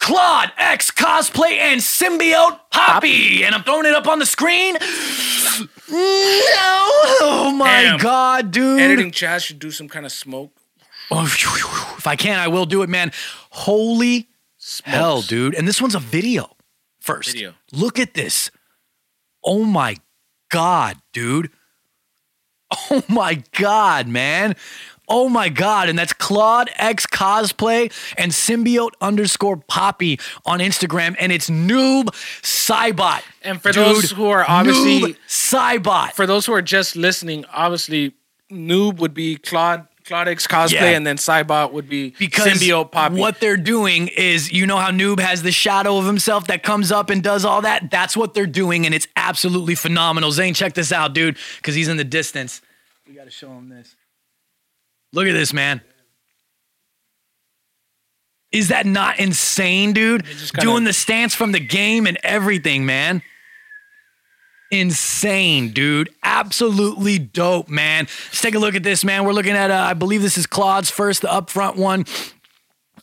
[0.00, 3.42] Claude X cosplay and symbiote Poppy.
[3.42, 4.74] And I'm throwing it up on the screen.
[4.74, 4.78] No.
[5.90, 7.98] Oh my Damn.
[7.98, 8.80] God, dude.
[8.80, 10.52] Editing Chaz should do some kind of smoke.
[11.10, 11.24] Oh.
[11.24, 13.12] If I can, I will do it, man.
[13.50, 14.28] Holy
[14.84, 15.54] hell, dude.
[15.54, 16.56] And this one's a video
[17.00, 17.32] first.
[17.32, 17.54] Video.
[17.72, 18.50] Look at this.
[19.44, 19.96] Oh my
[20.50, 21.50] God, dude.
[22.90, 24.54] Oh my God, man.
[25.08, 25.88] Oh my God.
[25.88, 31.16] And that's Claude X cosplay and symbiote underscore poppy on Instagram.
[31.18, 32.08] And it's noob
[32.42, 33.22] Saibot.
[33.40, 36.12] And for those who are obviously- noob Saibot.
[36.12, 38.12] For those who are just listening, obviously,
[38.52, 40.84] noob would be Claude Claude cosplay, Yeah.
[40.86, 43.16] and then Saibot would be because symbiote Poppy.
[43.16, 46.90] what they're doing is you know how noob has the shadow of himself that comes
[46.90, 47.90] up and does all that?
[47.90, 50.32] That's what they're doing and it's absolutely phenomenal.
[50.32, 52.62] Zane check this out dude because he's in the distance.
[53.06, 53.94] We gotta show him this.
[55.12, 55.82] Look at this man.
[58.50, 60.24] Is that not insane dude?
[60.58, 63.22] Doing the stance from the game and everything man
[64.70, 66.10] insane, dude.
[66.22, 68.04] Absolutely dope, man.
[68.04, 69.24] Let's take a look at this, man.
[69.24, 72.04] We're looking at, uh, I believe this is Claude's first, the upfront one.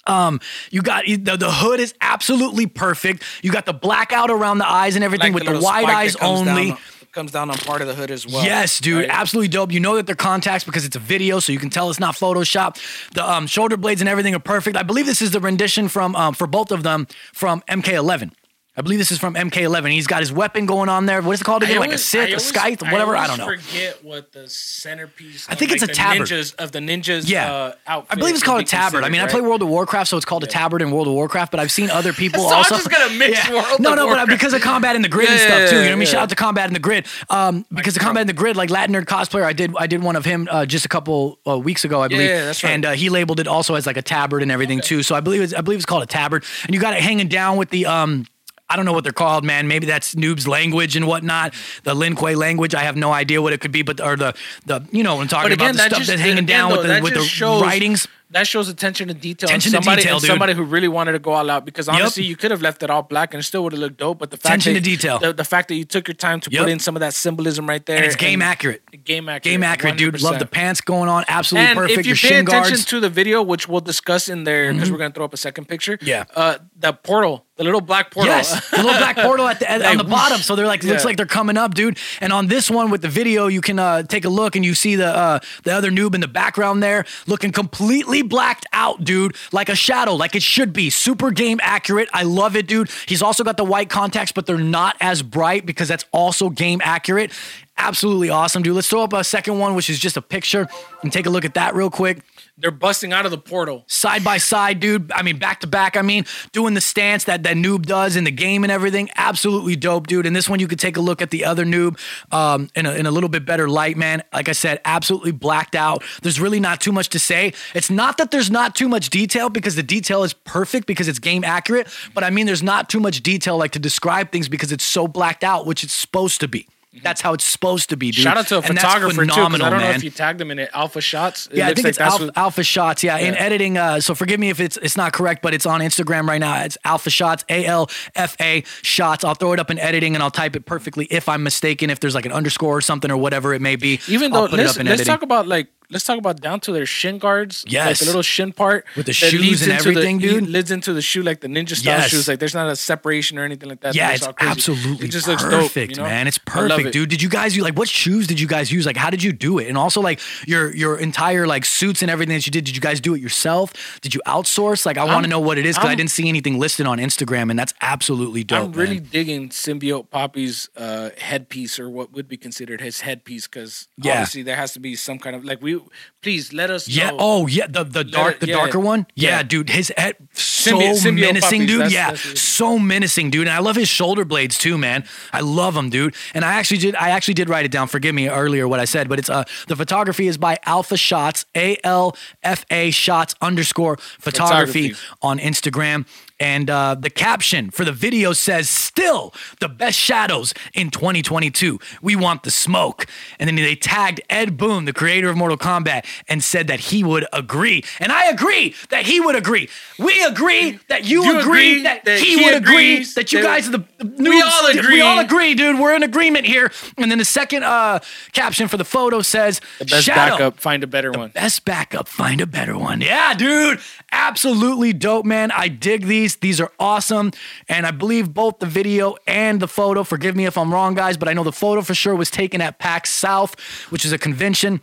[0.07, 0.39] Um,
[0.70, 3.24] you got the, the hood is absolutely perfect.
[3.41, 6.70] You got the blackout around the eyes and everything with the, little wide eyes only.
[6.70, 6.78] Down,
[7.11, 8.43] comes down on part of the hood as well.
[8.43, 9.09] Yes, dude, right?
[9.09, 9.72] absolutely dope.
[9.72, 12.13] You know that they're contacts because it's a video, so you can tell it's not
[12.13, 12.78] Photoshop.
[13.13, 14.78] The um, shoulder blades and everything are perfect.
[14.78, 18.32] I believe this is the rendition from um, for both of them from MK11.
[18.78, 19.91] I believe this is from MK11.
[19.91, 21.21] He's got his weapon going on there.
[21.21, 21.78] What is it called again?
[21.78, 23.15] I like a always- Sith, I a always- Scythe, whatever.
[23.15, 23.57] I, always don't know.
[23.61, 25.47] Forget what the centerpiece.
[25.49, 26.28] I of, think it's like, a the tabard.
[26.28, 27.30] Ninjas of the ninjas.
[27.30, 27.53] Yeah.
[27.53, 29.03] uh, outfit I believe it's called a tabard.
[29.03, 31.13] I mean, I play World of Warcraft, so it's called a tabard in World of
[31.13, 31.51] Warcraft.
[31.51, 34.28] But I've seen other people So I'm just gonna mix World no, of no, but
[34.28, 35.76] because of combat in the grid and stuff too.
[35.78, 35.99] You know yeah, what I mean?
[36.01, 36.11] yeah.
[36.11, 37.05] Shout out to combat in the grid.
[37.30, 40.03] Um, because the combat in the grid, like Latin nerd cosplayer, I did I did
[40.03, 42.30] one of him uh, just a couple uh, weeks ago, I believe.
[42.30, 42.71] yeah, that's right.
[42.71, 45.01] And uh, he labeled it also as like a tabard and everything too.
[45.01, 46.43] So I believe it's I believe it's called a tabard.
[46.65, 48.26] And you got it hanging down with the um.
[48.70, 49.68] I don't know what they're called, man.
[49.68, 51.53] Maybe that's noob's language and whatnot.
[51.84, 52.74] The Lin Kuei language.
[52.74, 54.34] I have no idea what it could be, but or the
[54.66, 56.70] the you know what I'm talking But about the stuff just that's hanging again, down
[56.72, 58.07] though, with the with the shows- writings.
[58.32, 59.47] That shows attention to detail.
[59.49, 60.28] Attention and to somebody, detail, and dude.
[60.30, 62.89] somebody who really wanted to go all out because honestly, you could have left it
[62.89, 64.17] all black and it still would have looked dope.
[64.19, 65.19] But the fact Attention that to detail.
[65.19, 66.61] the, the fact that you took your time to Yep.
[66.63, 68.82] put in some of that symbolism right there, And it's game accurate.
[69.05, 70.21] game accurate, Game accurate, dude.
[70.21, 71.23] Love the pants going on.
[71.28, 71.99] Absolutely And perfect.
[71.99, 72.86] if you Your pay attention guards.
[72.86, 75.65] to the video, which we'll discuss in there, because we're gonna throw up a second
[75.67, 75.97] picture.
[76.01, 76.26] Yeah.
[76.36, 78.34] Uh, the portal, the little black portal.
[78.34, 80.39] Yes, the little black portal at the at, on the bottom.
[80.39, 81.97] So they're like looks like they're coming up, dude.
[82.21, 84.73] And on this one with the video, you can uh, take a look and you
[84.73, 89.36] see the uh, the other noob in the background there, looking completely blacked out, dude,
[89.51, 90.89] like a shadow, like it should be.
[90.89, 92.09] Super game accurate.
[92.13, 92.89] I love it, dude.
[93.07, 96.82] He's also got the white contacts, but they're not as bright because that's also game
[96.84, 97.32] accurate.
[97.78, 98.76] Absolutely awesome, dude.
[98.76, 100.67] Let's throw up a second one, which is just a picture,
[101.01, 102.19] and take a look at that real quick
[102.57, 105.11] they're busting out of the portal side by side, dude.
[105.11, 105.97] I mean, back to back.
[105.97, 109.09] I mean, doing the stance that that noob does in the game and everything.
[109.17, 110.26] Absolutely dope, dude.
[110.26, 111.99] And this one, you could take a look at the other noob
[112.32, 114.23] um, in, a, in a little bit better light, man.
[114.32, 116.03] Like I said, absolutely blacked out.
[116.21, 117.53] There's really not too much to say.
[117.73, 121.19] It's not that there's not too much detail because the detail is perfect because it's
[121.19, 121.88] game accurate.
[122.13, 125.07] But I mean, there's not too much detail like to describe things because it's so
[125.07, 126.67] blacked out, which it's supposed to be.
[127.04, 128.24] That's how it's supposed to be, dude.
[128.24, 129.32] Shout out to a And photographer too.
[129.32, 129.96] I don't know man.
[129.96, 130.70] if you tagged them in it.
[130.74, 131.48] Alpha shots.
[131.48, 133.04] It Yeah, I think like it's alpha, what- alpha shots.
[133.04, 133.78] Yeah, in editing.
[133.78, 136.64] Uh, so forgive me if it's it's not correct, but it's on Instagram right now.
[136.64, 139.24] It's alpha shots, A L F A shots.
[139.24, 141.89] I'll throw it up in editing and I'll type it perfectly if I'm mistaken.
[141.89, 144.48] If there's like an underscore or something or whatever it may be, Even I'll though
[144.50, 145.14] put it let's, up in let's editing.
[145.14, 147.63] talk about like let's talk about down to their shin guards.
[147.65, 147.99] like Yes.
[147.99, 150.49] the little shin part With the shoes and everything, the, dude.
[150.49, 152.09] Leads into the shoe like the ninja style Yes.
[152.09, 152.27] shoes.
[152.27, 153.95] Like there's not a separation or anything like that.
[153.95, 154.51] yeah, it's crazy.
[154.51, 156.09] absolutely It just looks perfect, dope, you know?
[156.09, 156.27] man.
[156.27, 156.93] It's perfect, it.
[156.93, 157.09] dude.
[157.09, 158.86] Did you guys use like what shoes did you guys use?
[158.86, 159.67] Like, how did you do it?
[159.67, 162.63] And also, like your your entire like suits and everything that you did.
[162.65, 163.73] Did you guys do it yourself?
[164.01, 164.86] Did you outsource?
[164.86, 166.97] Like, I want to know what it is because I didn't see anything listed on
[166.97, 168.65] Instagram, and that's absolutely dope.
[168.65, 169.09] I'm really man.
[169.11, 174.13] digging Symbiote Poppy's uh, headpiece or what would be considered his headpiece because Yeah.
[174.13, 175.74] obviously there has to be some kind of like we.
[176.21, 176.88] Please let us.
[176.88, 177.11] Yeah.
[177.11, 177.17] know.
[177.19, 177.67] Oh, yeah.
[177.67, 178.55] The the dark, it- the yeah.
[178.55, 179.05] darker one.
[179.15, 179.43] Yeah, Yeah.
[179.43, 179.69] dude.
[179.69, 181.80] His head so Symbi- menacing, puppies, dude.
[181.82, 183.47] that's- yeah, that's so menacing, dude.
[183.47, 185.03] And I love his shoulder blades too, man.
[185.32, 186.15] I love them, dude.
[186.34, 186.95] And I actually did.
[186.95, 187.88] I actually did write it down.
[187.88, 191.45] Forgive me earlier what I said, but it's uh the photography is by Alpha Shots,
[191.55, 195.17] A L F A Shots underscore photography, Photography.
[195.21, 196.05] on Instagram.
[196.39, 201.79] And uh, the caption for the video says, "Still the best shadows in 2022.
[202.01, 203.05] We want the smoke."
[203.39, 207.03] And then they tagged Ed Boon, the creator of Mortal Kombat, and said that he
[207.05, 207.83] would agree.
[208.01, 209.69] And I agree that he would agree.
[209.97, 213.41] We agree that you, You agree, agree that, that he, he would agree that you
[213.41, 214.51] that- guys are the, the We noobs.
[214.51, 215.01] all We agree.
[215.01, 215.79] all agree, dude.
[215.79, 216.69] We're in agreement here.
[216.97, 217.99] And then the second uh,
[218.33, 220.59] caption for the photo says, the best "Shadow, backup.
[220.59, 221.29] Find a better one.
[221.29, 222.99] Best backup, find a better one.
[223.01, 223.79] Yeah, dude.
[224.18, 225.51] Absolutely dope, man.
[225.51, 226.38] I dig these.
[226.38, 227.32] These are awesome.
[227.68, 231.18] And I believe both the video and the photo, forgive me if I'm wrong, guys,
[231.18, 233.59] but I know the photo for sure was taken at PAX South,
[233.91, 234.80] which is a convention.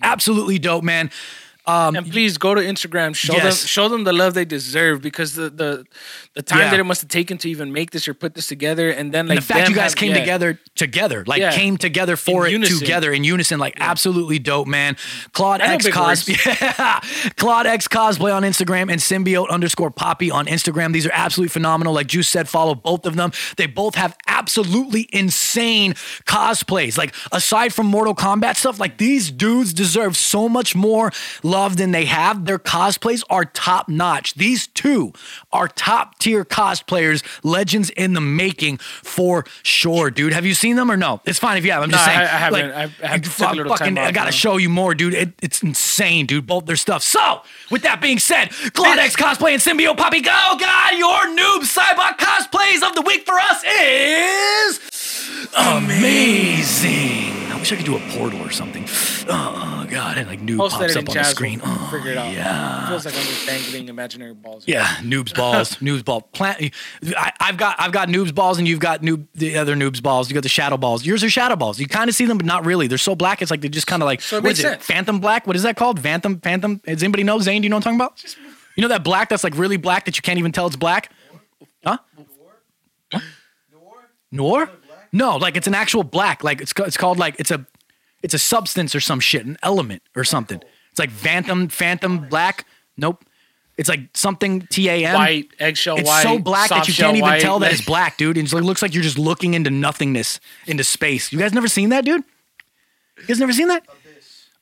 [0.00, 1.10] Absolutely dope, man.
[1.66, 3.14] Um, and please go to Instagram.
[3.14, 3.60] Show Yes.
[3.60, 5.84] them show them the love they deserve because the the,
[6.34, 6.70] the time Yeah.
[6.70, 9.26] that it must have taken to even make this or put this together, and then
[9.28, 10.18] like And the fact you guys have- came yeah.
[10.20, 11.52] together together, like Yeah.
[11.52, 12.78] came together for In it unison.
[12.80, 14.96] together in unison, like absolutely dope, man.
[15.32, 16.46] Claude X big cos, words.
[16.60, 16.98] yeah,
[17.36, 20.92] Claude X cosplay on Instagram and symbiote underscore poppy on Instagram.
[20.92, 21.92] These are absolutely phenomenal.
[21.92, 23.30] Like Juice said, follow both of them.
[23.56, 25.94] They both have absolutely insane
[26.26, 26.98] cosplays.
[26.98, 31.12] Like aside from Mortal Kombat stuff, like these dudes deserve so much more
[31.52, 32.46] love than they have.
[32.46, 34.34] Their cosplays are top notch.
[34.34, 35.12] These two
[35.52, 40.32] are top tier cosplayers, legends in the making for sure, dude.
[40.32, 41.20] Have you seen them or no?
[41.26, 41.82] It's fine if you have.
[41.82, 42.28] I'm just No, I- saying.
[42.28, 42.68] I haven't.
[42.68, 44.68] Like, I've- I have you to take a little fucking, time I gotta show you
[44.70, 45.14] more, dude.
[45.14, 46.46] It, it's insane, dude.
[46.46, 47.02] Both their stuff.
[47.02, 51.62] So, with that being said, Claude X cosplay and Symbiote Poppy, go, God, your noob
[51.62, 54.80] Saibot cosplays of the week for us is
[55.56, 57.32] amazing.
[57.52, 58.84] I wish I could do a portal or something.
[59.28, 61.60] Oh, God, and like noob Post pops up on the screen.
[61.64, 62.32] Oh, figure it out.
[62.32, 62.84] yeah.
[62.86, 64.64] It feels like I'm just dangling imaginary balls.
[64.66, 66.22] Yeah, noobs balls, noobs ball.
[66.22, 66.72] Plant.
[67.16, 70.28] I, I've got I've got noobs balls, and you've got noob the other noobs balls.
[70.28, 71.04] You got the shadow balls.
[71.06, 71.78] Yours are shadow balls.
[71.78, 72.86] You kind of see them, but not really.
[72.88, 73.42] They're so black.
[73.42, 74.62] It's like they're just kind of like So it what makes it?
[74.62, 74.86] sense.
[74.86, 75.46] Phantom black.
[75.46, 76.00] What is that called?
[76.00, 76.40] Phantom.
[76.40, 76.80] Phantom.
[76.84, 77.38] Does anybody know?
[77.38, 78.36] Zane, do you know what I'm talking about?
[78.76, 81.12] You know that black that's like really black that you can't even tell it's black.
[81.84, 81.98] Huh?
[84.30, 84.70] Noir?
[85.12, 86.42] No, like it's an actual black.
[86.42, 87.66] Like it's it's called like it's a
[88.22, 90.60] it's a substance or some shit, an element or something.
[90.62, 90.68] Oh.
[90.90, 92.66] It's like phantom phantom black.
[92.96, 93.24] Nope.
[93.78, 95.14] It's like something T A M.
[95.14, 96.00] White, eggshell white.
[96.00, 96.22] It's white.
[96.22, 98.36] so black that you can't even white, tell that it's black, dude.
[98.36, 101.32] And it looks like you're just looking into nothingness, into space.
[101.32, 102.22] You guys never seen that, dude?
[103.18, 103.86] You guys never seen that?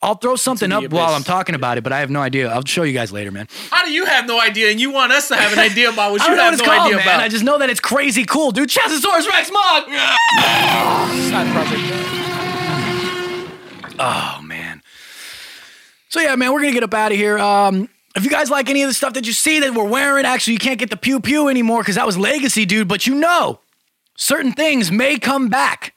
[0.03, 1.13] I'll throw something up the while.
[1.13, 2.49] I'm talking about it, but I have no idea.
[2.49, 3.49] I'll show you guys later, man.
[3.71, 6.13] How do you have no idea and you want us to have an idea about
[6.13, 7.07] what you have it's no called, idea man.
[7.07, 7.21] about?
[7.21, 8.71] I just know that it's crazy cool, dude.
[8.71, 9.49] Chazosaurus Rex.
[9.49, 11.83] Side project.
[13.99, 14.83] Oh man.
[16.09, 17.39] So yeah, man, we're gonna get up out of here.
[17.39, 20.25] Um, if you guys like any of the stuff that you see that we're wearing,
[20.25, 22.89] actually, you can't get the pew pew anymore because that was legacy, dude.
[22.89, 23.61] But you know,
[24.17, 25.93] certain things may come back.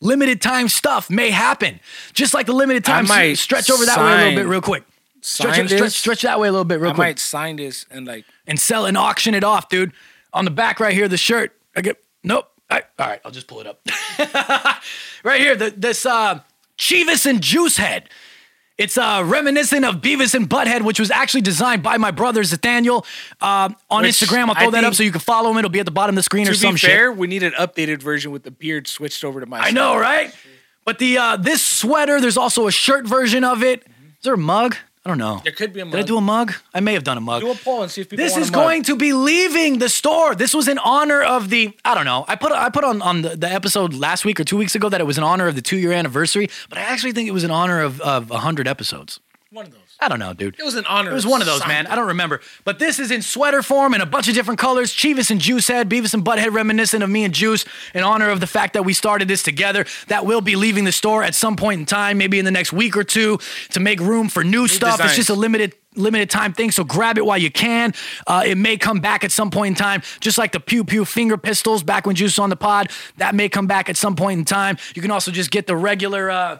[0.00, 1.80] Limited time stuff may happen,
[2.12, 3.06] just like the limited time.
[3.06, 4.84] might stretch over that way a little bit, real quick.
[5.22, 5.96] Stretch, sign stretch, this.
[5.96, 8.60] stretch that way a little bit, real I quick might sign this and like and
[8.60, 9.92] sell and auction it off, dude.
[10.34, 11.56] On the back right here, the shirt.
[11.74, 12.50] I get nope.
[12.68, 13.80] I, all right, I'll just pull it up.
[15.24, 16.40] right here, the, this uh,
[16.76, 18.10] Chivas and Juice Head.
[18.78, 23.06] It's uh, reminiscent of Beavis and Butthead, which was actually designed by my brother Nathaniel
[23.40, 24.48] uh, on Which Instagram.
[24.48, 25.56] I'll I throw that up so you can follow him.
[25.56, 26.90] It'll be at the bottom of the screen or some be shit.
[26.90, 29.60] fair, we need an updated version with the beard switched over to my.
[29.60, 30.34] I know, right?
[30.84, 33.82] But the uh, this sweater, there's also a shirt version of it.
[33.86, 34.76] Is there a mug?
[35.06, 35.40] I don't know.
[35.44, 35.92] There could be a mug.
[35.92, 36.52] Did I do a mug?
[36.74, 37.40] I may have done a mug.
[37.40, 38.24] Do a poll and see if people.
[38.24, 38.60] This want is a mug.
[38.60, 40.34] going to be leaving the store.
[40.34, 42.24] This was in honor of the I don't know.
[42.26, 44.88] I put I put on on the, the episode last week or two weeks ago
[44.88, 47.32] that it was in honor of the two year anniversary, but I actually think it
[47.32, 49.20] was in honor of of hundred episodes.
[49.52, 49.80] one of those.
[49.98, 50.56] I don't know, dude.
[50.58, 51.10] It was an honor.
[51.10, 51.86] It was one of those, man.
[51.86, 52.40] I don't remember.
[52.64, 54.94] But this is in sweater form in a bunch of different colors.
[54.94, 57.64] Chivas and Juice Head, Beavis and Butthead, reminiscent of me and Juice,
[57.94, 59.86] in honor of the fact that we started this together.
[60.08, 62.72] That will be leaving the store at some point in time, maybe in the next
[62.72, 63.38] week or two,
[63.70, 65.00] to make room for new, stuff.
[65.02, 67.94] It's just a limited limited time thing so grab it while you can
[68.26, 71.06] uh, it may come back at some point in time just like the pew pew
[71.06, 74.14] finger pistols back when juice was on the pod that may come back at some
[74.14, 76.58] point in time you can also just get the regular uh,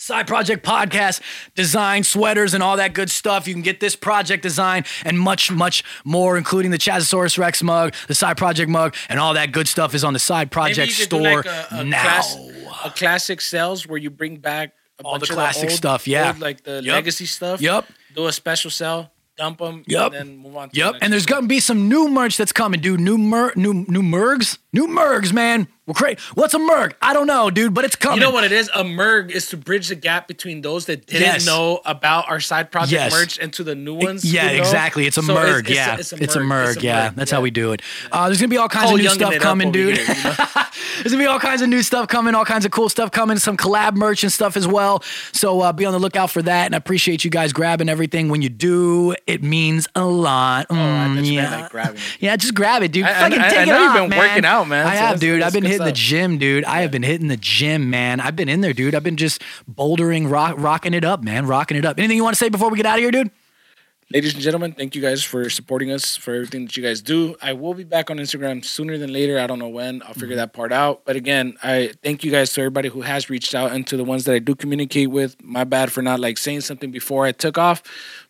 [0.00, 1.20] Side Project Podcast
[1.54, 3.46] design, sweaters, and all that good stuff.
[3.46, 7.94] You can get this project design and much, much more, including the Chazosaurus Rex mug,
[8.08, 10.94] the Side Project mug, and all that good stuff is on the Side Project you
[11.04, 12.02] could do store like a, a now.
[12.02, 12.36] class-
[12.84, 16.08] a classic sales where you bring back a All bunch the of classic old- stuff,
[16.08, 16.28] yeah.
[16.28, 16.94] old, like the Yup.
[16.94, 17.60] legacy stuff.
[17.60, 17.86] Yep.
[18.14, 20.12] Do a special sell, dump them, Yup.
[20.14, 20.70] and then move on.
[20.70, 23.00] To Yep, the and there's gonna be some new merch that's coming, dude.
[23.00, 25.68] New mer, new new mergs, new mergs, man.
[25.94, 26.18] Crazy.
[26.34, 26.92] What's a merg?
[27.02, 28.18] I don't know, dude, but it's coming.
[28.18, 28.68] You know what it is?
[28.74, 31.46] A merg is to bridge the gap between those that didn't Yes.
[31.46, 33.12] know about our side project Yes.
[33.12, 34.24] merch and to the new ones.
[34.24, 34.62] Yeah, who know.
[34.62, 35.06] exactly.
[35.06, 35.68] It's a So merg.
[35.68, 36.82] yeah, it's, it's a merg.
[36.82, 37.82] yeah, that's how we do it.
[38.12, 39.96] Uh, there's gonna be all kinds of new stuff coming, dude.
[39.98, 40.34] here, you know?
[41.02, 43.38] There's gonna be all kinds of new stuff coming, all kinds of cool stuff coming,
[43.38, 45.02] some collab merch and stuff as well.
[45.32, 46.66] So uh, be on the lookout for that.
[46.66, 48.28] And I appreciate you guys grabbing everything.
[48.28, 50.66] When you do, it means a lot.
[50.68, 51.60] Oh, I Mm, bet yeah.
[51.62, 52.02] like grabbing it.
[52.20, 53.04] Yeah, just grab it, dude.
[53.04, 54.18] I- I- Fucking I- take I it know you've off, been man.
[54.18, 55.42] working out, man, I so have, dude.
[55.42, 56.64] I've been good hitting the gym, dude.
[56.64, 58.20] I have been hitting the gym, man.
[58.20, 58.94] I've been in there, dude.
[58.94, 61.46] I've been just bouldering, rock, rocking it up, man.
[61.46, 61.98] Rocking it up.
[61.98, 63.30] Anything you want to say before we get out of here, dude?
[64.12, 67.36] Ladies and gentlemen, thank you guys for supporting us for everything that you guys do.
[67.40, 69.38] I will be back on Instagram sooner than later.
[69.38, 70.02] I don't know when.
[70.02, 70.36] I'll figure mm-hmm.
[70.38, 71.04] that part out.
[71.04, 74.02] But again, I thank you guys to everybody who has reached out and to the
[74.02, 75.40] ones that I do communicate with.
[75.40, 77.84] My bad for not like saying something before I took off,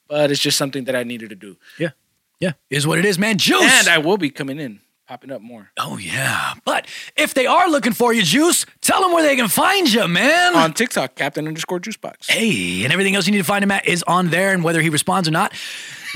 [0.07, 1.57] but it's just something that I needed to do.
[1.79, 1.93] Yeah.
[2.41, 2.53] Yeah.
[2.69, 3.39] Is what it is, man.
[3.39, 3.63] Juice.
[3.63, 4.81] And I will be coming in,
[5.11, 5.69] popping up more.
[5.77, 9.49] Oh yeah, but if they are looking for you, Juice, tell them where they can
[9.49, 10.55] find you, man.
[10.55, 12.31] On TikTok, Captain underscore Juicebox.
[12.31, 14.81] hey, and everything else you need to find him at is on there, and whether
[14.81, 15.53] he responds or not,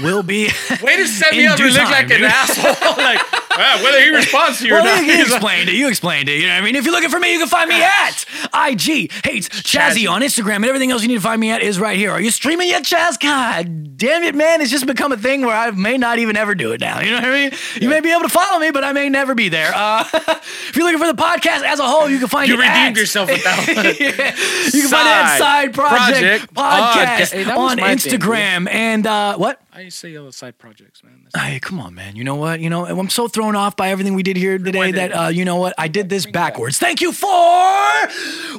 [0.00, 0.48] will be.
[0.82, 2.96] Way to set me up to look time, like an asshole.
[3.04, 3.20] like,
[3.56, 5.04] well, whether he responds to you or not.
[5.04, 5.74] you, explained it.
[5.74, 6.40] You explained it.
[6.40, 6.76] You know what I mean?
[6.76, 10.10] If you're looking for me, you can find me at IG hates Chazzy Chazzy.
[10.10, 12.10] on Instagram, and everything else you need to find me at is right here.
[12.10, 13.18] Are you streaming yet, Chaz?
[13.20, 14.60] God damn it, man!
[14.60, 17.00] It's just become a thing where I may not even ever do it now.
[17.00, 17.52] You know what I mean?
[17.80, 19.72] You may be able to follow me, but I may never be there.
[19.74, 22.60] Uh, if you're looking for the podcast as a whole, you can find it You
[22.60, 23.84] it redeemed at- yourself with that one.
[23.86, 24.34] Yeah.
[24.74, 27.32] You can find it at Side Side Project, Project Podcast Podcast.
[27.44, 28.18] Hey, on my thing.
[28.18, 28.68] Instagram.
[28.70, 29.60] and uh, what?
[29.74, 31.23] I say the side projects, man.
[31.34, 32.16] That's- Hey, come on, man.
[32.16, 32.60] You know what?
[32.60, 35.28] You know, I'm so thrown off by everything we did here today Rewind that, uh,
[35.28, 35.74] you know what?
[35.76, 36.78] I did this backwards.
[36.78, 37.28] Thank you for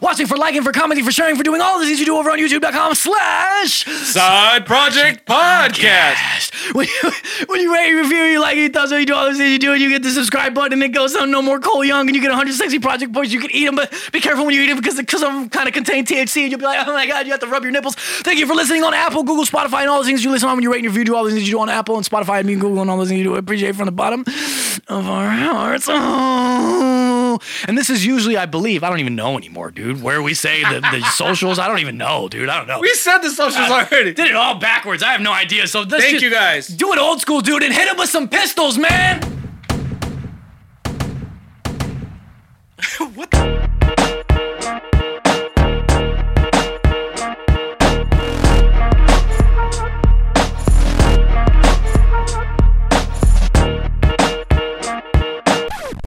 [0.02, 2.30] watching, for liking, for commenting, for sharing, for doing all the things you do over
[2.30, 6.74] on youtube.com slash Side Project Podcast.
[6.76, 7.12] when you,
[7.48, 9.52] when you rate, your review, you like, you thumbs up, you do all those things
[9.52, 11.84] you do, and you get the subscribe button, and it goes on No More Cole
[11.86, 13.32] Young, and you get 160 project points.
[13.32, 15.50] You can eat them, but be careful when you eat them because because of them
[15.50, 17.64] kind of contain THC, and you'll be like, oh my god, you have to rub
[17.64, 17.96] your nipples.
[17.96, 20.56] Thank you for listening on Apple, Google, Spotify, and all the things you listen on
[20.58, 21.06] when you rate and review.
[21.06, 22.90] Do all the things you do on Apple and Spotify, and me and Google and
[22.90, 23.36] all those things you do.
[23.36, 24.22] I appreciate from the bottom
[24.88, 25.86] of our hearts.
[25.88, 27.40] Oh.
[27.68, 30.02] And this is usually, I believe, I don't even know anymore, dude.
[30.02, 32.50] Where we say the, the socials, I don't even know, dude.
[32.50, 32.80] I don't know.
[32.80, 34.14] We said the socials I already.
[34.14, 35.04] Did it all backwards.
[35.04, 35.68] I have no idea.
[35.68, 36.68] So thank just, you guys.
[36.68, 39.22] Do it old school, dude, and hit him with some pistols, man.
[43.16, 43.55] what the?